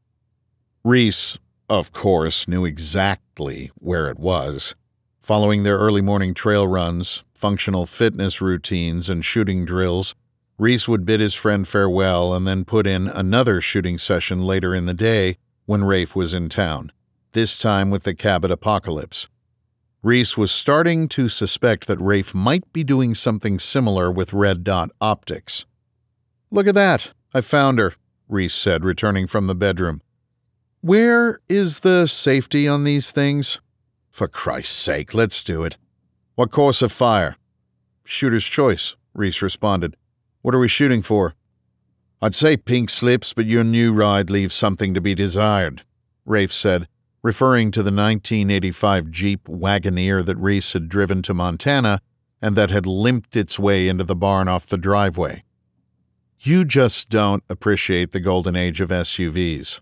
Reece, 0.84 1.38
of 1.70 1.94
course, 1.94 2.48
knew 2.48 2.66
exactly 2.66 3.72
where 3.76 4.10
it 4.10 4.18
was. 4.18 4.76
Following 5.22 5.64
their 5.64 5.78
early 5.78 6.02
morning 6.02 6.34
trail 6.34 6.68
runs, 6.68 7.24
functional 7.36 7.86
fitness 7.86 8.42
routines, 8.42 9.10
and 9.10 9.24
shooting 9.24 9.66
drills, 9.66 10.16
Reece 10.58 10.90
would 10.90 11.06
bid 11.06 11.20
his 11.20 11.36
friend 11.36 11.68
farewell 11.68 12.34
and 12.34 12.48
then 12.48 12.66
put 12.66 12.88
in 12.88 13.08
another 13.08 13.62
shooting 13.62 13.98
session 13.98 14.42
later 14.42 14.74
in 14.74 14.88
the 14.88 14.94
day 14.94 15.38
when 15.66 15.84
Rafe 15.84 16.16
was 16.16 16.34
in 16.34 16.50
town, 16.50 16.92
this 17.34 17.58
time 17.58 17.90
with 17.90 18.04
the 18.04 18.14
Cabot 18.14 18.52
Apocalypse. 18.52 19.30
Reece 20.02 20.38
was 20.38 20.52
starting 20.52 21.08
to 21.10 21.28
suspect 21.28 21.88
that 21.88 22.00
Rafe 22.00 22.34
might 22.34 22.72
be 22.72 22.84
doing 22.84 23.14
something 23.14 23.60
similar 23.60 24.12
with 24.12 24.34
Red 24.34 24.64
Dot 24.64 24.92
Optics. 25.02 25.66
Look 26.52 26.68
at 26.68 26.76
that! 26.76 27.14
I 27.34 27.42
found 27.42 27.80
her, 27.80 27.94
Reece 28.28 28.56
said, 28.56 28.84
returning 28.84 29.28
from 29.28 29.48
the 29.48 29.56
bedroom. 29.56 30.02
Where 30.82 31.42
is 31.50 31.82
the 31.82 32.08
safety 32.08 32.68
on 32.68 32.86
these 32.86 33.12
things? 33.12 33.60
For 34.10 34.28
Christ's 34.28 34.76
sake, 34.76 35.14
let's 35.14 35.44
do 35.44 35.64
it. 35.64 35.78
What 36.36 36.52
course 36.52 36.82
of 36.82 36.92
fire? 36.92 37.36
Shooter's 38.06 38.48
choice, 38.48 38.96
Reece 39.14 39.42
responded. 39.42 39.98
What 40.42 40.56
are 40.56 40.60
we 40.60 40.70
shooting 40.70 41.02
for? 41.02 41.36
I'd 42.22 42.34
say 42.34 42.58
pink 42.58 42.90
slips, 42.90 43.34
but 43.34 43.46
your 43.46 43.64
new 43.64 43.94
ride 43.94 44.30
leaves 44.30 44.56
something 44.56 44.94
to 44.94 45.02
be 45.02 45.14
desired, 45.14 45.84
Rafe 46.26 46.52
said, 46.52 46.88
referring 47.22 47.72
to 47.72 47.84
the 47.84 47.92
1985 47.92 49.12
Jeep 49.12 49.46
Wagoneer 49.46 50.26
that 50.26 50.38
Reece 50.38 50.74
had 50.74 50.90
driven 50.90 51.22
to 51.24 51.34
Montana 51.34 52.02
and 52.42 52.56
that 52.56 52.70
had 52.70 52.86
limped 52.86 53.36
its 53.36 53.60
way 53.60 53.88
into 53.88 54.04
the 54.04 54.16
barn 54.16 54.48
off 54.48 54.66
the 54.66 54.78
driveway. 54.78 55.44
You 56.40 56.64
just 56.64 57.10
don't 57.10 57.44
appreciate 57.50 58.12
the 58.12 58.22
golden 58.22 58.56
age 58.56 58.80
of 58.80 58.90
SUVs. 58.90 59.82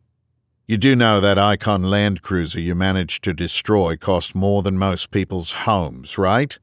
You 0.67 0.77
do 0.77 0.95
know 0.95 1.21
that 1.21 1.37
Icon 1.37 1.83
Land 1.83 2.23
Cruiser 2.23 2.59
you 2.59 2.73
managed 2.73 3.23
to 3.23 3.33
destroy 3.33 3.95
cost 3.95 4.35
more 4.35 4.63
than 4.63 4.77
most 4.77 5.11
people's 5.11 5.51
homes, 5.51 6.17
right? 6.17 6.57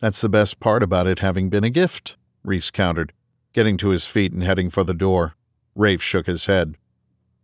That's 0.00 0.20
the 0.20 0.28
best 0.28 0.58
part 0.58 0.82
about 0.82 1.06
it 1.06 1.18
having 1.18 1.50
been 1.50 1.64
a 1.64 1.70
gift, 1.70 2.16
Reece 2.42 2.70
countered, 2.70 3.12
getting 3.52 3.76
to 3.78 3.90
his 3.90 4.06
feet 4.06 4.32
and 4.32 4.42
heading 4.42 4.70
for 4.70 4.84
the 4.84 4.94
door. 4.94 5.34
Rafe 5.74 6.02
shook 6.02 6.26
his 6.26 6.46
head. 6.46 6.76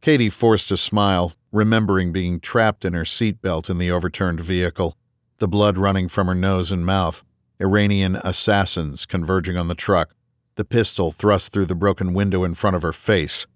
Katie 0.00 0.30
forced 0.30 0.72
a 0.72 0.76
smile, 0.76 1.34
remembering 1.52 2.10
being 2.10 2.40
trapped 2.40 2.84
in 2.84 2.94
her 2.94 3.04
seatbelt 3.04 3.68
in 3.70 3.78
the 3.78 3.90
overturned 3.90 4.40
vehicle, 4.40 4.96
the 5.38 5.46
blood 5.46 5.76
running 5.76 6.08
from 6.08 6.26
her 6.26 6.34
nose 6.34 6.72
and 6.72 6.84
mouth, 6.84 7.22
Iranian 7.60 8.16
assassins 8.24 9.06
converging 9.06 9.56
on 9.56 9.68
the 9.68 9.74
truck, 9.74 10.14
the 10.56 10.64
pistol 10.64 11.10
thrust 11.10 11.52
through 11.52 11.66
the 11.66 11.74
broken 11.74 12.14
window 12.14 12.42
in 12.42 12.54
front 12.54 12.74
of 12.74 12.82
her 12.82 12.92
face, 12.92 13.46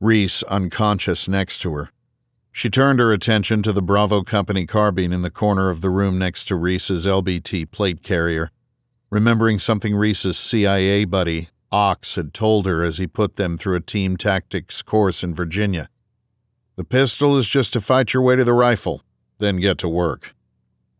Reece 0.00 0.42
unconscious 0.44 1.28
next 1.28 1.60
to 1.60 1.72
her. 1.74 1.90
She 2.50 2.68
turned 2.68 2.98
her 2.98 3.12
attention 3.12 3.62
to 3.62 3.72
the 3.72 3.80
Bravo 3.80 4.22
Company 4.22 4.66
carbine 4.66 5.12
in 5.12 5.22
the 5.22 5.30
corner 5.30 5.70
of 5.70 5.80
the 5.80 5.90
room 5.90 6.18
next 6.18 6.46
to 6.46 6.56
Reece's 6.56 7.06
LBT 7.06 7.70
plate 7.70 8.02
carrier, 8.02 8.50
remembering 9.10 9.58
something 9.58 9.94
Reece's 9.94 10.36
CIA 10.36 11.04
buddy, 11.04 11.48
Ox, 11.70 12.16
had 12.16 12.34
told 12.34 12.66
her 12.66 12.82
as 12.82 12.98
he 12.98 13.06
put 13.06 13.36
them 13.36 13.56
through 13.56 13.76
a 13.76 13.80
team 13.80 14.16
tactics 14.16 14.82
course 14.82 15.24
in 15.24 15.34
Virginia. 15.34 15.88
The 16.82 16.98
pistol 16.98 17.38
is 17.38 17.46
just 17.46 17.72
to 17.74 17.80
fight 17.80 18.12
your 18.12 18.24
way 18.24 18.34
to 18.34 18.42
the 18.42 18.52
rifle, 18.52 19.04
then 19.38 19.58
get 19.58 19.78
to 19.78 19.88
work. 19.88 20.34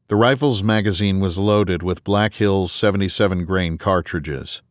The 0.07 0.15
rifle's 0.15 0.63
magazine 0.63 1.19
was 1.19 1.41
loaded 1.41 1.83
with 1.83 2.05
Black 2.05 2.35
Hills 2.35 2.71
77 2.71 3.45
grain 3.45 3.79
cartridges. 3.79 4.63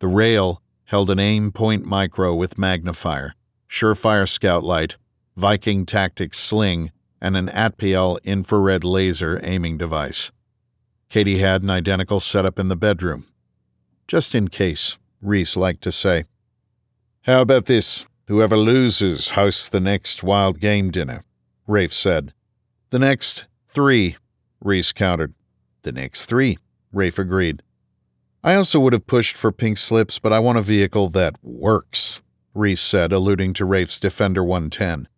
The 0.00 0.06
rail 0.06 0.60
held 0.84 1.08
an 1.08 1.16
Aimpoint 1.16 1.84
micro 1.84 2.34
with 2.34 2.58
magnifier, 2.58 3.34
Surefire 3.70 4.28
scout 4.28 4.62
light, 4.62 4.98
Viking 5.34 5.86
Tactics 5.86 6.38
sling, 6.38 6.92
and 7.22 7.38
an 7.38 7.48
ATPIAL 7.48 8.18
infrared 8.22 8.84
laser 8.84 9.40
aiming 9.42 9.78
device. 9.78 10.30
Katie 11.08 11.38
had 11.38 11.62
an 11.62 11.70
identical 11.70 12.20
setup 12.20 12.58
in 12.58 12.68
the 12.68 12.76
bedroom. 12.76 13.24
Just 14.06 14.34
in 14.34 14.48
case, 14.48 14.98
Reece 15.22 15.56
liked 15.56 15.80
to 15.84 15.90
say. 15.90 16.24
How 17.22 17.40
about 17.40 17.64
this? 17.64 18.06
Whoever 18.30 18.56
loses 18.56 19.30
hosts 19.30 19.68
the 19.68 19.80
next 19.80 20.22
wild 20.22 20.60
game 20.60 20.92
dinner, 20.92 21.24
Rafe 21.66 21.92
said. 21.92 22.32
The 22.90 22.98
next 23.00 23.46
three, 23.66 24.18
Reece 24.60 24.92
countered. 24.92 25.34
The 25.82 25.90
next 25.90 26.26
three, 26.26 26.56
Rafe 26.92 27.18
agreed. 27.18 27.60
I 28.44 28.54
also 28.54 28.78
would 28.78 28.92
have 28.92 29.08
pushed 29.08 29.36
for 29.36 29.50
pink 29.50 29.78
slips, 29.78 30.20
but 30.20 30.32
I 30.32 30.38
want 30.38 30.58
a 30.58 30.62
vehicle 30.62 31.08
that 31.08 31.42
works, 31.42 32.22
Reece 32.54 32.80
said, 32.80 33.12
alluding 33.12 33.52
to 33.54 33.64
Rafe's 33.64 33.98
Defender 33.98 34.44
110. 34.44 35.08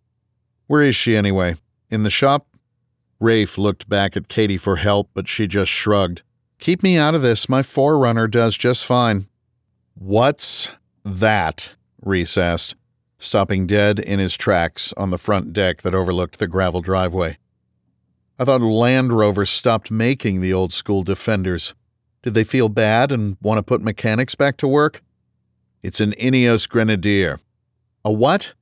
Where 0.66 0.80
is 0.80 0.96
she 0.96 1.14
anyway? 1.14 1.56
In 1.90 2.04
the 2.04 2.08
shop? 2.08 2.46
Rafe 3.20 3.58
looked 3.58 3.90
back 3.90 4.16
at 4.16 4.28
Katie 4.28 4.56
for 4.56 4.76
help, 4.76 5.10
but 5.12 5.28
she 5.28 5.46
just 5.46 5.70
shrugged. 5.70 6.22
Keep 6.58 6.82
me 6.82 6.96
out 6.96 7.14
of 7.14 7.20
this. 7.20 7.46
My 7.46 7.60
Forerunner 7.60 8.26
does 8.26 8.56
just 8.56 8.86
fine. 8.86 9.26
What's 9.92 10.70
that? 11.04 11.74
Reece 12.00 12.38
asked, 12.38 12.74
stopping 13.22 13.66
dead 13.66 13.98
in 13.98 14.18
his 14.18 14.36
tracks 14.36 14.92
on 14.94 15.10
the 15.10 15.18
front 15.18 15.52
deck 15.52 15.82
that 15.82 15.94
overlooked 15.94 16.38
the 16.38 16.48
gravel 16.48 16.80
driveway. 16.80 17.38
I 18.38 18.44
thought 18.44 18.60
Land 18.60 19.12
Rover 19.12 19.46
stopped 19.46 19.90
making 19.90 20.40
the 20.40 20.52
old 20.52 20.72
school 20.72 21.02
Defenders. 21.02 21.74
Did 22.22 22.34
they 22.34 22.44
feel 22.44 22.68
bad 22.68 23.12
and 23.12 23.36
want 23.40 23.58
to 23.58 23.62
put 23.62 23.82
mechanics 23.82 24.34
back 24.34 24.56
to 24.58 24.68
work? 24.68 25.02
It's 25.82 26.00
an 26.00 26.12
Ineos 26.12 26.68
Grenadier. 26.68 27.38
A 28.04 28.12
what? 28.12 28.54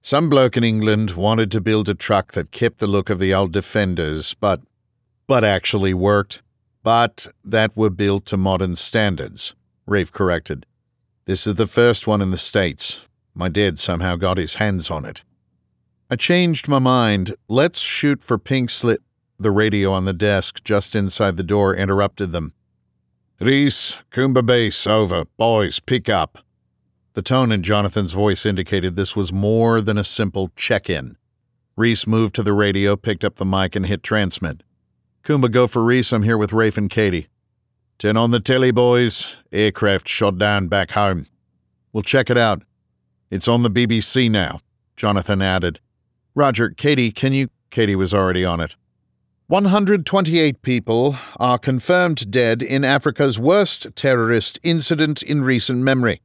Some 0.00 0.28
bloke 0.28 0.56
in 0.56 0.64
England 0.64 1.10
wanted 1.12 1.50
to 1.50 1.60
build 1.60 1.88
a 1.88 1.94
truck 1.94 2.32
that 2.32 2.52
kept 2.52 2.78
the 2.78 2.86
look 2.86 3.10
of 3.10 3.18
the 3.18 3.34
old 3.34 3.52
Defenders, 3.52 4.34
but 4.34 4.60
but 5.26 5.44
actually 5.44 5.92
worked. 5.92 6.42
But 6.82 7.26
that 7.44 7.76
were 7.76 7.90
built 7.90 8.24
to 8.26 8.36
modern 8.36 8.76
standards, 8.76 9.54
Rafe 9.84 10.12
corrected. 10.12 10.64
This 11.26 11.46
is 11.46 11.56
the 11.56 11.66
first 11.66 12.06
one 12.06 12.22
in 12.22 12.30
the 12.30 12.38
States. 12.38 13.07
My 13.38 13.48
dad 13.48 13.78
somehow 13.78 14.16
got 14.16 14.36
his 14.36 14.56
hands 14.56 14.90
on 14.90 15.04
it. 15.04 15.22
I 16.10 16.16
changed 16.16 16.66
my 16.66 16.80
mind. 16.80 17.36
Let's 17.46 17.78
shoot 17.78 18.24
for 18.24 18.36
pink 18.36 18.68
slip. 18.68 19.00
The 19.38 19.52
radio 19.52 19.92
on 19.92 20.06
the 20.06 20.12
desk 20.12 20.64
just 20.64 20.96
inside 20.96 21.36
the 21.36 21.44
door 21.44 21.72
interrupted 21.72 22.32
them. 22.32 22.52
Reece, 23.38 23.98
Kumba 24.10 24.44
Base, 24.44 24.88
over. 24.88 25.26
Boys, 25.36 25.78
pick 25.78 26.08
up. 26.08 26.38
The 27.12 27.22
tone 27.22 27.52
in 27.52 27.62
Jonathan's 27.62 28.12
voice 28.12 28.44
indicated 28.44 28.96
this 28.96 29.14
was 29.14 29.32
more 29.32 29.80
than 29.80 29.96
a 29.96 30.02
simple 30.02 30.50
check 30.56 30.90
in. 30.90 31.16
Reece 31.76 32.08
moved 32.08 32.34
to 32.34 32.42
the 32.42 32.52
radio, 32.52 32.96
picked 32.96 33.24
up 33.24 33.36
the 33.36 33.46
mic, 33.46 33.76
and 33.76 33.86
hit 33.86 34.02
transmit. 34.02 34.64
Kumba, 35.22 35.48
go 35.48 35.68
for 35.68 35.84
Reece. 35.84 36.12
I'm 36.12 36.24
here 36.24 36.36
with 36.36 36.52
Rafe 36.52 36.76
and 36.76 36.90
Katie. 36.90 37.28
Ten 38.00 38.16
on 38.16 38.32
the 38.32 38.40
telly, 38.40 38.72
boys. 38.72 39.36
Aircraft 39.52 40.08
shot 40.08 40.38
down 40.38 40.66
back 40.66 40.90
home. 40.90 41.26
We'll 41.92 42.02
check 42.02 42.30
it 42.30 42.36
out. 42.36 42.64
It's 43.30 43.48
on 43.48 43.62
the 43.62 43.70
BBC 43.70 44.30
now, 44.30 44.60
Jonathan 44.96 45.42
added. 45.42 45.80
Roger, 46.34 46.70
Katie, 46.70 47.12
can 47.12 47.34
you. 47.34 47.48
Katie 47.70 47.96
was 47.96 48.14
already 48.14 48.42
on 48.42 48.60
it. 48.60 48.74
128 49.48 50.62
people 50.62 51.16
are 51.38 51.58
confirmed 51.58 52.30
dead 52.30 52.62
in 52.62 52.84
Africa's 52.84 53.38
worst 53.38 53.94
terrorist 53.94 54.58
incident 54.62 55.22
in 55.22 55.42
recent 55.42 55.80
memory. 55.80 56.22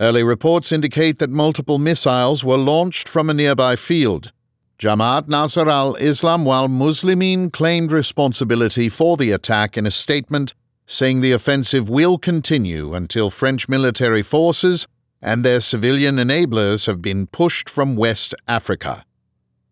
Early 0.00 0.22
reports 0.22 0.70
indicate 0.70 1.18
that 1.18 1.30
multiple 1.30 1.78
missiles 1.78 2.44
were 2.44 2.56
launched 2.56 3.08
from 3.08 3.28
a 3.28 3.34
nearby 3.34 3.74
field. 3.74 4.30
Jama'at 4.78 5.26
Nusrat 5.26 5.68
al 5.68 5.96
Islam 5.96 6.44
wal 6.44 6.68
Muslimin 6.68 7.52
claimed 7.52 7.90
responsibility 7.90 8.88
for 8.88 9.16
the 9.16 9.32
attack 9.32 9.76
in 9.76 9.86
a 9.86 9.90
statement, 9.90 10.54
saying 10.86 11.20
the 11.20 11.32
offensive 11.32 11.88
will 11.88 12.16
continue 12.16 12.94
until 12.94 13.28
French 13.28 13.68
military 13.68 14.22
forces 14.22 14.86
and 15.20 15.44
their 15.44 15.60
civilian 15.60 16.16
enablers 16.16 16.86
have 16.86 17.02
been 17.02 17.26
pushed 17.26 17.68
from 17.68 17.96
West 17.96 18.34
Africa. 18.46 19.04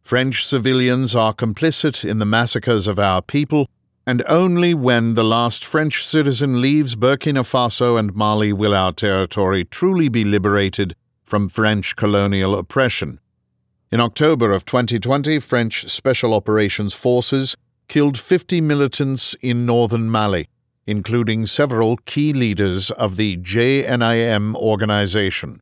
French 0.02 0.44
civilians 0.44 1.16
are 1.16 1.34
complicit 1.34 2.08
in 2.08 2.18
the 2.18 2.24
massacres 2.24 2.86
of 2.86 2.98
our 2.98 3.20
people, 3.22 3.68
and 4.06 4.22
only 4.28 4.72
when 4.72 5.14
the 5.14 5.24
last 5.24 5.64
French 5.64 6.04
citizen 6.04 6.60
leaves 6.60 6.94
Burkina 6.94 7.42
Faso 7.42 7.98
and 7.98 8.14
Mali 8.14 8.52
will 8.52 8.74
our 8.74 8.92
territory 8.92 9.64
truly 9.64 10.08
be 10.08 10.24
liberated 10.24 10.94
from 11.24 11.48
French 11.48 11.96
colonial 11.96 12.56
oppression. 12.56 13.18
In 13.90 14.00
October 14.00 14.52
of 14.52 14.64
2020, 14.64 15.40
French 15.40 15.88
Special 15.88 16.34
Operations 16.34 16.94
Forces 16.94 17.56
killed 17.88 18.18
50 18.18 18.60
militants 18.60 19.34
in 19.42 19.66
northern 19.66 20.10
Mali, 20.10 20.48
including 20.86 21.46
several 21.46 21.96
key 21.98 22.32
leaders 22.32 22.90
of 22.92 23.16
the 23.16 23.36
JNIM 23.38 24.54
organization. 24.54 25.60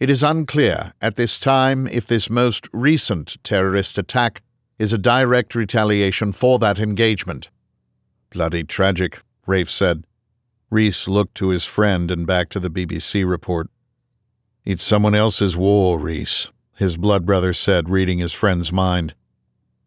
It 0.00 0.10
is 0.10 0.22
unclear 0.22 0.94
at 1.00 1.16
this 1.16 1.38
time 1.38 1.86
if 1.86 2.06
this 2.06 2.28
most 2.28 2.68
recent 2.72 3.36
terrorist 3.44 3.98
attack 3.98 4.42
is 4.78 4.92
a 4.92 4.98
direct 4.98 5.54
retaliation 5.54 6.32
for 6.32 6.58
that 6.58 6.80
engagement. 6.80 7.50
Bloody 8.30 8.64
tragic, 8.64 9.20
Rafe 9.46 9.70
said. 9.70 10.04
Reece 10.70 11.06
looked 11.06 11.34
to 11.36 11.50
his 11.50 11.66
friend 11.66 12.10
and 12.10 12.26
back 12.26 12.48
to 12.48 12.58
the 12.58 12.70
BBC 12.70 13.28
report. 13.28 13.68
It's 14.64 14.82
someone 14.82 15.14
else's 15.14 15.56
war, 15.56 15.98
Reece, 15.98 16.50
his 16.76 16.96
blood 16.96 17.26
brother 17.26 17.52
said, 17.52 17.90
reading 17.90 18.18
his 18.18 18.32
friend's 18.32 18.72
mind. 18.72 19.14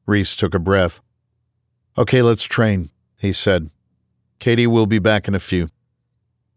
Reece 0.05 0.35
took 0.35 0.53
a 0.53 0.59
breath. 0.59 1.01
Okay, 1.97 2.21
let's 2.21 2.43
train, 2.43 2.89
he 3.19 3.31
said. 3.31 3.69
Katie 4.39 4.67
will 4.67 4.85
be 4.85 4.99
back 4.99 5.27
in 5.27 5.35
a 5.35 5.39
few. 5.39 5.69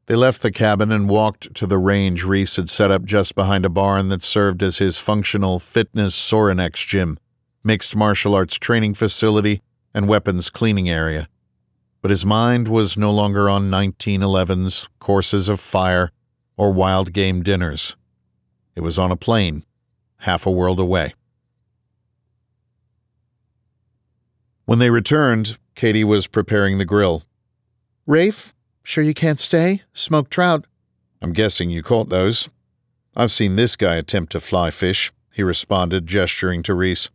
They 0.07 0.17
left 0.17 0.41
the 0.41 0.51
cabin 0.51 0.91
and 0.91 1.09
walked 1.09 1.55
to 1.55 1.67
the 1.67 1.79
range 1.79 2.25
Reece 2.25 2.57
had 2.57 2.71
set 2.71 2.91
up 2.91 3.05
just 3.05 3.35
behind 3.35 3.67
a 3.67 3.69
barn 3.69 4.09
that 4.09 4.23
served 4.23 4.63
as 4.63 4.79
his 4.79 4.99
functional 4.99 5.59
fitness 5.59 6.15
Sorinex 6.15 6.87
gym, 6.87 7.19
mixed 7.63 7.95
martial 7.95 8.35
arts 8.35 8.59
training 8.59 8.95
facility, 8.95 9.61
and 9.93 10.09
weapons 10.09 10.49
cleaning 10.49 10.89
area. 10.89 11.29
But 12.01 12.11
his 12.11 12.25
mind 12.25 12.69
was 12.69 12.97
no 12.97 13.11
longer 13.11 13.51
on 13.51 13.71
1911's 13.71 14.89
courses 14.99 15.49
of 15.49 15.61
fire 15.61 16.11
or 16.57 16.73
wild 16.73 17.13
game 17.13 17.43
dinners. 17.43 17.97
It 18.75 18.81
was 18.81 18.99
on 18.99 19.11
a 19.11 19.17
plane, 19.17 19.65
half 20.21 20.47
a 20.47 20.51
world 20.51 20.81
away. 20.81 21.15
When 24.65 24.79
they 24.79 24.91
returned, 24.91 25.59
Katie 25.75 26.05
was 26.05 26.27
preparing 26.27 26.79
the 26.79 26.85
grill. 26.85 27.25
Rafe, 28.09 28.55
sure 28.83 29.05
you 29.05 29.13
can't 29.13 29.39
stay? 29.39 29.83
Smoked 29.93 30.31
trout. 30.31 30.65
I'm 31.21 31.35
guessing 31.35 31.69
you 31.69 31.83
caught 31.83 32.09
those. 32.09 32.49
I've 33.15 33.31
seen 33.31 33.57
this 33.57 33.77
guy 33.77 33.97
attempt 33.97 34.33
to 34.33 34.41
fly 34.41 34.71
fish, 34.71 35.13
he 35.31 35.43
responded, 35.43 36.07
gesturing 36.07 36.63
to 36.63 36.73
Reece. 36.73 37.11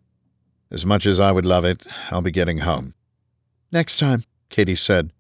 As 0.69 0.85
much 0.85 1.07
as 1.07 1.19
I 1.19 1.31
would 1.31 1.47
love 1.47 1.65
it, 1.65 1.87
I'll 2.11 2.21
be 2.21 2.29
getting 2.29 2.59
home. 2.59 2.93
Next 3.71 3.97
time, 3.97 4.23
Katie 4.51 4.75
said. 4.75 5.11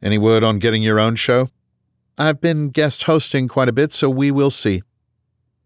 Any 0.00 0.18
word 0.18 0.44
on 0.44 0.60
getting 0.60 0.84
your 0.84 1.00
own 1.00 1.16
show? 1.16 1.48
I've 2.16 2.40
been 2.40 2.68
guest 2.68 3.02
hosting 3.02 3.48
quite 3.48 3.68
a 3.68 3.72
bit, 3.72 3.92
so 3.92 4.08
we 4.08 4.30
will 4.30 4.50
see. 4.50 4.84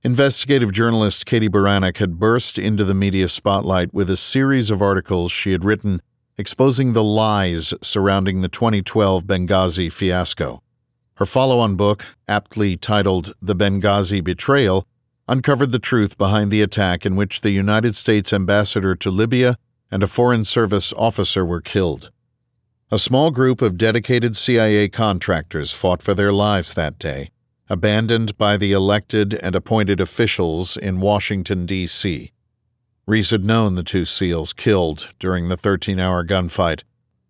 Investigative 0.03 0.73
journalist 0.73 1.27
Katie 1.27 1.51
Buranek 1.51 1.99
had 1.99 2.19
burst 2.19 2.59
into 2.59 2.87
the 2.87 2.95
media 2.95 3.29
spotlight 3.29 3.93
with 3.93 4.09
a 4.09 4.17
series 4.17 4.71
of 4.71 4.81
articles 4.81 5.31
she 5.31 5.53
had 5.53 5.63
written 5.63 6.01
exposing 6.39 6.93
the 6.93 7.05
lies 7.05 7.73
surrounding 7.83 8.43
the 8.43 8.49
2012 8.49 9.25
Benghazi 9.25 9.91
fiasco. 9.91 10.63
Her 11.15 11.25
follow 11.25 11.59
on 11.59 11.77
book, 11.77 12.15
aptly 12.29 12.77
titled 12.77 13.33
The 13.41 13.57
Benghazi 13.57 14.23
Betrayal, 14.23 14.87
uncovered 15.27 15.73
the 15.73 15.79
truth 15.79 16.19
behind 16.19 16.51
the 16.51 16.63
attack 16.63 17.07
in 17.07 17.17
which 17.17 17.41
the 17.41 17.51
United 17.51 17.97
States 17.97 18.33
ambassador 18.33 18.95
to 18.97 19.11
Libya 19.11 19.57
and 19.91 20.03
a 20.03 20.07
Foreign 20.07 20.45
Service 20.45 20.93
officer 20.93 21.45
were 21.45 21.63
killed. 21.63 22.11
A 22.91 22.99
small 22.99 23.31
group 23.31 23.63
of 23.63 23.79
dedicated 23.79 24.37
CIA 24.37 24.89
contractors 24.89 25.73
fought 25.73 26.03
for 26.03 26.15
their 26.15 26.33
lives 26.33 26.75
that 26.75 26.99
day, 26.99 27.31
abandoned 27.69 28.37
by 28.39 28.57
the 28.57 28.73
elected 28.73 29.35
and 29.35 29.57
appointed 29.57 30.01
officials 30.01 30.77
in 30.77 31.01
Washington, 31.01 31.67
D.C. 31.67 32.31
Reece 33.09 33.31
had 33.31 33.45
known 33.45 33.77
the 33.77 33.85
two 33.85 34.05
SEALs 34.05 34.53
killed 34.53 35.11
during 35.21 35.49
the 35.49 35.57
13 35.57 36.01
hour 36.01 36.25
gunfight 36.25 36.83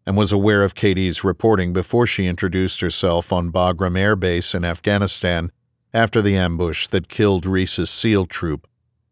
and 0.06 0.16
was 0.16 0.32
aware 0.32 0.62
of 0.62 0.74
Katie's 0.74 1.22
reporting 1.22 1.74
before 1.74 2.06
she 2.06 2.26
introduced 2.26 2.80
herself 2.80 3.30
on 3.30 3.52
Bagram 3.52 3.98
Air 3.98 4.16
Base 4.16 4.54
in 4.54 4.64
Afghanistan 4.64 5.52
after 5.92 6.22
the 6.22 6.34
ambush 6.34 6.86
that 6.86 7.08
killed 7.08 7.44
Reece's 7.44 7.90
SEAL 7.90 8.24
troop 8.26 8.66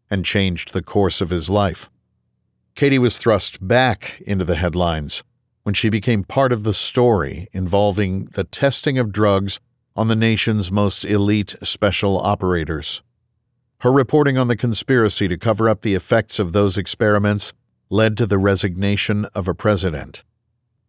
and 0.09 0.25
changed 0.25 0.73
the 0.73 0.81
course 0.81 1.21
of 1.21 1.29
his 1.29 1.51
life. 1.51 1.87
Katie 2.73 2.99
was 2.99 3.19
thrust 3.19 3.65
back 3.67 4.21
into 4.25 4.43
the 4.43 4.55
headlines 4.55 5.23
when 5.61 5.75
she 5.75 5.89
became 5.89 6.23
part 6.23 6.51
of 6.51 6.63
the 6.63 6.73
story 6.73 7.47
involving 7.51 8.25
the 8.33 8.43
testing 8.43 8.97
of 8.97 9.11
drugs 9.11 9.59
on 9.95 10.07
the 10.07 10.15
nation's 10.15 10.71
most 10.71 11.05
elite 11.05 11.55
special 11.61 12.17
operators. 12.17 13.03
Her 13.85 13.91
reporting 13.91 14.35
on 14.35 14.47
the 14.47 14.57
conspiracy 14.57 15.27
to 15.27 15.37
cover 15.37 15.69
up 15.69 15.81
the 15.81 15.93
effects 15.93 16.39
of 16.39 16.53
those 16.53 16.75
experiments 16.75 17.53
led 17.91 18.17
to 18.17 18.25
the 18.25 18.39
resignation 18.39 19.25
of 19.35 19.47
a 19.47 19.53
president. 19.53 20.23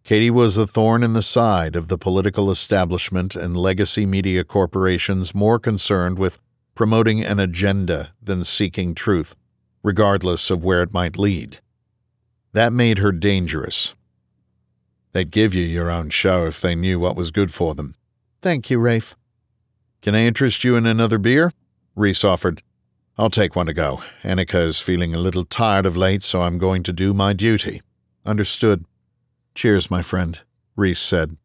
Katie 0.03 0.31
was 0.31 0.57
a 0.57 0.67
thorn 0.67 1.03
in 1.03 1.13
the 1.13 1.21
side 1.21 1.77
of 1.77 1.89
the 1.89 1.99
political 1.99 2.51
establishment 2.51 3.37
and 3.37 3.55
legacy 3.55 4.07
media 4.07 4.45
corporations 4.45 5.35
more 5.35 5.59
concerned 5.59 6.19
with 6.19 6.41
promoting 6.75 7.23
an 7.23 7.39
agenda 7.39 8.15
than 8.23 8.45
seeking 8.45 8.95
truth, 8.95 9.37
regardless 9.83 10.49
of 10.49 10.65
where 10.65 10.81
it 10.81 10.95
might 10.95 11.19
lead. 11.19 11.59
That 12.55 12.73
made 12.73 12.97
her 12.97 13.13
dangerous. 13.13 13.95
They'd 15.13 15.31
give 15.31 15.55
you 15.55 15.65
your 15.65 15.91
own 15.91 16.09
show 16.09 16.47
if 16.47 16.63
they 16.63 16.75
knew 16.75 16.99
what 16.99 17.15
was 17.15 17.31
good 17.31 17.53
for 17.53 17.75
them. 17.75 17.95
Thank 18.41 18.71
you, 18.71 18.79
Rafe. 18.79 19.15
Can 20.01 20.15
I 20.15 20.21
interest 20.21 20.65
you 20.65 20.77
in 20.77 20.87
another 20.87 21.19
beer? 21.19 21.53
Reece 21.95 22.25
offered. 22.25 22.63
I'll 23.19 23.31
take 23.31 23.57
one 23.57 23.67
to 23.67 23.73
go. 23.73 24.03
Annika 24.23 24.61
is 24.61 24.79
feeling 24.79 25.15
a 25.15 25.19
little 25.19 25.45
tired 25.45 25.87
of 25.87 25.97
late, 25.97 26.23
so 26.23 26.43
I'm 26.43 26.59
going 26.59 26.83
to 26.83 26.93
do 26.93 27.15
my 27.15 27.33
duty. 27.33 27.81
Understood. 28.27 28.85
Cheers, 29.55 29.91
my 29.91 30.03
friend, 30.03 30.39
Reece 30.77 31.01
said. 31.01 31.39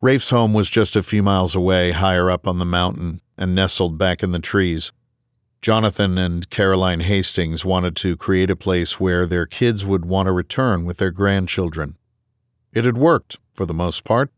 Rafe's 0.00 0.30
home 0.30 0.54
was 0.54 0.70
just 0.70 0.96
a 0.96 1.02
few 1.02 1.22
miles 1.22 1.54
away, 1.54 1.90
higher 1.90 2.30
up 2.30 2.48
on 2.48 2.58
the 2.58 2.64
mountain, 2.64 3.20
and 3.36 3.54
nestled 3.54 3.98
back 3.98 4.22
in 4.22 4.32
the 4.32 4.38
trees. 4.38 4.90
Jonathan 5.60 6.16
and 6.16 6.48
Caroline 6.48 7.00
Hastings 7.00 7.64
wanted 7.64 7.94
to 7.96 8.16
create 8.16 8.50
a 8.50 8.56
place 8.56 8.98
where 8.98 9.26
their 9.26 9.46
kids 9.46 9.84
would 9.84 10.04
want 10.06 10.26
to 10.26 10.32
return 10.32 10.86
with 10.86 10.96
their 10.96 11.10
grandchildren. 11.10 11.96
It 12.72 12.84
had 12.84 12.96
worked, 12.96 13.38
for 13.54 13.66
the 13.66 13.74
most 13.74 14.04
part. 14.04 14.30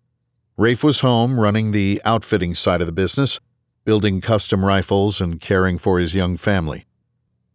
Rafe 0.56 0.82
was 0.82 1.00
home 1.00 1.38
running 1.38 1.70
the 1.70 2.00
outfitting 2.04 2.54
side 2.54 2.80
of 2.80 2.86
the 2.86 2.92
business, 2.92 3.40
building 3.86 4.20
custom 4.20 4.64
rifles 4.64 5.20
and 5.20 5.40
caring 5.40 5.78
for 5.78 6.00
his 6.00 6.12
young 6.12 6.36
family. 6.36 6.84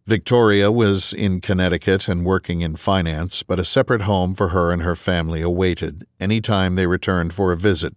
Victoria 0.07 0.71
was 0.71 1.13
in 1.13 1.41
Connecticut 1.41 2.07
and 2.07 2.25
working 2.25 2.61
in 2.61 2.77
finance, 2.77 3.43
but 3.43 3.59
a 3.59 3.65
separate 3.65 4.03
home 4.03 4.33
for 4.33 4.47
her 4.47 4.71
and 4.71 4.81
her 4.81 4.95
family 4.95 5.41
awaited 5.41 6.07
any 6.21 6.39
time 6.39 6.75
they 6.75 6.87
returned 6.87 7.33
for 7.33 7.51
a 7.51 7.57
visit. 7.57 7.93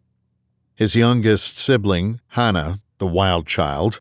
His 0.75 0.97
youngest 0.97 1.57
sibling, 1.57 2.21
Hannah, 2.31 2.81
the 2.99 3.07
wild 3.07 3.47
child, 3.47 4.01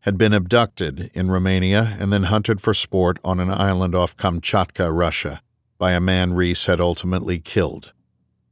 had 0.00 0.18
been 0.18 0.32
abducted 0.32 1.10
in 1.14 1.30
Romania 1.30 1.96
and 2.00 2.12
then 2.12 2.24
hunted 2.24 2.60
for 2.60 2.74
sport 2.74 3.20
on 3.22 3.38
an 3.38 3.50
island 3.50 3.94
off 3.94 4.16
Kamchatka, 4.16 4.90
Russia, 4.92 5.40
by 5.78 5.92
a 5.92 6.00
man 6.00 6.32
Reece 6.32 6.66
had 6.66 6.80
ultimately 6.80 7.38
killed. 7.38 7.92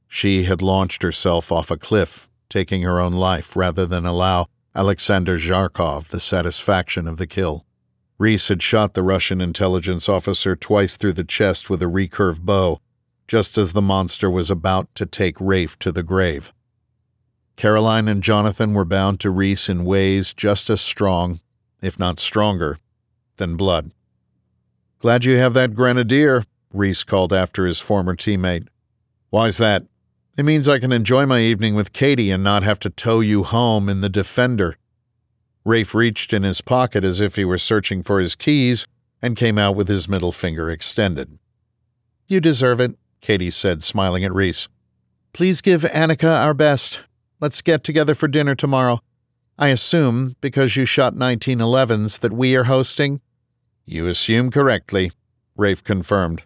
She 0.07 0.45
had 0.45 0.63
launched 0.63 1.03
herself 1.03 1.51
off 1.51 1.73
a 1.73 1.77
cliff, 1.77 2.29
taking 2.49 2.83
her 2.83 3.01
own 3.01 3.15
life 3.15 3.57
rather 3.57 3.87
than 3.87 4.07
allow 4.07 4.47
Alexander 4.77 5.39
Zharkov 5.39 6.09
the 6.09 6.21
satisfaction 6.21 7.09
of 7.09 7.17
the 7.17 7.27
kill. 7.27 7.65
Reece 8.19 8.49
had 8.49 8.61
shot 8.61 8.93
the 8.93 9.03
Russian 9.03 9.41
intelligence 9.41 10.07
officer 10.07 10.55
twice 10.55 10.99
through 10.99 11.15
the 11.15 11.25
chest 11.25 11.71
with 11.71 11.81
a 11.81 11.87
recurve 11.87 12.43
bow, 12.43 12.83
just 13.27 13.57
as 13.57 13.73
the 13.73 13.81
monster 13.81 14.31
was 14.31 14.51
about 14.51 14.95
to 14.95 15.07
take 15.07 15.41
Rafe 15.41 15.79
to 15.79 15.91
the 15.91 16.03
grave. 16.03 16.53
Caroline 17.57 18.07
and 18.07 18.23
Jonathan 18.23 18.75
were 18.75 18.85
bound 18.85 19.19
to 19.21 19.31
Reece 19.31 19.71
in 19.71 19.87
ways 19.87 20.35
just 20.35 20.69
as 20.69 20.83
strong, 20.83 21.41
if 21.81 21.99
not 21.99 22.19
stronger, 22.19 22.77
than 23.37 23.57
blood. 23.57 23.93
Glad 24.99 25.25
you 25.25 25.39
have 25.39 25.55
that 25.55 25.75
grenadier, 25.75 26.45
Reece 26.71 27.03
called 27.03 27.33
after 27.33 27.65
his 27.65 27.81
former 27.81 28.15
teammate. 28.15 28.69
Why's 29.31 29.57
that? 29.57 29.85
It 30.37 30.45
means 30.45 30.69
I 30.69 30.79
can 30.79 30.93
enjoy 30.93 31.25
my 31.25 31.41
evening 31.41 31.75
with 31.75 31.95
Katie 31.95 32.31
and 32.31 32.45
not 32.45 32.63
have 32.63 32.79
to 32.81 32.91
tow 32.91 33.21
you 33.21 33.43
home 33.43 33.89
in 33.89 34.03
the 34.03 34.11
Defender. 34.11 34.77
Rafe 35.65 35.95
reached 35.95 36.35
in 36.35 36.43
his 36.43 36.61
pocket 36.61 37.05
as 37.05 37.21
if 37.21 37.37
he 37.37 37.45
were 37.45 37.57
searching 37.57 38.03
for 38.03 38.21
his 38.21 38.35
keys 38.35 38.87
and 39.23 39.35
came 39.35 39.57
out 39.59 39.75
with 39.75 39.89
his 39.89 40.11
middle 40.11 40.33
finger 40.33 40.69
extended. 40.71 41.39
You 42.27 42.41
deserve 42.41 42.81
it, 42.81 42.99
Katie 43.23 43.51
said, 43.51 43.83
smiling 43.83 44.25
at 44.25 44.35
Reece. 44.35 44.69
Please 45.33 45.63
give 45.63 45.83
Annika 45.83 46.45
our 46.45 46.55
best. 46.55 47.05
Let's 47.41 47.63
get 47.63 47.83
together 47.83 48.15
for 48.15 48.29
dinner 48.29 48.55
tomorrow. 48.55 49.01
I 49.59 49.69
assume, 49.69 50.37
because 50.43 50.77
you 50.77 50.85
shot 50.85 51.15
1911s, 51.15 52.21
that 52.21 52.33
we 52.33 52.55
are 52.57 52.65
hosting? 52.65 53.23
You 53.87 54.07
assume 54.07 54.51
correctly, 54.51 55.13
Rafe 55.57 55.83
confirmed. 55.83 56.43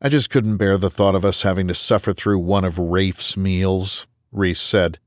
I 0.00 0.10
just 0.10 0.28
couldn't 0.28 0.58
bear 0.58 0.76
the 0.76 0.90
thought 0.90 1.14
of 1.14 1.24
us 1.24 1.42
having 1.42 1.68
to 1.68 1.74
suffer 1.74 2.12
through 2.12 2.40
one 2.40 2.64
of 2.64 2.78
Rafe's 2.78 3.36
meals, 3.36 4.06
Reece 4.30 4.60
said. 4.60 4.98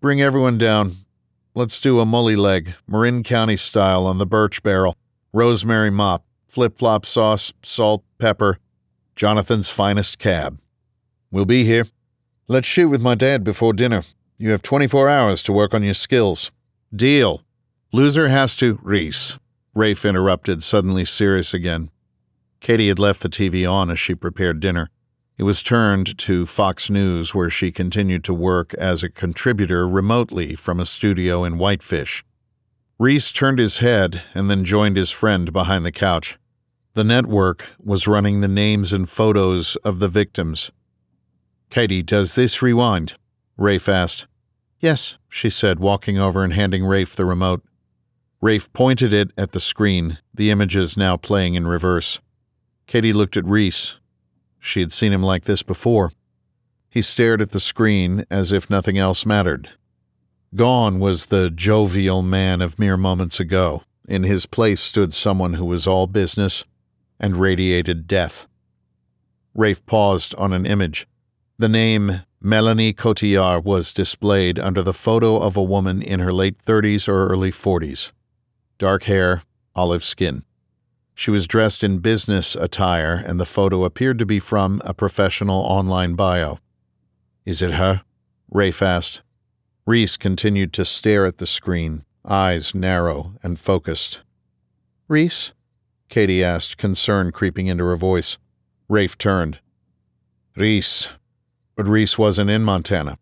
Bring 0.00 0.20
everyone 0.20 0.58
down. 0.58 0.96
Let's 1.54 1.80
do 1.80 1.98
a 2.00 2.06
mully 2.06 2.36
leg, 2.36 2.74
Marin 2.86 3.24
County 3.24 3.56
style 3.56 4.06
on 4.06 4.18
the 4.18 4.26
Burch 4.26 4.62
Barrel, 4.62 4.96
rosemary 5.32 5.90
mop, 5.90 6.24
flip 6.46 6.78
flop 6.78 7.04
sauce, 7.04 7.52
salt, 7.62 8.04
pepper, 8.18 8.58
Jonathan's 9.16 9.70
finest 9.70 10.18
cab. 10.18 10.58
We'll 11.30 11.44
be 11.44 11.64
here. 11.64 11.86
Let's 12.46 12.68
shoot 12.68 12.88
with 12.88 13.02
my 13.02 13.14
dad 13.14 13.42
before 13.44 13.72
dinner. 13.72 14.04
You 14.38 14.50
have 14.50 14.62
24 14.62 15.08
hours 15.08 15.42
to 15.44 15.52
work 15.52 15.74
on 15.74 15.82
your 15.82 15.94
skills. 15.94 16.50
Deal. 16.94 17.42
Loser 17.92 18.28
has 18.28 18.56
to. 18.56 18.78
Reece. 18.82 19.38
Rafe 19.74 20.04
interrupted, 20.04 20.62
suddenly 20.62 21.04
serious 21.04 21.54
again. 21.54 21.91
Katie 22.62 22.86
had 22.86 23.00
left 23.00 23.22
the 23.22 23.28
TV 23.28 23.68
on 23.70 23.90
as 23.90 23.98
she 23.98 24.14
prepared 24.14 24.60
dinner. 24.60 24.88
It 25.36 25.42
was 25.42 25.64
turned 25.64 26.16
to 26.18 26.46
Fox 26.46 26.88
News, 26.88 27.34
where 27.34 27.50
she 27.50 27.72
continued 27.72 28.22
to 28.22 28.32
work 28.32 28.72
as 28.74 29.02
a 29.02 29.10
contributor 29.10 29.88
remotely 29.88 30.54
from 30.54 30.78
a 30.78 30.86
studio 30.86 31.42
in 31.42 31.58
Whitefish. 31.58 32.24
Reece 33.00 33.32
turned 33.32 33.58
his 33.58 33.78
head 33.78 34.22
and 34.32 34.48
then 34.48 34.64
joined 34.64 34.96
his 34.96 35.10
friend 35.10 35.52
behind 35.52 35.84
the 35.84 35.90
couch. 35.90 36.38
The 36.94 37.02
network 37.02 37.66
was 37.82 38.06
running 38.06 38.42
the 38.42 38.48
names 38.48 38.92
and 38.92 39.08
photos 39.08 39.74
of 39.76 39.98
the 39.98 40.06
victims. 40.06 40.70
Katie, 41.68 42.02
does 42.02 42.36
this 42.36 42.62
rewind? 42.62 43.14
Rafe 43.56 43.88
asked. 43.88 44.28
Yes, 44.78 45.18
she 45.28 45.50
said, 45.50 45.80
walking 45.80 46.16
over 46.16 46.44
and 46.44 46.52
handing 46.52 46.84
Rafe 46.84 47.16
the 47.16 47.24
remote. 47.24 47.64
Rafe 48.40 48.72
pointed 48.72 49.12
it 49.12 49.32
at 49.36 49.50
the 49.50 49.58
screen, 49.58 50.18
the 50.32 50.50
images 50.50 50.96
now 50.96 51.16
playing 51.16 51.54
in 51.54 51.66
reverse. 51.66 52.20
Katie 52.92 53.14
looked 53.14 53.38
at 53.38 53.46
Reece. 53.46 53.96
She 54.60 54.80
had 54.80 54.92
seen 54.92 55.14
him 55.14 55.22
like 55.22 55.44
this 55.44 55.62
before. 55.62 56.12
He 56.90 57.00
stared 57.00 57.40
at 57.40 57.48
the 57.48 57.58
screen 57.58 58.26
as 58.30 58.52
if 58.52 58.68
nothing 58.68 58.98
else 58.98 59.24
mattered. 59.24 59.70
Gone 60.54 61.00
was 61.00 61.28
the 61.28 61.48
jovial 61.48 62.20
man 62.20 62.60
of 62.60 62.78
mere 62.78 62.98
moments 62.98 63.40
ago. 63.40 63.82
In 64.06 64.24
his 64.24 64.44
place 64.44 64.82
stood 64.82 65.14
someone 65.14 65.54
who 65.54 65.64
was 65.64 65.86
all 65.86 66.06
business 66.06 66.66
and 67.18 67.38
radiated 67.38 68.06
death. 68.06 68.46
Rafe 69.54 69.86
paused 69.86 70.34
on 70.34 70.52
an 70.52 70.66
image. 70.66 71.06
The 71.56 71.70
name 71.70 72.24
Melanie 72.42 72.92
Cotillard 72.92 73.64
was 73.64 73.94
displayed 73.94 74.58
under 74.58 74.82
the 74.82 74.92
photo 74.92 75.38
of 75.38 75.56
a 75.56 75.62
woman 75.62 76.02
in 76.02 76.20
her 76.20 76.30
late 76.30 76.62
30s 76.62 77.08
or 77.08 77.26
early 77.28 77.52
40s. 77.52 78.12
Dark 78.76 79.04
hair, 79.04 79.44
olive 79.74 80.04
skin. 80.04 80.44
She 81.14 81.30
was 81.30 81.46
dressed 81.46 81.84
in 81.84 81.98
business 81.98 82.54
attire, 82.56 83.14
and 83.14 83.38
the 83.38 83.46
photo 83.46 83.84
appeared 83.84 84.18
to 84.18 84.26
be 84.26 84.38
from 84.38 84.80
a 84.84 84.94
professional 84.94 85.60
online 85.60 86.14
bio. 86.14 86.58
Is 87.44 87.62
it 87.62 87.72
her? 87.72 88.02
Rafe 88.50 88.82
asked. 88.82 89.22
Reece 89.86 90.16
continued 90.16 90.72
to 90.74 90.84
stare 90.84 91.26
at 91.26 91.38
the 91.38 91.46
screen, 91.46 92.04
eyes 92.24 92.74
narrow 92.74 93.34
and 93.42 93.58
focused. 93.58 94.22
Reece? 95.08 95.52
Katie 96.08 96.44
asked, 96.44 96.76
concern 96.76 97.32
creeping 97.32 97.66
into 97.66 97.84
her 97.84 97.96
voice. 97.96 98.38
Rafe 98.88 99.18
turned. 99.18 99.58
Reece, 100.56 101.08
but 101.74 101.88
Reece 101.88 102.18
wasn't 102.18 102.50
in 102.50 102.62
Montana. 102.62 103.18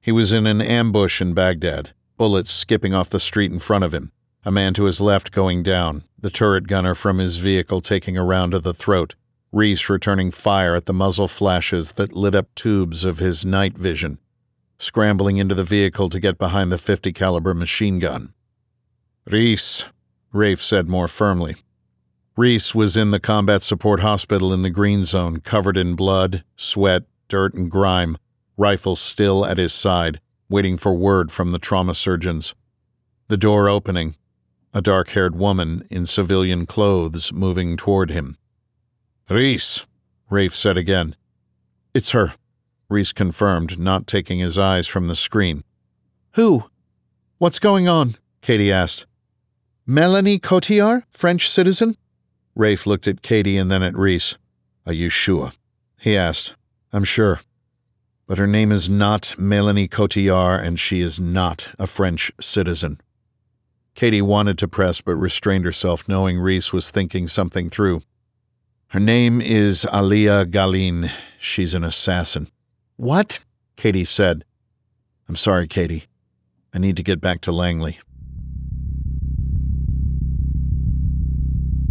He 0.00 0.12
was 0.12 0.32
in 0.32 0.46
an 0.46 0.60
ambush 0.60 1.20
in 1.20 1.34
Baghdad, 1.34 1.92
bullets 2.16 2.50
skipping 2.50 2.94
off 2.94 3.10
the 3.10 3.20
street 3.20 3.50
in 3.50 3.58
front 3.58 3.84
of 3.84 3.94
him, 3.94 4.12
a 4.44 4.50
man 4.50 4.72
to 4.74 4.84
his 4.84 5.00
left 5.00 5.32
going 5.32 5.62
down, 5.62 6.04
the 6.18 6.30
turret 6.30 6.66
gunner 6.66 6.94
from 6.94 7.18
his 7.18 7.36
vehicle 7.36 7.80
taking 7.80 8.16
a 8.16 8.24
round 8.24 8.52
to 8.52 8.58
the 8.58 8.74
throat, 8.74 9.14
Reece 9.52 9.90
returning 9.90 10.30
fire 10.30 10.74
at 10.74 10.86
the 10.86 10.92
muzzle 10.92 11.28
flashes 11.28 11.92
that 11.92 12.12
lit 12.12 12.34
up 12.34 12.54
tubes 12.54 13.04
of 13.04 13.18
his 13.18 13.44
night 13.44 13.76
vision, 13.76 14.18
scrambling 14.78 15.38
into 15.38 15.54
the 15.54 15.64
vehicle 15.64 16.08
to 16.08 16.20
get 16.20 16.38
behind 16.38 16.70
the 16.70 16.78
50 16.78 17.12
caliber 17.12 17.52
machine 17.52 17.98
gun. 17.98 18.32
Reece, 19.26 19.86
Rafe 20.32 20.60
said 20.60 20.88
more 20.88 21.08
firmly. 21.08 21.56
Reece 22.36 22.74
was 22.74 22.96
in 22.96 23.10
the 23.10 23.20
combat 23.20 23.60
support 23.60 24.00
hospital 24.00 24.52
in 24.52 24.62
the 24.62 24.70
green 24.70 25.04
zone, 25.04 25.40
covered 25.40 25.76
in 25.76 25.96
blood, 25.96 26.44
sweat, 26.56 27.02
dirt, 27.28 27.52
and 27.54 27.70
grime, 27.70 28.16
rifle 28.56 28.96
still 28.96 29.44
at 29.44 29.58
his 29.58 29.72
side, 29.74 30.20
waiting 30.48 30.78
for 30.78 30.94
word 30.94 31.30
from 31.32 31.52
the 31.52 31.58
trauma 31.58 31.94
surgeons. 31.94 32.54
The 33.28 33.36
door 33.36 33.68
opening, 33.68 34.14
a 34.72 34.80
dark 34.80 35.10
haired 35.10 35.34
woman 35.34 35.84
in 35.90 36.06
civilian 36.06 36.66
clothes 36.66 37.32
moving 37.32 37.76
toward 37.76 38.10
him. 38.10 38.36
Reece, 39.28 39.86
Rafe 40.28 40.54
said 40.54 40.76
again. 40.76 41.16
It's 41.94 42.12
her, 42.12 42.34
Reece 42.88 43.12
confirmed, 43.12 43.78
not 43.78 44.06
taking 44.06 44.38
his 44.38 44.58
eyes 44.58 44.86
from 44.86 45.08
the 45.08 45.16
screen. 45.16 45.64
Who? 46.34 46.64
What's 47.38 47.58
going 47.58 47.88
on? 47.88 48.16
Katie 48.42 48.72
asked. 48.72 49.06
Melanie 49.86 50.38
Cotillard, 50.38 51.04
French 51.10 51.48
citizen? 51.48 51.96
Rafe 52.54 52.86
looked 52.86 53.08
at 53.08 53.22
Katie 53.22 53.56
and 53.56 53.70
then 53.70 53.82
at 53.82 53.96
Reece. 53.96 54.36
Are 54.86 54.92
you 54.92 55.08
sure? 55.08 55.52
He 55.98 56.16
asked. 56.16 56.54
I'm 56.92 57.04
sure. 57.04 57.40
But 58.26 58.38
her 58.38 58.46
name 58.46 58.70
is 58.70 58.88
not 58.88 59.34
Melanie 59.38 59.88
Cotillard, 59.88 60.62
and 60.64 60.78
she 60.78 61.00
is 61.00 61.18
not 61.18 61.72
a 61.78 61.86
French 61.86 62.30
citizen. 62.40 63.00
Katie 64.00 64.22
wanted 64.22 64.56
to 64.56 64.66
press 64.66 65.02
but 65.02 65.14
restrained 65.16 65.66
herself, 65.66 66.08
knowing 66.08 66.38
Reece 66.38 66.72
was 66.72 66.90
thinking 66.90 67.28
something 67.28 67.68
through. 67.68 68.00
Her 68.86 68.98
name 68.98 69.42
is 69.42 69.86
Alia 69.92 70.46
Galin. 70.46 71.10
She's 71.38 71.74
an 71.74 71.84
assassin. 71.84 72.48
What? 72.96 73.40
Katie 73.76 74.06
said. 74.06 74.46
I'm 75.28 75.36
sorry, 75.36 75.68
Katie. 75.68 76.04
I 76.72 76.78
need 76.78 76.96
to 76.96 77.02
get 77.02 77.20
back 77.20 77.42
to 77.42 77.52
Langley. 77.52 77.98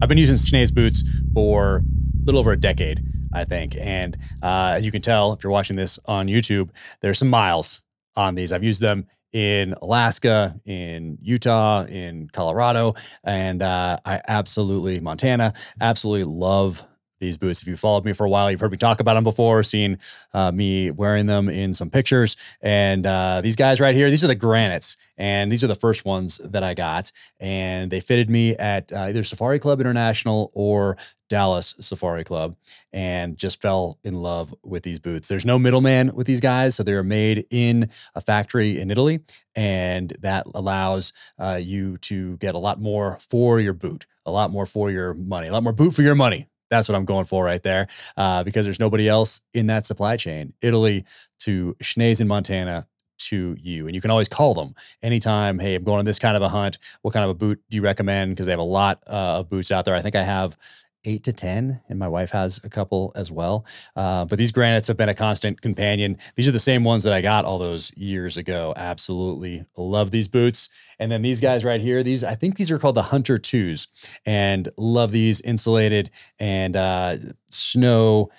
I've 0.01 0.09
been 0.09 0.17
using 0.17 0.37
Schnee's 0.37 0.71
boots 0.71 1.03
for 1.35 1.75
a 1.75 2.25
little 2.25 2.39
over 2.39 2.51
a 2.51 2.59
decade. 2.59 3.05
I 3.33 3.45
think. 3.45 3.75
And 3.79 4.17
uh, 4.41 4.73
as 4.77 4.83
you 4.83 4.91
can 4.91 5.03
tell, 5.03 5.33
if 5.33 5.43
you're 5.43 5.51
watching 5.51 5.75
this 5.77 5.99
on 6.05 6.25
YouTube, 6.25 6.71
there's 7.01 7.19
some 7.19 7.29
miles 7.29 7.83
on 8.15 8.33
these. 8.33 8.51
I've 8.51 8.63
used 8.63 8.81
them 8.81 9.05
in 9.31 9.75
Alaska, 9.81 10.59
in 10.65 11.17
Utah, 11.21 11.85
in 11.85 12.29
Colorado, 12.29 12.95
and 13.23 13.61
uh, 13.61 13.97
I 14.05 14.21
absolutely, 14.27 14.99
Montana, 14.99 15.53
absolutely 15.79 16.25
love 16.25 16.83
these 17.19 17.37
boots. 17.37 17.61
If 17.61 17.67
you 17.67 17.75
followed 17.75 18.05
me 18.05 18.13
for 18.13 18.25
a 18.25 18.29
while, 18.29 18.49
you've 18.49 18.59
heard 18.59 18.71
me 18.71 18.77
talk 18.77 18.99
about 18.99 19.15
them 19.15 19.23
before, 19.23 19.63
seen 19.63 19.97
uh, 20.33 20.51
me 20.51 20.91
wearing 20.91 21.25
them 21.25 21.49
in 21.49 21.73
some 21.73 21.89
pictures. 21.89 22.37
And 22.61 23.05
uh, 23.05 23.41
these 23.41 23.55
guys 23.55 23.79
right 23.79 23.95
here, 23.95 24.09
these 24.09 24.23
are 24.23 24.27
the 24.27 24.35
granites, 24.35 24.97
and 25.17 25.51
these 25.51 25.63
are 25.63 25.67
the 25.67 25.75
first 25.75 26.05
ones 26.05 26.37
that 26.43 26.63
I 26.63 26.73
got. 26.73 27.11
And 27.39 27.91
they 27.91 27.99
fitted 27.99 28.29
me 28.29 28.55
at 28.55 28.91
uh, 28.91 29.07
either 29.09 29.23
Safari 29.23 29.59
Club 29.59 29.79
International 29.79 30.51
or 30.53 30.97
Dallas 31.29 31.75
Safari 31.79 32.23
Club, 32.23 32.55
and 32.91 33.37
just 33.37 33.61
fell 33.61 33.99
in 34.03 34.15
love 34.15 34.53
with 34.63 34.83
these 34.83 34.99
boots. 34.99 35.27
There's 35.27 35.45
no 35.45 35.59
middleman 35.59 36.13
with 36.15 36.27
these 36.27 36.39
guys, 36.39 36.75
so 36.75 36.83
they're 36.83 37.03
made 37.03 37.45
in 37.51 37.89
a 38.15 38.21
factory 38.21 38.79
in 38.79 38.89
Italy, 38.89 39.19
and 39.55 40.09
that 40.21 40.47
allows 40.55 41.13
uh, 41.37 41.59
you 41.61 41.97
to 41.99 42.37
get 42.37 42.55
a 42.55 42.57
lot 42.57 42.81
more 42.81 43.19
for 43.19 43.59
your 43.59 43.73
boot, 43.73 44.07
a 44.25 44.31
lot 44.31 44.51
more 44.51 44.65
for 44.65 44.89
your 44.89 45.13
money, 45.13 45.47
a 45.47 45.51
lot 45.51 45.63
more 45.63 45.73
boot 45.73 45.93
for 45.93 46.01
your 46.01 46.15
money 46.15 46.48
that's 46.69 46.87
what 46.87 46.95
I'm 46.95 47.05
going 47.05 47.25
for 47.25 47.43
right 47.43 47.61
there, 47.61 47.87
uh, 48.17 48.43
because 48.43 48.65
there's 48.65 48.79
nobody 48.79 49.07
else 49.07 49.41
in 49.53 49.67
that 49.67 49.85
supply 49.85 50.17
chain. 50.17 50.53
Italy 50.61 51.05
to 51.39 51.75
Schnees 51.81 52.21
in 52.21 52.27
Montana 52.27 52.87
to 53.19 53.55
you. 53.59 53.85
And 53.85 53.95
you 53.95 54.01
can 54.01 54.11
always 54.11 54.29
call 54.29 54.53
them 54.53 54.73
anytime. 55.01 55.59
Hey, 55.59 55.75
I'm 55.75 55.83
going 55.83 55.99
on 55.99 56.05
this 56.05 56.19
kind 56.19 56.35
of 56.35 56.41
a 56.41 56.49
hunt. 56.49 56.77
What 57.01 57.13
kind 57.13 57.23
of 57.23 57.29
a 57.31 57.33
boot 57.33 57.61
do 57.69 57.75
you 57.75 57.83
recommend? 57.83 58.31
Because 58.31 58.45
they 58.45 58.51
have 58.51 58.59
a 58.59 58.63
lot 58.63 59.03
uh, 59.07 59.39
of 59.39 59.49
boots 59.49 59.71
out 59.71 59.85
there. 59.85 59.95
I 59.95 60.01
think 60.01 60.15
I 60.15 60.23
have 60.23 60.57
eight 61.05 61.23
to 61.23 61.33
10, 61.33 61.81
and 61.89 61.99
my 61.99 62.07
wife 62.07 62.31
has 62.31 62.59
a 62.63 62.69
couple 62.69 63.11
as 63.15 63.31
well. 63.31 63.65
Uh, 63.95 64.25
but 64.25 64.37
these 64.37 64.51
granites 64.51 64.87
have 64.87 64.97
been 64.97 65.09
a 65.09 65.15
constant 65.15 65.61
companion. 65.61 66.17
These 66.35 66.47
are 66.47 66.51
the 66.51 66.59
same 66.59 66.83
ones 66.83 67.03
that 67.03 67.13
I 67.13 67.21
got 67.21 67.45
all 67.45 67.57
those 67.57 67.95
years 67.95 68.37
ago. 68.37 68.73
Absolutely 68.75 69.65
love 69.77 70.11
these 70.11 70.27
boots. 70.27 70.69
And 70.99 71.11
then 71.11 71.21
these 71.21 71.39
guys 71.39 71.63
right 71.63 71.79
here, 71.79 72.03
these, 72.03 72.23
I 72.23 72.35
think 72.35 72.57
these 72.57 72.71
are 72.71 72.79
called 72.79 72.95
the 72.95 73.03
Hunter 73.03 73.37
2s, 73.37 73.87
and 74.25 74.69
love 74.77 75.11
these 75.11 75.41
insulated 75.41 76.09
and 76.39 76.75
uh, 76.75 77.17
snow, 77.49 78.29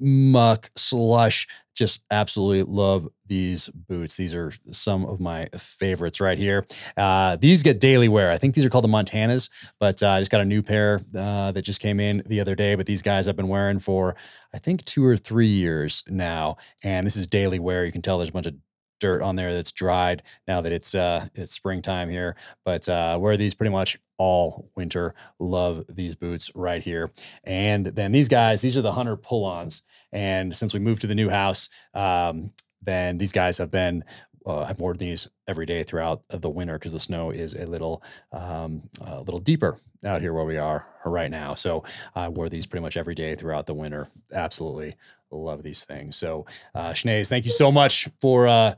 muck, 0.00 0.70
slush 0.76 1.46
just 1.78 2.02
absolutely 2.10 2.64
love 2.64 3.08
these 3.26 3.68
boots. 3.68 4.16
These 4.16 4.34
are 4.34 4.52
some 4.72 5.06
of 5.06 5.20
my 5.20 5.46
favorites 5.56 6.20
right 6.20 6.36
here. 6.36 6.66
Uh, 6.96 7.36
these 7.36 7.62
get 7.62 7.78
daily 7.78 8.08
wear. 8.08 8.32
I 8.32 8.36
think 8.36 8.54
these 8.54 8.64
are 8.64 8.70
called 8.70 8.84
the 8.84 8.88
Montanas, 8.88 9.48
but 9.78 10.02
uh, 10.02 10.10
I 10.10 10.20
just 10.20 10.30
got 10.30 10.40
a 10.40 10.44
new 10.44 10.60
pair 10.60 11.00
uh, 11.16 11.52
that 11.52 11.62
just 11.62 11.80
came 11.80 12.00
in 12.00 12.24
the 12.26 12.40
other 12.40 12.56
day. 12.56 12.74
But 12.74 12.86
these 12.86 13.00
guys 13.00 13.28
I've 13.28 13.36
been 13.36 13.48
wearing 13.48 13.78
for, 13.78 14.16
I 14.52 14.58
think, 14.58 14.84
two 14.84 15.04
or 15.04 15.16
three 15.16 15.46
years 15.46 16.02
now. 16.08 16.56
And 16.82 17.06
this 17.06 17.16
is 17.16 17.28
daily 17.28 17.60
wear. 17.60 17.86
You 17.86 17.92
can 17.92 18.02
tell 18.02 18.18
there's 18.18 18.30
a 18.30 18.32
bunch 18.32 18.46
of 18.46 18.56
dirt 18.98 19.22
on 19.22 19.36
there 19.36 19.52
that's 19.54 19.72
dried 19.72 20.22
now 20.46 20.60
that 20.60 20.72
it's 20.72 20.94
uh 20.94 21.28
it's 21.34 21.52
springtime 21.52 22.10
here. 22.10 22.36
But 22.64 22.88
uh 22.88 23.18
wear 23.20 23.36
these 23.36 23.54
pretty 23.54 23.72
much 23.72 23.98
all 24.18 24.70
winter. 24.76 25.14
Love 25.38 25.84
these 25.88 26.16
boots 26.16 26.50
right 26.54 26.82
here. 26.82 27.10
And 27.44 27.86
then 27.86 28.12
these 28.12 28.28
guys 28.28 28.60
these 28.60 28.76
are 28.76 28.82
the 28.82 28.92
hunter 28.92 29.16
pull-ons. 29.16 29.82
And 30.12 30.56
since 30.56 30.74
we 30.74 30.80
moved 30.80 31.02
to 31.02 31.06
the 31.06 31.14
new 31.14 31.28
house 31.28 31.70
um 31.94 32.52
then 32.80 33.18
these 33.18 33.32
guys 33.32 33.58
have 33.58 33.70
been 33.70 34.04
uh, 34.48 34.62
I've 34.62 34.80
worn 34.80 34.96
these 34.96 35.28
every 35.46 35.66
day 35.66 35.82
throughout 35.82 36.22
the 36.30 36.50
winter 36.50 36.74
because 36.74 36.92
the 36.92 36.98
snow 36.98 37.30
is 37.30 37.54
a 37.54 37.66
little 37.66 38.02
um, 38.32 38.82
a 39.00 39.20
little 39.20 39.40
deeper 39.40 39.78
out 40.04 40.22
here 40.22 40.32
where 40.32 40.44
we 40.44 40.56
are 40.56 40.86
right 41.04 41.30
now. 41.30 41.54
So 41.54 41.84
I 42.14 42.28
wore 42.28 42.48
these 42.48 42.66
pretty 42.66 42.82
much 42.82 42.96
every 42.96 43.14
day 43.14 43.34
throughout 43.34 43.66
the 43.66 43.74
winter. 43.74 44.08
Absolutely 44.32 44.94
love 45.30 45.62
these 45.62 45.84
things. 45.84 46.16
So 46.16 46.46
uh, 46.74 46.90
Schnees, 46.90 47.28
thank 47.28 47.44
you 47.44 47.50
so 47.50 47.70
much 47.70 48.08
for 48.20 48.48
uh, 48.48 48.74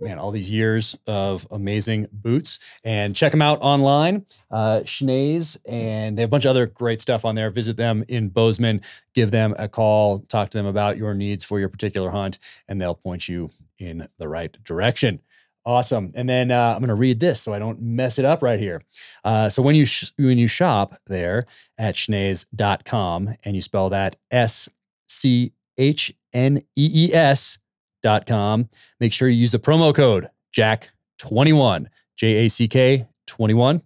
man 0.00 0.18
all 0.18 0.30
these 0.30 0.50
years 0.50 0.96
of 1.06 1.46
amazing 1.50 2.08
boots. 2.12 2.58
And 2.84 3.14
check 3.14 3.30
them 3.30 3.42
out 3.42 3.58
online, 3.60 4.26
uh, 4.50 4.80
Schnees, 4.84 5.56
and 5.66 6.18
they 6.18 6.22
have 6.22 6.28
a 6.28 6.30
bunch 6.30 6.44
of 6.44 6.50
other 6.50 6.66
great 6.66 7.00
stuff 7.00 7.24
on 7.24 7.34
there. 7.34 7.50
Visit 7.50 7.76
them 7.76 8.04
in 8.08 8.28
Bozeman, 8.28 8.82
give 9.14 9.30
them 9.30 9.54
a 9.58 9.68
call, 9.68 10.20
talk 10.20 10.50
to 10.50 10.58
them 10.58 10.66
about 10.66 10.96
your 10.98 11.14
needs 11.14 11.44
for 11.44 11.58
your 11.58 11.68
particular 11.68 12.10
hunt, 12.10 12.38
and 12.68 12.80
they'll 12.80 12.94
point 12.94 13.28
you 13.28 13.50
in 13.78 14.08
the 14.18 14.28
right 14.28 14.56
direction. 14.64 15.20
Awesome. 15.66 16.12
And 16.14 16.28
then 16.28 16.50
uh, 16.50 16.72
I'm 16.74 16.80
going 16.80 16.88
to 16.88 16.94
read 16.94 17.20
this 17.20 17.40
so 17.40 17.54
I 17.54 17.58
don't 17.58 17.80
mess 17.80 18.18
it 18.18 18.26
up 18.26 18.42
right 18.42 18.60
here. 18.60 18.82
Uh, 19.24 19.48
so 19.48 19.62
when 19.62 19.74
you 19.74 19.86
sh- 19.86 20.12
when 20.18 20.36
you 20.36 20.46
shop 20.46 21.00
there 21.06 21.46
at 21.78 21.94
schnees.com 21.94 23.34
and 23.44 23.56
you 23.56 23.62
spell 23.62 23.88
that 23.90 24.16
S 24.30 24.68
C 25.08 25.52
H 25.78 26.12
N 26.34 26.58
E 26.76 27.08
E 27.08 27.14
S 27.14 27.58
dot 28.02 28.26
com, 28.26 28.68
make 29.00 29.12
sure 29.12 29.28
you 29.28 29.40
use 29.40 29.52
the 29.52 29.58
promo 29.58 29.94
code 29.94 30.28
Jack21, 30.54 31.86
J 32.16 32.44
A 32.44 32.48
C 32.48 32.68
K 32.68 33.06
21. 33.26 33.82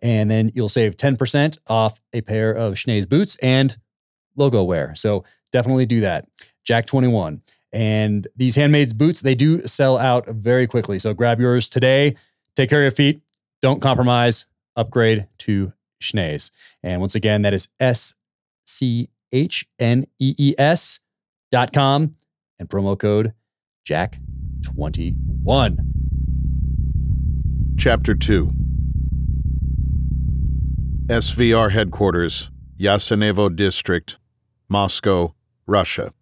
And 0.00 0.30
then 0.30 0.52
you'll 0.54 0.68
save 0.68 0.96
10% 0.96 1.58
off 1.66 2.00
a 2.12 2.20
pair 2.20 2.52
of 2.52 2.74
Schnee's 2.74 3.04
boots 3.04 3.36
and 3.42 3.76
logo 4.36 4.62
wear. 4.62 4.94
So 4.94 5.24
definitely 5.52 5.86
do 5.86 6.00
that. 6.00 6.28
Jack21. 6.66 7.40
And 7.72 8.26
these 8.36 8.56
handmade 8.56 8.96
boots, 8.96 9.20
they 9.20 9.34
do 9.34 9.66
sell 9.66 9.98
out 9.98 10.26
very 10.28 10.66
quickly. 10.66 10.98
So 10.98 11.12
grab 11.12 11.40
yours 11.40 11.68
today. 11.68 12.16
Take 12.56 12.70
care 12.70 12.80
of 12.80 12.84
your 12.84 12.90
feet. 12.90 13.20
Don't 13.60 13.82
compromise. 13.82 14.46
Upgrade 14.76 15.26
to 15.38 15.72
Schnee's. 16.00 16.50
And 16.82 17.00
once 17.00 17.14
again, 17.14 17.42
that 17.42 17.52
is 17.52 17.68
S 17.80 18.14
C 18.66 19.08
H 19.32 19.66
N 19.78 20.06
E 20.18 20.34
E 20.38 20.54
S 20.56 21.00
dot 21.50 21.72
com 21.72 22.14
and 22.58 22.68
promo 22.68 22.98
code 22.98 23.32
Jack21. 23.86 25.78
Chapter 27.78 28.14
2 28.14 28.52
SVR 31.06 31.70
Headquarters, 31.70 32.50
Yasenevo 32.78 33.54
District, 33.54 34.18
Moscow, 34.68 35.34
Russia. 35.66 36.12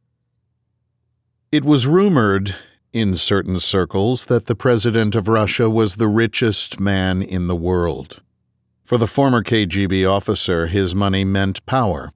It 1.52 1.64
was 1.64 1.86
rumored 1.86 2.56
in 2.92 3.14
certain 3.14 3.60
circles 3.60 4.26
that 4.26 4.46
the 4.46 4.56
President 4.56 5.14
of 5.14 5.28
Russia 5.28 5.70
was 5.70 5.94
the 5.94 6.08
richest 6.08 6.80
man 6.80 7.22
in 7.22 7.46
the 7.46 7.54
world. 7.54 8.20
For 8.84 8.98
the 8.98 9.06
former 9.06 9.44
KGB 9.44 10.04
officer, 10.10 10.66
his 10.66 10.92
money 10.92 11.24
meant 11.24 11.64
power. 11.64 12.12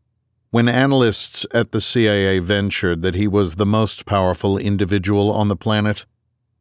When 0.51 0.69
analysts 0.69 1.47
at 1.55 1.71
the 1.71 1.81
CIA 1.81 2.41
ventured 2.41 3.03
that 3.03 3.15
he 3.15 3.29
was 3.29 3.55
the 3.55 3.65
most 3.65 4.05
powerful 4.05 4.59
individual 4.59 5.31
on 5.31 5.47
the 5.47 5.57
planet, 5.57 6.07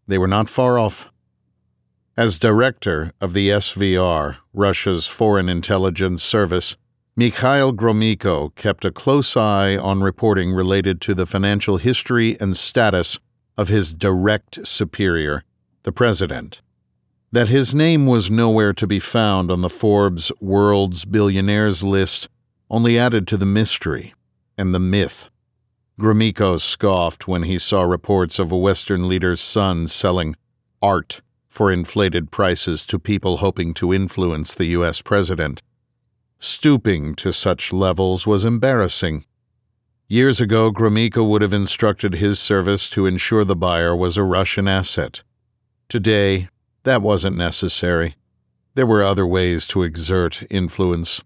they 0.08 0.20
were 0.20 0.28
not 0.28 0.48
far 0.48 0.78
off. 0.78 1.12
As 2.16 2.38
director 2.38 3.14
of 3.20 3.34
the 3.34 3.50
SVR, 3.50 4.38
Russia's 4.54 5.08
Foreign 5.08 5.50
Intelligence 5.50 6.22
Service, 6.22 6.78
Mikhail 7.20 7.74
Gromyko 7.74 8.56
kept 8.56 8.86
a 8.86 8.94
close 8.94 9.36
eye 9.36 9.76
on 9.76 10.00
reporting 10.00 10.54
related 10.54 11.02
to 11.02 11.14
the 11.14 11.26
financial 11.26 11.76
history 11.76 12.38
and 12.40 12.56
status 12.56 13.20
of 13.58 13.68
his 13.68 13.94
direct 13.94 14.66
superior, 14.66 15.44
the 15.84 15.92
president. 15.92 16.62
That 17.34 17.50
his 17.50 17.76
name 17.76 18.06
was 18.06 18.32
nowhere 18.32 18.72
to 18.72 18.88
be 18.88 19.00
found 19.00 19.52
on 19.52 19.60
the 19.60 19.70
Forbes 19.70 20.32
World's 20.40 21.04
Billionaires 21.04 21.84
list 21.84 22.30
only 22.70 22.98
added 22.98 23.28
to 23.28 23.36
the 23.36 23.46
mystery 23.46 24.14
and 24.58 24.74
the 24.74 24.80
myth. 24.80 25.30
Gromyko 26.00 26.58
scoffed 26.58 27.28
when 27.28 27.44
he 27.44 27.60
saw 27.60 27.82
reports 27.82 28.40
of 28.40 28.50
a 28.50 28.58
Western 28.58 29.10
leader's 29.10 29.42
son 29.42 29.88
selling 29.88 30.38
art 30.82 31.22
for 31.50 31.70
inflated 31.70 32.32
prices 32.32 32.86
to 32.86 32.98
people 32.98 33.38
hoping 33.40 33.74
to 33.74 33.94
influence 33.94 34.56
the 34.56 34.68
U.S. 34.68 35.02
president. 35.02 35.62
Stooping 36.42 37.16
to 37.16 37.34
such 37.34 37.74
levels 37.74 38.26
was 38.26 38.46
embarrassing. 38.46 39.26
Years 40.08 40.40
ago, 40.40 40.72
Gromyko 40.72 41.28
would 41.28 41.42
have 41.42 41.52
instructed 41.52 42.16
his 42.16 42.40
service 42.40 42.90
to 42.92 43.06
ensure 43.06 43.44
the 43.44 43.58
buyer 43.58 43.94
was 43.94 44.16
a 44.16 44.24
Russian 44.24 44.66
asset. 44.66 45.22
Today, 45.90 46.48
that 46.84 47.02
wasn't 47.02 47.36
necessary. 47.36 48.16
There 48.74 48.86
were 48.86 49.04
other 49.04 49.28
ways 49.28 49.68
to 49.68 49.84
exert 49.84 50.44
influence. 50.50 51.26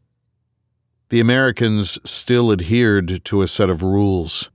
The 1.09 1.19
Americans 1.19 1.99
still 2.03 2.51
adhered 2.51 3.23
to 3.25 3.43
a 3.43 3.47
set 3.47 3.69
of 3.69 3.83
rules. 3.83 4.49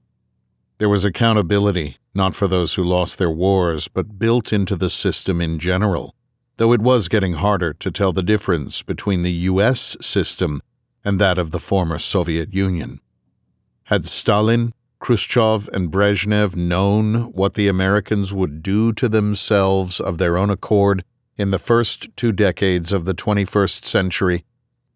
There 0.78 0.88
was 0.88 1.04
accountability, 1.04 1.98
not 2.14 2.34
for 2.34 2.48
those 2.48 2.74
who 2.74 2.82
lost 2.82 3.20
their 3.20 3.30
wars, 3.30 3.86
but 3.86 4.18
built 4.18 4.52
into 4.52 4.74
the 4.74 4.90
system 4.90 5.40
in 5.40 5.60
general 5.60 6.16
though 6.58 6.72
it 6.72 6.82
was 6.82 7.08
getting 7.08 7.34
harder 7.34 7.72
to 7.72 7.90
tell 7.90 8.12
the 8.12 8.22
difference 8.22 8.82
between 8.82 9.22
the 9.22 9.32
U.S. 9.32 9.96
system 10.00 10.60
and 11.04 11.18
that 11.18 11.38
of 11.38 11.52
the 11.52 11.58
former 11.58 11.98
Soviet 11.98 12.52
Union. 12.52 13.00
Had 13.84 14.04
Stalin, 14.04 14.74
Khrushchev, 14.98 15.68
and 15.72 15.90
Brezhnev 15.90 16.56
known 16.56 17.32
what 17.32 17.54
the 17.54 17.68
Americans 17.68 18.34
would 18.34 18.62
do 18.62 18.92
to 18.92 19.08
themselves 19.08 20.00
of 20.00 20.18
their 20.18 20.36
own 20.36 20.50
accord 20.50 21.04
in 21.36 21.52
the 21.52 21.58
first 21.58 22.08
two 22.16 22.32
decades 22.32 22.92
of 22.92 23.04
the 23.04 23.14
21st 23.14 23.84
century, 23.84 24.44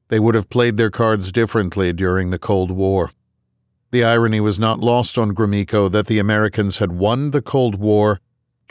they 0.08 0.18
would 0.18 0.34
have 0.34 0.50
played 0.50 0.76
their 0.76 0.90
cards 0.90 1.30
differently 1.30 1.92
during 1.92 2.30
the 2.30 2.38
Cold 2.38 2.72
War. 2.72 3.12
The 3.92 4.02
irony 4.02 4.40
was 4.40 4.58
not 4.58 4.80
lost 4.80 5.16
on 5.16 5.34
Gromyko 5.34 5.90
that 5.92 6.08
the 6.08 6.18
Americans 6.18 6.78
had 6.78 6.92
won 6.92 7.30
the 7.30 7.42
Cold 7.42 7.76
War 7.76 8.20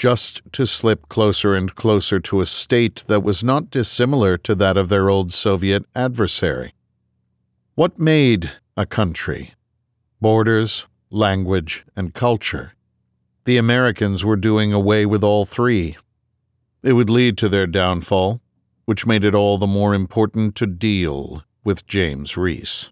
just 0.01 0.41
to 0.51 0.65
slip 0.65 1.07
closer 1.09 1.53
and 1.53 1.75
closer 1.75 2.19
to 2.19 2.41
a 2.41 2.45
state 2.47 3.03
that 3.07 3.21
was 3.21 3.43
not 3.43 3.69
dissimilar 3.69 4.35
to 4.35 4.55
that 4.55 4.75
of 4.75 4.89
their 4.89 5.11
old 5.11 5.31
Soviet 5.31 5.85
adversary. 5.93 6.73
What 7.75 7.99
made 7.99 8.49
a 8.75 8.87
country? 8.87 9.53
Borders, 10.19 10.87
language, 11.11 11.85
and 11.95 12.15
culture. 12.15 12.73
The 13.45 13.57
Americans 13.57 14.25
were 14.25 14.37
doing 14.37 14.73
away 14.73 15.05
with 15.05 15.23
all 15.23 15.45
three. 15.45 15.97
It 16.81 16.93
would 16.93 17.11
lead 17.11 17.37
to 17.37 17.47
their 17.47 17.67
downfall, 17.67 18.41
which 18.85 19.05
made 19.05 19.23
it 19.23 19.35
all 19.35 19.59
the 19.59 19.67
more 19.67 19.93
important 19.93 20.55
to 20.55 20.65
deal 20.65 21.43
with 21.63 21.85
James 21.85 22.35
Reece. 22.35 22.91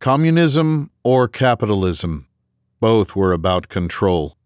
Communism 0.00 0.90
or 1.02 1.28
capitalism, 1.28 2.26
both 2.78 3.16
were 3.16 3.32
about 3.32 3.68
control. 3.68 4.36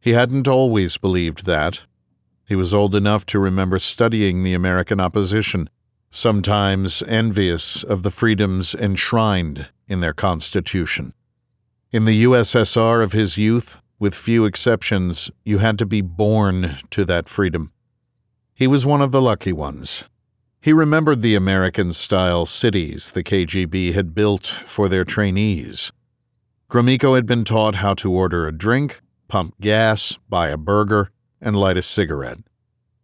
He 0.00 0.12
hadn't 0.12 0.48
always 0.48 0.96
believed 0.96 1.44
that. 1.46 1.84
He 2.46 2.54
was 2.54 2.72
old 2.72 2.94
enough 2.94 3.26
to 3.26 3.38
remember 3.38 3.78
studying 3.78 4.42
the 4.42 4.54
American 4.54 5.00
opposition, 5.00 5.68
sometimes 6.10 7.02
envious 7.02 7.82
of 7.82 8.02
the 8.02 8.10
freedoms 8.10 8.74
enshrined 8.74 9.68
in 9.86 10.00
their 10.00 10.14
Constitution. 10.14 11.12
In 11.90 12.04
the 12.04 12.24
USSR 12.24 13.02
of 13.02 13.12
his 13.12 13.38
youth, 13.38 13.80
with 13.98 14.14
few 14.14 14.44
exceptions, 14.44 15.30
you 15.44 15.58
had 15.58 15.78
to 15.78 15.86
be 15.86 16.00
born 16.00 16.76
to 16.90 17.04
that 17.04 17.28
freedom. 17.28 17.72
He 18.54 18.66
was 18.66 18.86
one 18.86 19.02
of 19.02 19.12
the 19.12 19.22
lucky 19.22 19.52
ones. 19.52 20.04
He 20.60 20.72
remembered 20.72 21.22
the 21.22 21.34
American 21.34 21.92
style 21.92 22.46
cities 22.46 23.12
the 23.12 23.22
KGB 23.22 23.94
had 23.94 24.14
built 24.14 24.46
for 24.46 24.88
their 24.88 25.04
trainees. 25.04 25.92
Gromyko 26.70 27.14
had 27.14 27.26
been 27.26 27.44
taught 27.44 27.76
how 27.76 27.94
to 27.94 28.12
order 28.12 28.46
a 28.46 28.52
drink, 28.52 29.00
pump 29.28 29.54
gas, 29.60 30.18
buy 30.28 30.48
a 30.48 30.56
burger, 30.56 31.10
and 31.40 31.54
light 31.54 31.76
a 31.76 31.82
cigarette. 31.82 32.38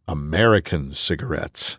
American 0.08 0.92
cigarettes. 0.92 1.78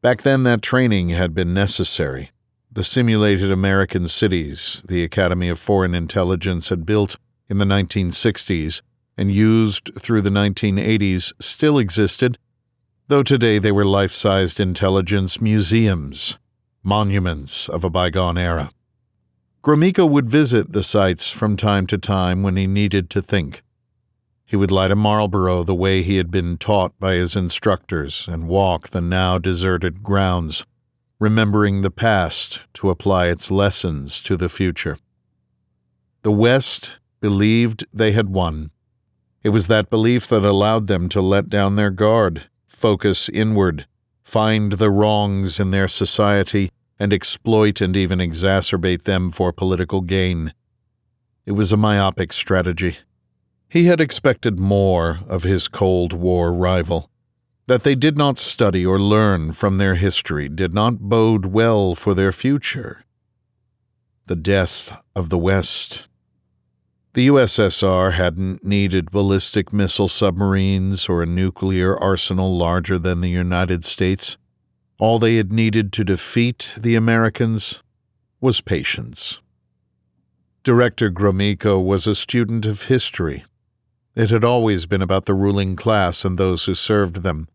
Back 0.00 0.22
then, 0.22 0.44
that 0.44 0.62
training 0.62 1.10
had 1.10 1.34
been 1.34 1.52
necessary. 1.52 2.30
The 2.70 2.84
simulated 2.84 3.50
American 3.50 4.08
cities 4.08 4.82
the 4.86 5.02
Academy 5.02 5.48
of 5.48 5.58
Foreign 5.58 5.94
Intelligence 5.94 6.68
had 6.68 6.86
built 6.86 7.18
in 7.48 7.58
the 7.58 7.64
1960s 7.64 8.82
and 9.16 9.32
used 9.32 9.90
through 9.98 10.20
the 10.20 10.30
1980s 10.30 11.32
still 11.40 11.78
existed, 11.78 12.38
though 13.08 13.22
today 13.22 13.58
they 13.58 13.72
were 13.72 13.84
life 13.84 14.10
sized 14.10 14.60
intelligence 14.60 15.40
museums, 15.40 16.38
monuments 16.82 17.68
of 17.68 17.84
a 17.84 17.90
bygone 17.90 18.36
era. 18.36 18.70
Gromyko 19.66 20.08
would 20.08 20.28
visit 20.28 20.72
the 20.72 20.82
sites 20.84 21.28
from 21.32 21.56
time 21.56 21.88
to 21.88 21.98
time 21.98 22.44
when 22.44 22.54
he 22.54 22.68
needed 22.68 23.10
to 23.10 23.20
think. 23.20 23.62
He 24.44 24.54
would 24.54 24.70
light 24.70 24.92
a 24.92 24.94
Marlboro 24.94 25.64
the 25.64 25.74
way 25.74 26.02
he 26.02 26.18
had 26.18 26.30
been 26.30 26.56
taught 26.56 26.96
by 27.00 27.14
his 27.14 27.34
instructors 27.34 28.28
and 28.28 28.46
walk 28.46 28.90
the 28.90 29.00
now 29.00 29.38
deserted 29.38 30.04
grounds, 30.04 30.64
remembering 31.18 31.80
the 31.80 31.90
past 31.90 32.62
to 32.74 32.90
apply 32.90 33.26
its 33.26 33.50
lessons 33.50 34.22
to 34.22 34.36
the 34.36 34.48
future. 34.48 34.98
The 36.22 36.30
West 36.30 37.00
believed 37.20 37.86
they 37.92 38.12
had 38.12 38.28
won. 38.28 38.70
It 39.42 39.48
was 39.48 39.66
that 39.66 39.90
belief 39.90 40.28
that 40.28 40.44
allowed 40.44 40.86
them 40.86 41.08
to 41.08 41.20
let 41.20 41.48
down 41.48 41.74
their 41.74 41.90
guard, 41.90 42.48
focus 42.68 43.28
inward, 43.28 43.88
find 44.22 44.74
the 44.74 44.92
wrongs 44.92 45.58
in 45.58 45.72
their 45.72 45.88
society, 45.88 46.70
and 46.98 47.12
exploit 47.12 47.80
and 47.80 47.96
even 47.96 48.18
exacerbate 48.18 49.02
them 49.02 49.30
for 49.30 49.52
political 49.52 50.00
gain. 50.00 50.52
It 51.44 51.52
was 51.52 51.72
a 51.72 51.76
myopic 51.76 52.32
strategy. 52.32 52.98
He 53.68 53.84
had 53.86 54.00
expected 54.00 54.58
more 54.58 55.20
of 55.28 55.42
his 55.42 55.68
Cold 55.68 56.12
War 56.12 56.52
rival. 56.52 57.10
That 57.66 57.82
they 57.82 57.96
did 57.96 58.16
not 58.16 58.38
study 58.38 58.86
or 58.86 58.98
learn 58.98 59.52
from 59.52 59.78
their 59.78 59.96
history 59.96 60.48
did 60.48 60.72
not 60.72 61.00
bode 61.00 61.46
well 61.46 61.94
for 61.94 62.14
their 62.14 62.32
future. 62.32 63.04
The 64.26 64.36
death 64.36 65.02
of 65.14 65.30
the 65.30 65.38
West. 65.38 66.08
The 67.14 67.28
USSR 67.28 68.12
hadn't 68.12 68.64
needed 68.64 69.10
ballistic 69.10 69.72
missile 69.72 70.08
submarines 70.08 71.08
or 71.08 71.22
a 71.22 71.26
nuclear 71.26 71.98
arsenal 71.98 72.56
larger 72.56 72.98
than 72.98 73.20
the 73.20 73.30
United 73.30 73.84
States. 73.84 74.36
All 74.98 75.18
they 75.18 75.36
had 75.36 75.52
needed 75.52 75.92
to 75.92 76.04
defeat 76.04 76.74
the 76.76 76.94
Americans 76.94 77.82
was 78.40 78.60
patience. 78.60 79.42
Director 80.64 81.10
Gromyko 81.10 81.84
was 81.84 82.06
a 82.06 82.14
student 82.14 82.66
of 82.66 82.84
history, 82.84 83.44
It 84.14 84.30
had 84.30 84.44
always 84.44 84.86
been 84.86 85.02
about 85.02 85.26
the 85.26 85.34
ruling 85.34 85.76
class 85.76 86.24
and 86.24 86.38
those 86.38 86.64
who 86.64 86.74
served 86.74 87.16
them. 87.16 87.48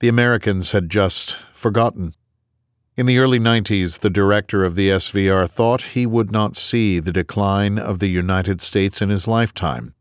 The 0.00 0.08
Americans 0.08 0.72
had 0.72 0.90
just 0.90 1.38
forgotten. 1.54 2.14
In 2.96 3.06
the 3.06 3.18
early 3.18 3.38
90s, 3.38 4.00
the 4.00 4.10
director 4.10 4.62
of 4.62 4.74
the 4.74 4.90
SVR 4.90 5.48
thought 5.48 5.94
he 5.94 6.04
would 6.04 6.30
not 6.30 6.54
see 6.54 6.98
the 6.98 7.12
decline 7.12 7.78
of 7.78 7.98
the 7.98 8.08
United 8.08 8.60
States 8.60 9.00
in 9.00 9.08
his 9.08 9.26
lifetime. 9.26 9.94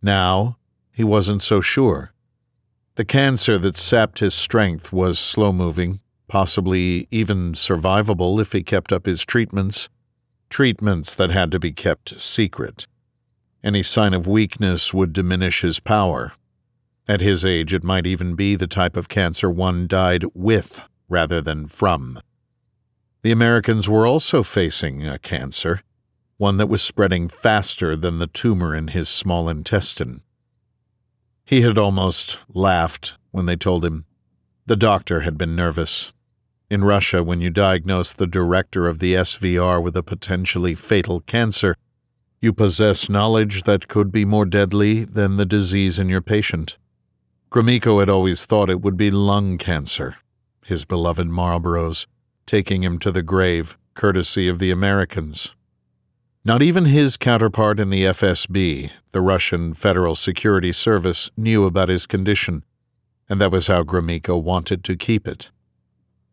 Now, 0.00 0.56
he 0.92 1.02
wasn't 1.02 1.42
so 1.42 1.60
sure. 1.60 2.12
The 2.98 3.04
cancer 3.04 3.58
that 3.58 3.76
sapped 3.76 4.18
his 4.18 4.34
strength 4.34 4.92
was 4.92 5.20
slow 5.20 5.52
moving, 5.52 6.00
possibly 6.26 7.06
even 7.12 7.52
survivable 7.52 8.40
if 8.40 8.50
he 8.50 8.64
kept 8.64 8.92
up 8.92 9.06
his 9.06 9.24
treatments, 9.24 9.88
treatments 10.50 11.14
that 11.14 11.30
had 11.30 11.52
to 11.52 11.60
be 11.60 11.70
kept 11.70 12.20
secret. 12.20 12.88
Any 13.62 13.84
sign 13.84 14.14
of 14.14 14.26
weakness 14.26 14.92
would 14.92 15.12
diminish 15.12 15.60
his 15.60 15.78
power. 15.78 16.32
At 17.06 17.20
his 17.20 17.46
age, 17.46 17.72
it 17.72 17.84
might 17.84 18.04
even 18.04 18.34
be 18.34 18.56
the 18.56 18.66
type 18.66 18.96
of 18.96 19.08
cancer 19.08 19.48
one 19.48 19.86
died 19.86 20.24
with 20.34 20.80
rather 21.08 21.40
than 21.40 21.68
from. 21.68 22.18
The 23.22 23.30
Americans 23.30 23.88
were 23.88 24.08
also 24.08 24.42
facing 24.42 25.06
a 25.06 25.20
cancer, 25.20 25.82
one 26.36 26.56
that 26.56 26.66
was 26.68 26.82
spreading 26.82 27.28
faster 27.28 27.94
than 27.94 28.18
the 28.18 28.26
tumor 28.26 28.74
in 28.74 28.88
his 28.88 29.08
small 29.08 29.48
intestine. 29.48 30.22
He 31.48 31.62
had 31.62 31.78
almost 31.78 32.40
laughed 32.52 33.16
when 33.30 33.46
they 33.46 33.56
told 33.56 33.82
him. 33.82 34.04
The 34.66 34.76
doctor 34.76 35.20
had 35.20 35.38
been 35.38 35.56
nervous. 35.56 36.12
In 36.70 36.84
Russia, 36.84 37.24
when 37.24 37.40
you 37.40 37.48
diagnose 37.48 38.12
the 38.12 38.26
director 38.26 38.86
of 38.86 38.98
the 38.98 39.14
SVR 39.14 39.82
with 39.82 39.96
a 39.96 40.02
potentially 40.02 40.74
fatal 40.74 41.20
cancer, 41.20 41.74
you 42.42 42.52
possess 42.52 43.08
knowledge 43.08 43.62
that 43.62 43.88
could 43.88 44.12
be 44.12 44.26
more 44.26 44.44
deadly 44.44 45.04
than 45.04 45.38
the 45.38 45.46
disease 45.46 45.98
in 45.98 46.10
your 46.10 46.20
patient. 46.20 46.76
Gromyko 47.50 48.00
had 48.00 48.10
always 48.10 48.44
thought 48.44 48.68
it 48.68 48.82
would 48.82 48.98
be 48.98 49.10
lung 49.10 49.56
cancer, 49.56 50.16
his 50.66 50.84
beloved 50.84 51.28
Marlboros, 51.28 52.06
taking 52.44 52.84
him 52.84 52.98
to 52.98 53.10
the 53.10 53.22
grave, 53.22 53.78
courtesy 53.94 54.48
of 54.48 54.58
the 54.58 54.70
Americans. 54.70 55.56
Not 56.48 56.62
even 56.62 56.86
his 56.86 57.18
counterpart 57.18 57.78
in 57.78 57.90
the 57.90 58.04
FSB, 58.04 58.90
the 59.12 59.20
Russian 59.20 59.74
Federal 59.74 60.14
Security 60.14 60.72
Service, 60.72 61.30
knew 61.36 61.66
about 61.66 61.90
his 61.90 62.06
condition, 62.06 62.64
and 63.28 63.38
that 63.38 63.52
was 63.52 63.66
how 63.66 63.82
Gromyko 63.82 64.42
wanted 64.42 64.82
to 64.84 64.96
keep 64.96 65.28
it. 65.28 65.50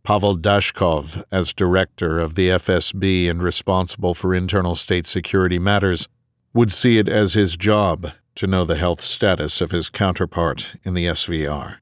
Pavel 0.03 0.38
Dashkov, 0.38 1.22
as 1.34 1.53
director 1.53 2.18
of 2.18 2.36
the 2.36 2.47
FSB 2.47 3.30
and 3.30 3.43
responsible 3.43 4.13
for 4.13 4.34
internal 4.34 4.74
state 4.74 5.05
security 5.05 5.59
matters, 5.59 6.07
would 6.53 6.72
see 6.72 6.97
it 6.97 7.09
as 7.09 7.34
his 7.34 7.57
job 7.57 8.11
to 8.36 8.47
know 8.47 8.63
the 8.63 8.78
health 8.78 9.01
status 9.01 9.59
of 9.59 9.72
his 9.72 9.89
counterpart 9.89 10.78
in 10.86 10.93
the 10.93 11.07
SVR. 11.07 11.80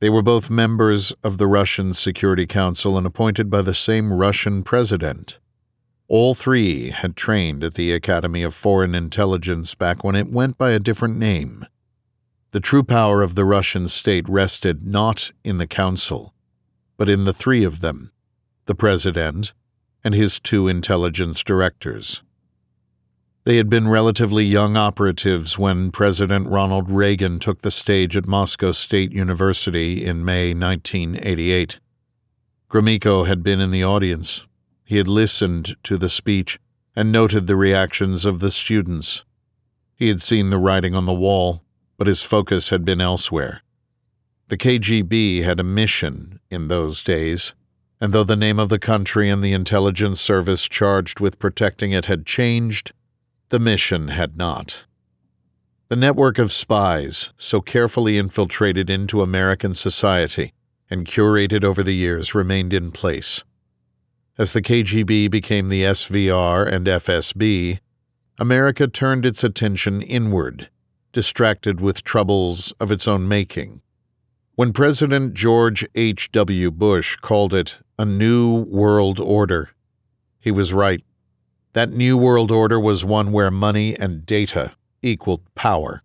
They 0.00 0.10
were 0.10 0.22
both 0.22 0.50
members 0.50 1.12
of 1.22 1.38
the 1.38 1.46
Russian 1.46 1.92
Security 1.94 2.48
Council 2.48 2.98
and 2.98 3.06
appointed 3.06 3.48
by 3.48 3.62
the 3.62 3.74
same 3.74 4.12
Russian 4.12 4.64
president. 4.64 5.38
All 6.06 6.34
three 6.34 6.90
had 6.90 7.16
trained 7.16 7.64
at 7.64 7.74
the 7.74 7.92
Academy 7.92 8.42
of 8.42 8.54
Foreign 8.54 8.94
Intelligence 8.94 9.74
back 9.74 10.04
when 10.04 10.14
it 10.14 10.30
went 10.30 10.58
by 10.58 10.70
a 10.70 10.78
different 10.78 11.16
name. 11.16 11.64
The 12.50 12.60
true 12.60 12.82
power 12.82 13.22
of 13.22 13.34
the 13.34 13.44
Russian 13.44 13.88
state 13.88 14.28
rested 14.28 14.86
not 14.86 15.32
in 15.42 15.58
the 15.58 15.66
Council, 15.66 16.34
but 16.96 17.08
in 17.08 17.24
the 17.24 17.32
three 17.32 17.64
of 17.64 17.80
them 17.80 18.12
the 18.66 18.74
President 18.74 19.52
and 20.02 20.14
his 20.14 20.40
two 20.40 20.68
intelligence 20.68 21.42
directors. 21.42 22.22
They 23.44 23.56
had 23.56 23.68
been 23.68 23.88
relatively 23.88 24.44
young 24.44 24.76
operatives 24.76 25.58
when 25.58 25.90
President 25.90 26.48
Ronald 26.48 26.90
Reagan 26.90 27.38
took 27.38 27.60
the 27.60 27.70
stage 27.70 28.16
at 28.16 28.26
Moscow 28.26 28.72
State 28.72 29.12
University 29.12 30.04
in 30.04 30.24
May 30.24 30.54
1988. 30.54 31.78
Gromyko 32.70 33.26
had 33.26 33.42
been 33.42 33.60
in 33.60 33.70
the 33.70 33.84
audience. 33.84 34.46
He 34.84 34.98
had 34.98 35.08
listened 35.08 35.76
to 35.84 35.96
the 35.96 36.08
speech 36.08 36.58
and 36.94 37.10
noted 37.10 37.46
the 37.46 37.56
reactions 37.56 38.24
of 38.24 38.40
the 38.40 38.50
students. 38.50 39.24
He 39.96 40.08
had 40.08 40.20
seen 40.20 40.50
the 40.50 40.58
writing 40.58 40.94
on 40.94 41.06
the 41.06 41.12
wall, 41.12 41.62
but 41.96 42.06
his 42.06 42.22
focus 42.22 42.70
had 42.70 42.84
been 42.84 43.00
elsewhere. 43.00 43.62
The 44.48 44.58
KGB 44.58 45.42
had 45.42 45.58
a 45.58 45.64
mission 45.64 46.38
in 46.50 46.68
those 46.68 47.02
days, 47.02 47.54
and 48.00 48.12
though 48.12 48.24
the 48.24 48.36
name 48.36 48.58
of 48.58 48.68
the 48.68 48.78
country 48.78 49.30
and 49.30 49.42
the 49.42 49.54
intelligence 49.54 50.20
service 50.20 50.68
charged 50.68 51.18
with 51.18 51.38
protecting 51.38 51.92
it 51.92 52.04
had 52.04 52.26
changed, 52.26 52.92
the 53.48 53.58
mission 53.58 54.08
had 54.08 54.36
not. 54.36 54.84
The 55.88 55.96
network 55.96 56.38
of 56.38 56.52
spies, 56.52 57.32
so 57.38 57.60
carefully 57.60 58.18
infiltrated 58.18 58.90
into 58.90 59.22
American 59.22 59.74
society 59.74 60.52
and 60.90 61.06
curated 61.06 61.64
over 61.64 61.82
the 61.82 61.94
years, 61.94 62.34
remained 62.34 62.74
in 62.74 62.90
place. 62.90 63.44
As 64.36 64.52
the 64.52 64.62
KGB 64.62 65.30
became 65.30 65.68
the 65.68 65.84
SVR 65.84 66.66
and 66.66 66.88
FSB, 66.88 67.78
America 68.36 68.88
turned 68.88 69.24
its 69.24 69.44
attention 69.44 70.02
inward, 70.02 70.70
distracted 71.12 71.80
with 71.80 72.02
troubles 72.02 72.72
of 72.80 72.90
its 72.90 73.06
own 73.06 73.28
making. 73.28 73.80
When 74.56 74.72
President 74.72 75.34
George 75.34 75.86
H.W. 75.94 76.72
Bush 76.72 77.14
called 77.14 77.54
it 77.54 77.78
a 77.96 78.04
new 78.04 78.64
world 78.64 79.20
order, 79.20 79.70
he 80.40 80.50
was 80.50 80.74
right. 80.74 81.04
That 81.74 81.90
new 81.90 82.18
world 82.18 82.50
order 82.50 82.80
was 82.80 83.04
one 83.04 83.30
where 83.30 83.52
money 83.52 83.96
and 83.96 84.26
data 84.26 84.72
equaled 85.00 85.42
power. 85.54 86.02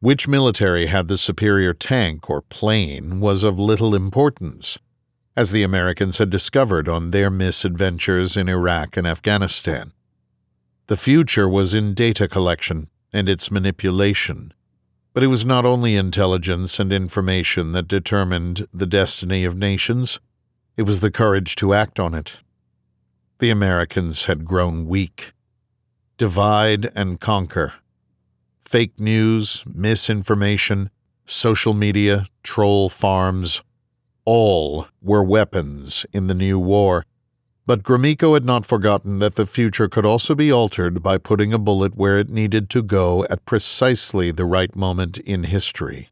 Which 0.00 0.26
military 0.26 0.86
had 0.86 1.06
the 1.06 1.16
superior 1.16 1.74
tank 1.74 2.28
or 2.28 2.42
plane 2.42 3.20
was 3.20 3.44
of 3.44 3.56
little 3.56 3.94
importance, 3.94 4.80
as 5.36 5.52
the 5.52 5.62
Americans 5.62 6.18
had 6.18 6.30
discovered 6.30 6.88
on 6.88 7.10
their 7.10 7.30
misadventures 7.30 8.36
in 8.36 8.48
Iraq 8.48 8.96
and 8.96 9.06
Afghanistan. 9.06 9.92
The 10.86 10.96
future 10.96 11.48
was 11.48 11.74
in 11.74 11.94
data 11.94 12.28
collection 12.28 12.88
and 13.12 13.28
its 13.28 13.50
manipulation 13.50 14.52
but 15.16 15.22
it 15.22 15.28
was 15.28 15.46
not 15.46 15.64
only 15.64 15.96
intelligence 15.96 16.78
and 16.78 16.92
information 16.92 17.72
that 17.72 17.88
determined 17.88 18.66
the 18.74 18.84
destiny 18.84 19.44
of 19.46 19.56
nations, 19.56 20.20
it 20.76 20.82
was 20.82 21.00
the 21.00 21.10
courage 21.10 21.56
to 21.56 21.72
act 21.72 21.98
on 21.98 22.12
it. 22.12 22.36
The 23.38 23.48
Americans 23.48 24.26
had 24.26 24.44
grown 24.44 24.86
weak. 24.86 25.32
Divide 26.18 26.92
and 26.94 27.18
conquer. 27.18 27.72
Fake 28.60 29.00
news, 29.00 29.64
misinformation, 29.66 30.90
social 31.24 31.72
media, 31.72 32.26
troll 32.42 32.90
farms, 32.90 33.62
all 34.26 34.88
were 35.00 35.24
weapons 35.24 36.04
in 36.12 36.26
the 36.26 36.34
new 36.34 36.58
war 36.58 37.04
but 37.66 37.82
Gromyko 37.82 38.34
had 38.34 38.44
not 38.44 38.64
forgotten 38.64 39.18
that 39.18 39.34
the 39.34 39.44
future 39.44 39.88
could 39.88 40.06
also 40.06 40.36
be 40.36 40.52
altered 40.52 41.02
by 41.02 41.18
putting 41.18 41.52
a 41.52 41.58
bullet 41.58 41.96
where 41.96 42.16
it 42.16 42.30
needed 42.30 42.70
to 42.70 42.82
go 42.82 43.26
at 43.28 43.44
precisely 43.44 44.30
the 44.30 44.44
right 44.44 44.74
moment 44.76 45.18
in 45.18 45.44
history. 45.44 46.08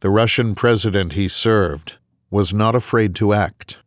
The 0.00 0.10
Russian 0.10 0.56
president 0.56 1.12
he 1.12 1.28
served 1.28 1.98
was 2.30 2.52
not 2.52 2.74
afraid 2.74 3.14
to 3.16 3.32
act. 3.32 3.80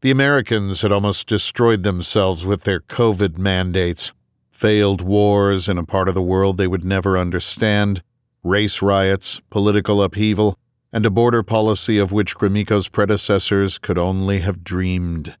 The 0.00 0.12
Americans 0.12 0.82
had 0.82 0.92
almost 0.92 1.26
destroyed 1.26 1.82
themselves 1.82 2.46
with 2.46 2.62
their 2.62 2.80
COVID 2.80 3.36
mandates, 3.36 4.12
failed 4.52 5.02
wars 5.02 5.68
in 5.68 5.76
a 5.76 5.84
part 5.84 6.08
of 6.08 6.14
the 6.14 6.22
world 6.22 6.56
they 6.56 6.68
would 6.68 6.84
never 6.84 7.18
understand, 7.18 8.00
race 8.44 8.80
riots, 8.80 9.42
political 9.50 10.02
upheaval, 10.02 10.56
and 10.94 11.04
a 11.04 11.10
border 11.10 11.42
policy 11.42 11.98
of 11.98 12.12
which 12.12 12.36
Gromyko's 12.36 12.88
predecessors 12.88 13.78
could 13.78 13.98
only 13.98 14.38
have 14.38 14.62
dreamed. 14.62 15.36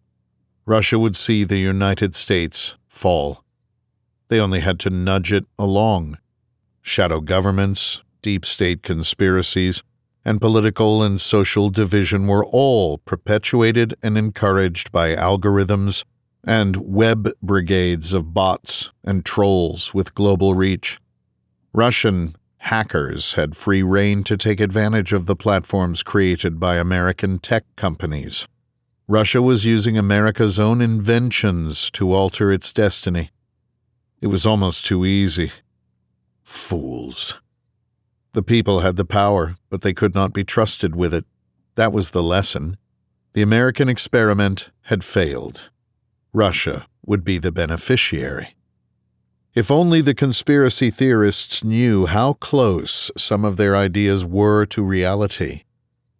Russia 0.66 0.98
would 0.98 1.14
see 1.14 1.44
the 1.44 1.58
United 1.58 2.12
States 2.12 2.76
fall. 2.88 3.44
They 4.26 4.40
only 4.40 4.60
had 4.60 4.80
to 4.80 4.90
nudge 4.90 5.32
it 5.32 5.46
along. 5.56 6.18
Shadow 6.82 7.20
governments, 7.20 8.02
deep 8.20 8.44
state 8.44 8.82
conspiracies, 8.82 9.84
and 10.24 10.40
political 10.40 11.04
and 11.04 11.20
social 11.20 11.70
division 11.70 12.26
were 12.26 12.44
all 12.44 12.98
perpetuated 12.98 13.94
and 14.02 14.18
encouraged 14.18 14.90
by 14.90 15.14
algorithms 15.14 16.04
and 16.42 16.74
web 16.78 17.30
brigades 17.40 18.12
of 18.12 18.34
bots 18.34 18.90
and 19.04 19.24
trolls 19.24 19.94
with 19.94 20.16
global 20.16 20.54
reach. 20.54 20.98
Russian 21.72 22.34
hackers 22.64 23.34
had 23.34 23.54
free 23.54 23.82
rein 23.82 24.24
to 24.24 24.38
take 24.38 24.58
advantage 24.58 25.12
of 25.12 25.26
the 25.26 25.36
platforms 25.36 26.02
created 26.02 26.58
by 26.58 26.76
American 26.76 27.38
tech 27.38 27.64
companies. 27.76 28.48
Russia 29.06 29.42
was 29.42 29.66
using 29.66 29.98
America's 29.98 30.58
own 30.58 30.80
inventions 30.80 31.90
to 31.90 32.14
alter 32.14 32.50
its 32.50 32.72
destiny. 32.72 33.30
It 34.22 34.28
was 34.28 34.46
almost 34.46 34.86
too 34.86 35.04
easy. 35.04 35.52
Fools. 36.42 37.38
The 38.32 38.42
people 38.42 38.80
had 38.80 38.96
the 38.96 39.04
power, 39.04 39.56
but 39.68 39.82
they 39.82 39.92
could 39.92 40.14
not 40.14 40.32
be 40.32 40.42
trusted 40.42 40.96
with 40.96 41.12
it. 41.12 41.26
That 41.74 41.92
was 41.92 42.12
the 42.12 42.22
lesson. 42.22 42.78
The 43.34 43.42
American 43.42 43.90
experiment 43.90 44.70
had 44.84 45.04
failed. 45.04 45.68
Russia 46.32 46.86
would 47.04 47.24
be 47.24 47.36
the 47.36 47.52
beneficiary. 47.52 48.56
If 49.54 49.70
only 49.70 50.00
the 50.00 50.16
conspiracy 50.16 50.90
theorists 50.90 51.62
knew 51.62 52.06
how 52.06 52.32
close 52.32 53.12
some 53.16 53.44
of 53.44 53.56
their 53.56 53.76
ideas 53.76 54.26
were 54.26 54.66
to 54.66 54.82
reality. 54.82 55.62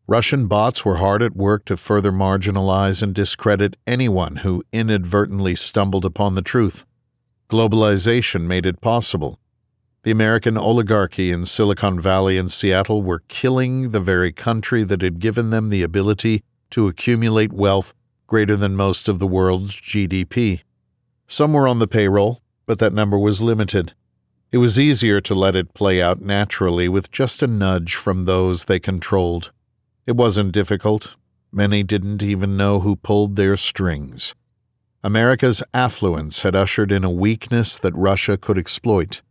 Russian 0.07 0.47
bots 0.47 0.85
were 0.85 0.99
hard 0.99 1.21
at 1.21 1.35
work 1.35 1.65
to 1.65 1.77
further 1.77 2.13
marginalize 2.13 3.03
and 3.03 3.13
discredit 3.13 3.77
anyone 3.89 4.37
who 4.37 4.63
inadvertently 4.73 5.57
stumbled 5.57 6.05
upon 6.05 6.37
the 6.37 6.43
truth. 6.43 6.85
Globalization 7.49 8.43
made 8.43 8.67
it 8.67 8.81
possible. 8.81 9.41
The 10.05 10.13
American 10.13 10.57
oligarchy 10.57 11.33
in 11.33 11.45
Silicon 11.45 11.99
Valley 11.99 12.39
and 12.39 12.53
Seattle 12.53 13.03
were 13.03 13.25
killing 13.27 13.91
the 13.91 13.99
very 13.99 14.31
country 14.31 14.85
that 14.85 15.03
had 15.03 15.19
given 15.19 15.51
them 15.51 15.71
the 15.71 15.83
ability 15.83 16.45
to 16.71 16.87
accumulate 16.87 17.53
wealth 17.53 17.95
greater 18.29 18.55
than 18.55 18.77
most 18.77 19.09
of 19.09 19.19
the 19.19 19.27
world's 19.27 19.75
GDP. 19.75 20.63
Some 21.27 21.53
were 21.53 21.67
on 21.67 21.81
the 21.81 21.89
payroll, 21.89 22.44
but 22.67 22.79
that 22.79 22.93
number 22.93 23.19
was 23.19 23.43
limited. 23.43 23.95
It 24.51 24.59
was 24.59 24.79
easier 24.79 25.21
to 25.21 25.35
let 25.35 25.57
it 25.57 25.75
play 25.75 26.01
out 26.01 26.21
naturally 26.21 26.89
with 26.89 27.11
just 27.11 27.43
a 27.43 27.47
nudge 27.47 27.95
from 27.95 28.25
those 28.25 28.65
they 28.67 28.79
controlled. 28.79 29.51
It 30.07 30.17
wasn't 30.17 30.53
difficult. 30.53 31.17
Many 31.51 31.83
didn't 31.83 32.23
even 32.23 32.57
know 32.57 32.81
who 32.81 32.97
pulled 32.97 33.37
their 33.37 33.57
strings. 33.57 34.35
America's 35.03 35.63
affluence 35.75 36.43
had 36.43 36.57
ushered 36.57 36.91
in 36.91 37.05
a 37.05 37.11
weakness 37.11 37.79
that 37.79 37.95
Russia 37.95 38.37
could 38.37 38.57
exploit. 38.57 39.23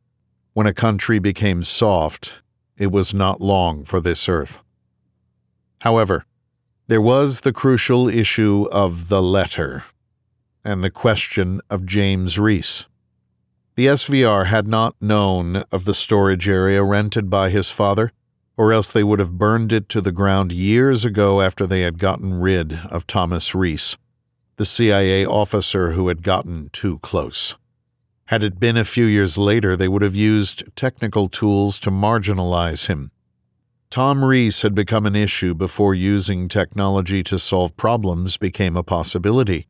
When 0.54 0.68
a 0.68 0.74
country 0.74 1.20
became 1.20 1.64
soft, 1.64 2.44
it 2.78 2.92
was 2.92 3.14
not 3.14 3.42
long 3.42 3.84
for 3.84 4.00
this 4.00 4.30
earth. 4.30 4.62
However, 5.82 6.26
there 6.88 7.02
was 7.02 7.42
the 7.42 7.54
crucial 7.54 8.08
issue 8.08 8.68
of 8.72 9.10
the 9.10 9.22
letter 9.22 9.84
and 10.64 10.84
the 10.84 10.92
question 10.92 11.62
of 11.70 11.86
James 11.86 12.38
Reece. 12.38 12.88
The 13.76 13.88
SVR 13.88 14.46
had 14.46 14.68
not 14.68 14.96
known 15.02 15.64
of 15.72 15.86
the 15.86 15.96
storage 15.96 16.48
area 16.48 16.84
rented 16.84 17.32
by 17.32 17.50
his 17.50 17.72
father, 17.72 18.12
or 18.56 18.72
else 18.72 18.92
they 18.92 19.04
would 19.04 19.18
have 19.18 19.40
burned 19.40 19.74
it 19.74 19.90
to 19.90 20.02
the 20.02 20.12
ground 20.12 20.52
years 20.52 21.06
ago 21.06 21.42
after 21.42 21.66
they 21.66 21.82
had 21.82 21.98
gotten 21.98 22.36
rid 22.36 22.74
of 22.92 23.08
Thomas 23.08 23.56
Reece, 23.56 23.98
the 24.58 24.66
CIA 24.66 25.26
officer 25.26 25.94
who 25.94 26.08
had 26.10 26.22
gotten 26.22 26.70
too 26.70 27.00
close. 27.00 27.58
Had 28.26 28.44
it 28.44 28.60
been 28.60 28.78
a 28.78 28.86
few 28.86 29.06
years 29.06 29.40
later, 29.40 29.76
they 29.76 29.88
would 29.88 30.04
have 30.04 30.16
used 30.16 30.64
technical 30.76 31.28
tools 31.28 31.80
to 31.80 31.90
marginalize 31.90 32.86
him. 32.86 33.10
Tom 33.90 34.24
Reece 34.24 34.62
had 34.62 34.76
become 34.76 35.08
an 35.08 35.16
issue 35.16 35.56
before 35.56 35.96
using 35.96 36.48
technology 36.48 37.24
to 37.24 37.40
solve 37.40 37.76
problems 37.76 38.38
became 38.38 38.78
a 38.78 38.84
possibility, 38.84 39.68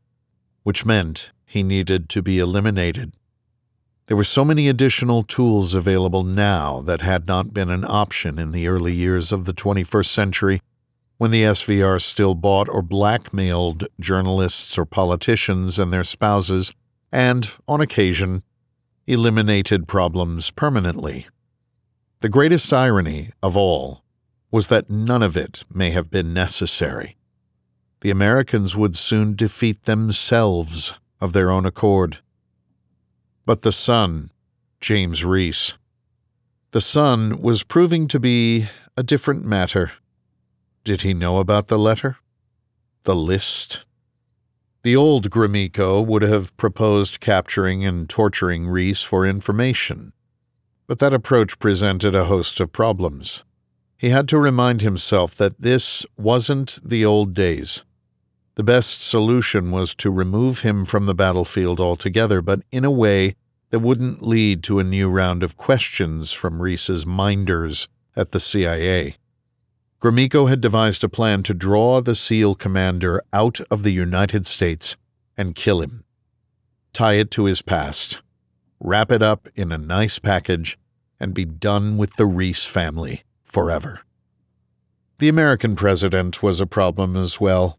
which 0.62 0.84
meant 0.84 1.32
he 1.46 1.62
needed 1.62 2.10
to 2.10 2.20
be 2.20 2.38
eliminated. 2.38 3.14
There 4.06 4.16
were 4.16 4.24
so 4.24 4.44
many 4.44 4.68
additional 4.68 5.22
tools 5.22 5.72
available 5.72 6.24
now 6.24 6.82
that 6.82 7.00
had 7.00 7.26
not 7.26 7.54
been 7.54 7.70
an 7.70 7.86
option 7.86 8.38
in 8.38 8.52
the 8.52 8.68
early 8.68 8.92
years 8.92 9.32
of 9.32 9.46
the 9.46 9.54
21st 9.54 10.06
century, 10.06 10.60
when 11.16 11.30
the 11.30 11.44
SVR 11.44 11.98
still 12.00 12.34
bought 12.34 12.68
or 12.68 12.82
blackmailed 12.82 13.86
journalists 13.98 14.76
or 14.76 14.84
politicians 14.84 15.78
and 15.78 15.90
their 15.90 16.04
spouses, 16.04 16.74
and, 17.10 17.52
on 17.66 17.80
occasion, 17.80 18.42
eliminated 19.06 19.88
problems 19.88 20.50
permanently. 20.50 21.26
The 22.20 22.28
greatest 22.28 22.72
irony 22.72 23.30
of 23.42 23.56
all 23.56 24.02
was 24.50 24.68
that 24.68 24.90
none 24.90 25.22
of 25.22 25.36
it 25.36 25.64
may 25.72 25.90
have 25.90 26.10
been 26.10 26.34
necessary. 26.34 27.16
The 28.00 28.10
Americans 28.10 28.76
would 28.76 28.96
soon 28.96 29.34
defeat 29.34 29.84
themselves 29.84 30.98
of 31.20 31.32
their 31.32 31.50
own 31.50 31.64
accord. 31.64 32.18
But 33.46 33.62
the 33.62 33.72
son, 33.72 34.30
James 34.80 35.24
Reece. 35.24 35.76
The 36.70 36.80
son 36.80 37.40
was 37.42 37.62
proving 37.62 38.08
to 38.08 38.18
be 38.18 38.66
a 38.96 39.02
different 39.02 39.44
matter. 39.44 39.92
Did 40.82 41.02
he 41.02 41.14
know 41.14 41.38
about 41.38 41.68
the 41.68 41.78
letter? 41.78 42.16
The 43.04 43.14
list? 43.14 43.84
The 44.82 44.96
old 44.96 45.30
Gromyko 45.30 46.04
would 46.04 46.22
have 46.22 46.56
proposed 46.56 47.20
capturing 47.20 47.84
and 47.84 48.08
torturing 48.08 48.66
Reece 48.66 49.02
for 49.02 49.26
information, 49.26 50.12
but 50.86 50.98
that 50.98 51.14
approach 51.14 51.58
presented 51.58 52.14
a 52.14 52.26
host 52.26 52.60
of 52.60 52.72
problems. 52.72 53.44
He 53.96 54.10
had 54.10 54.28
to 54.28 54.38
remind 54.38 54.82
himself 54.82 55.34
that 55.36 55.60
this 55.60 56.04
wasn't 56.18 56.78
the 56.84 57.04
old 57.04 57.32
days. 57.32 57.84
The 58.56 58.64
best 58.64 59.02
solution 59.02 59.70
was 59.72 59.94
to 59.96 60.10
remove 60.10 60.60
him 60.60 60.84
from 60.84 61.06
the 61.06 61.14
battlefield 61.14 61.80
altogether, 61.80 62.40
but 62.40 62.60
in 62.70 62.84
a 62.84 62.90
way 62.90 63.34
that 63.70 63.80
wouldn't 63.80 64.22
lead 64.22 64.62
to 64.62 64.78
a 64.78 64.84
new 64.84 65.08
round 65.08 65.42
of 65.42 65.56
questions 65.56 66.32
from 66.32 66.62
Reece's 66.62 67.04
minders 67.04 67.88
at 68.14 68.30
the 68.30 68.38
CIA. 68.38 69.16
Gromyko 70.00 70.48
had 70.48 70.60
devised 70.60 71.02
a 71.02 71.08
plan 71.08 71.42
to 71.42 71.54
draw 71.54 72.00
the 72.00 72.14
SEAL 72.14 72.54
commander 72.54 73.20
out 73.32 73.60
of 73.70 73.82
the 73.82 73.90
United 73.90 74.46
States 74.46 74.96
and 75.36 75.56
kill 75.56 75.80
him. 75.80 76.04
Tie 76.92 77.14
it 77.14 77.32
to 77.32 77.46
his 77.46 77.62
past, 77.62 78.22
wrap 78.78 79.10
it 79.10 79.22
up 79.22 79.48
in 79.56 79.72
a 79.72 79.78
nice 79.78 80.20
package, 80.20 80.78
and 81.18 81.34
be 81.34 81.44
done 81.44 81.96
with 81.96 82.14
the 82.14 82.26
Reece 82.26 82.66
family 82.66 83.22
forever. 83.44 84.02
The 85.18 85.28
American 85.28 85.74
president 85.74 86.42
was 86.42 86.60
a 86.60 86.66
problem 86.66 87.16
as 87.16 87.40
well. 87.40 87.78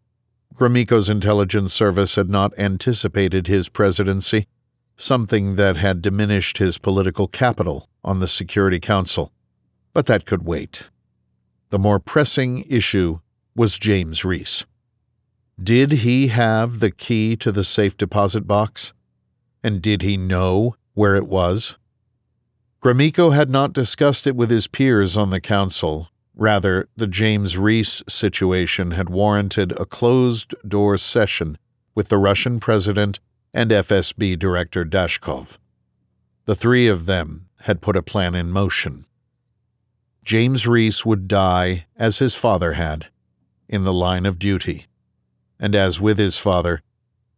Gromyko's 0.54 1.10
intelligence 1.10 1.74
service 1.74 2.16
had 2.16 2.30
not 2.30 2.58
anticipated 2.58 3.48
his 3.48 3.70
presidency, 3.70 4.48
something 4.96 5.56
that 5.56 5.78
had 5.78 6.02
diminished 6.02 6.58
his 6.60 6.78
political 6.78 7.28
capital 7.28 7.90
on 8.04 8.20
the 8.20 8.28
Security 8.28 8.80
Council. 8.80 9.32
But 9.94 10.06
that 10.06 10.26
could 10.26 10.46
wait. 10.46 10.90
The 11.70 11.80
more 11.80 12.00
pressing 12.00 12.64
issue 12.70 13.20
was 13.56 13.78
James 13.78 14.24
Reece. 14.24 14.66
Did 15.62 15.92
he 15.92 16.28
have 16.28 16.80
the 16.80 16.92
key 16.92 17.36
to 17.38 17.52
the 17.52 17.64
safe 17.64 17.98
deposit 17.98 18.48
box? 18.48 18.94
And 19.64 19.82
did 19.82 20.02
he 20.02 20.18
know 20.18 20.76
where 20.94 21.16
it 21.16 21.28
was? 21.28 21.78
Gromyko 22.82 23.34
had 23.34 23.50
not 23.50 23.74
discussed 23.74 24.28
it 24.28 24.36
with 24.36 24.52
his 24.52 24.68
peers 24.68 25.18
on 25.18 25.32
the 25.32 25.42
council, 25.42 26.10
Rather, 26.36 26.90
the 26.98 27.08
James 27.08 27.58
Reece 27.58 28.04
situation 28.10 28.92
had 28.92 29.10
warranted 29.10 29.72
a 29.74 29.86
closed 29.86 30.54
door 30.68 30.98
session 30.98 31.58
with 31.94 32.10
the 32.10 32.18
Russian 32.18 32.60
president 32.60 33.20
and 33.54 33.72
FSB 33.72 34.38
director 34.38 34.84
Dashkov. 34.84 35.58
The 36.44 36.56
three 36.56 36.88
of 36.88 37.06
them 37.06 37.48
had 37.62 37.82
put 37.82 37.96
a 37.96 38.04
plan 38.04 38.36
in 38.36 38.52
motion. 38.52 39.06
James 40.24 40.68
Reece 40.68 41.06
would 41.06 41.28
die 41.28 41.86
as 41.96 42.20
his 42.20 42.36
father 42.36 42.74
had, 42.74 43.08
in 43.70 43.84
the 43.84 43.94
line 43.94 44.26
of 44.26 44.38
duty. 44.38 44.88
And 45.60 45.74
as 45.74 46.02
with 46.02 46.18
his 46.18 46.38
father, 46.38 46.82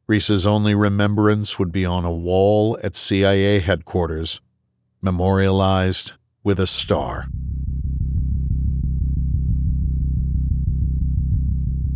Reece's 0.08 0.48
only 0.48 0.74
remembrance 0.74 1.60
would 1.60 1.72
be 1.72 1.86
on 1.86 2.04
a 2.04 2.12
wall 2.12 2.80
at 2.82 2.96
CIA 2.96 3.60
headquarters, 3.60 4.42
memorialized 5.02 6.14
with 6.44 6.60
a 6.60 6.68
star. 6.68 7.28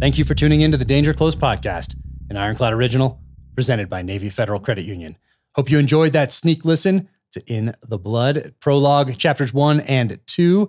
Thank 0.02 0.18
you 0.18 0.24
for 0.24 0.34
tuning 0.34 0.62
in 0.62 0.72
to 0.72 0.78
the 0.78 0.84
Danger 0.84 1.14
Close 1.14 1.36
podcast, 1.36 1.96
an 2.32 2.36
Ironclad 2.36 2.74
original 2.74 3.22
presented 3.54 3.88
by 3.88 4.02
Navy 4.02 4.30
Federal 4.30 4.60
Credit 4.60 4.84
Union. 4.84 5.16
Hope 5.54 5.70
you 5.70 5.78
enjoyed 5.78 6.14
that 6.14 6.32
sneak 6.32 6.66
listen 6.66 7.08
to 7.34 7.44
In 7.46 7.76
the 7.88 8.00
Blood 8.00 8.56
prologue, 8.60 9.16
chapters 9.20 9.54
one 9.54 9.82
and 9.82 10.20
two. 10.26 10.68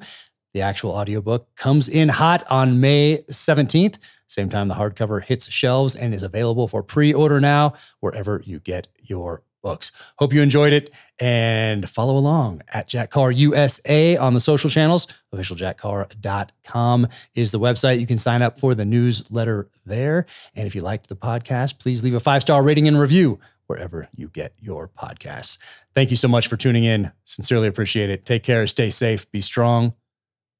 The 0.52 0.60
actual 0.60 0.90
audiobook 0.90 1.48
comes 1.56 1.88
in 1.88 2.10
hot 2.10 2.42
on 2.50 2.78
May 2.82 3.24
17th. 3.30 3.96
Same 4.26 4.50
time 4.50 4.68
the 4.68 4.74
hardcover 4.74 5.24
hits 5.24 5.50
shelves 5.50 5.96
and 5.96 6.12
is 6.12 6.22
available 6.22 6.68
for 6.68 6.82
pre 6.82 7.14
order 7.14 7.40
now 7.40 7.72
wherever 8.00 8.42
you 8.44 8.60
get 8.60 8.88
your 9.00 9.44
books. 9.62 9.92
Hope 10.18 10.32
you 10.32 10.42
enjoyed 10.42 10.72
it 10.72 10.90
and 11.18 11.88
follow 11.88 12.16
along 12.16 12.62
at 12.72 12.88
Jack 12.88 13.10
Carr 13.10 13.30
USA 13.30 14.16
on 14.16 14.34
the 14.34 14.40
social 14.40 14.68
channels. 14.68 15.06
OfficialJackCarr.com 15.34 17.08
is 17.34 17.52
the 17.52 17.60
website. 17.60 18.00
You 18.00 18.06
can 18.06 18.18
sign 18.18 18.42
up 18.42 18.58
for 18.58 18.74
the 18.74 18.84
newsletter 18.84 19.68
there. 19.86 20.26
And 20.54 20.66
if 20.66 20.74
you 20.74 20.82
liked 20.82 21.08
the 21.08 21.16
podcast, 21.16 21.78
please 21.78 22.04
leave 22.04 22.14
a 22.14 22.20
five 22.20 22.42
star 22.42 22.62
rating 22.62 22.88
and 22.88 22.98
review 22.98 23.38
wherever 23.66 24.08
you 24.16 24.28
get 24.28 24.52
your 24.58 24.88
podcasts. 24.88 25.58
Thank 25.94 26.10
you 26.10 26.16
so 26.16 26.28
much 26.28 26.48
for 26.48 26.56
tuning 26.56 26.84
in. 26.84 27.10
Sincerely 27.24 27.68
appreciate 27.68 28.10
it. 28.10 28.26
Take 28.26 28.42
care, 28.42 28.66
stay 28.66 28.90
safe, 28.90 29.30
be 29.30 29.40
strong, 29.40 29.94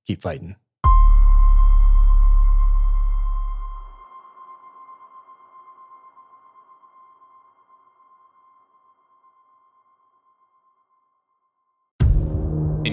keep 0.06 0.22
fighting. 0.22 0.56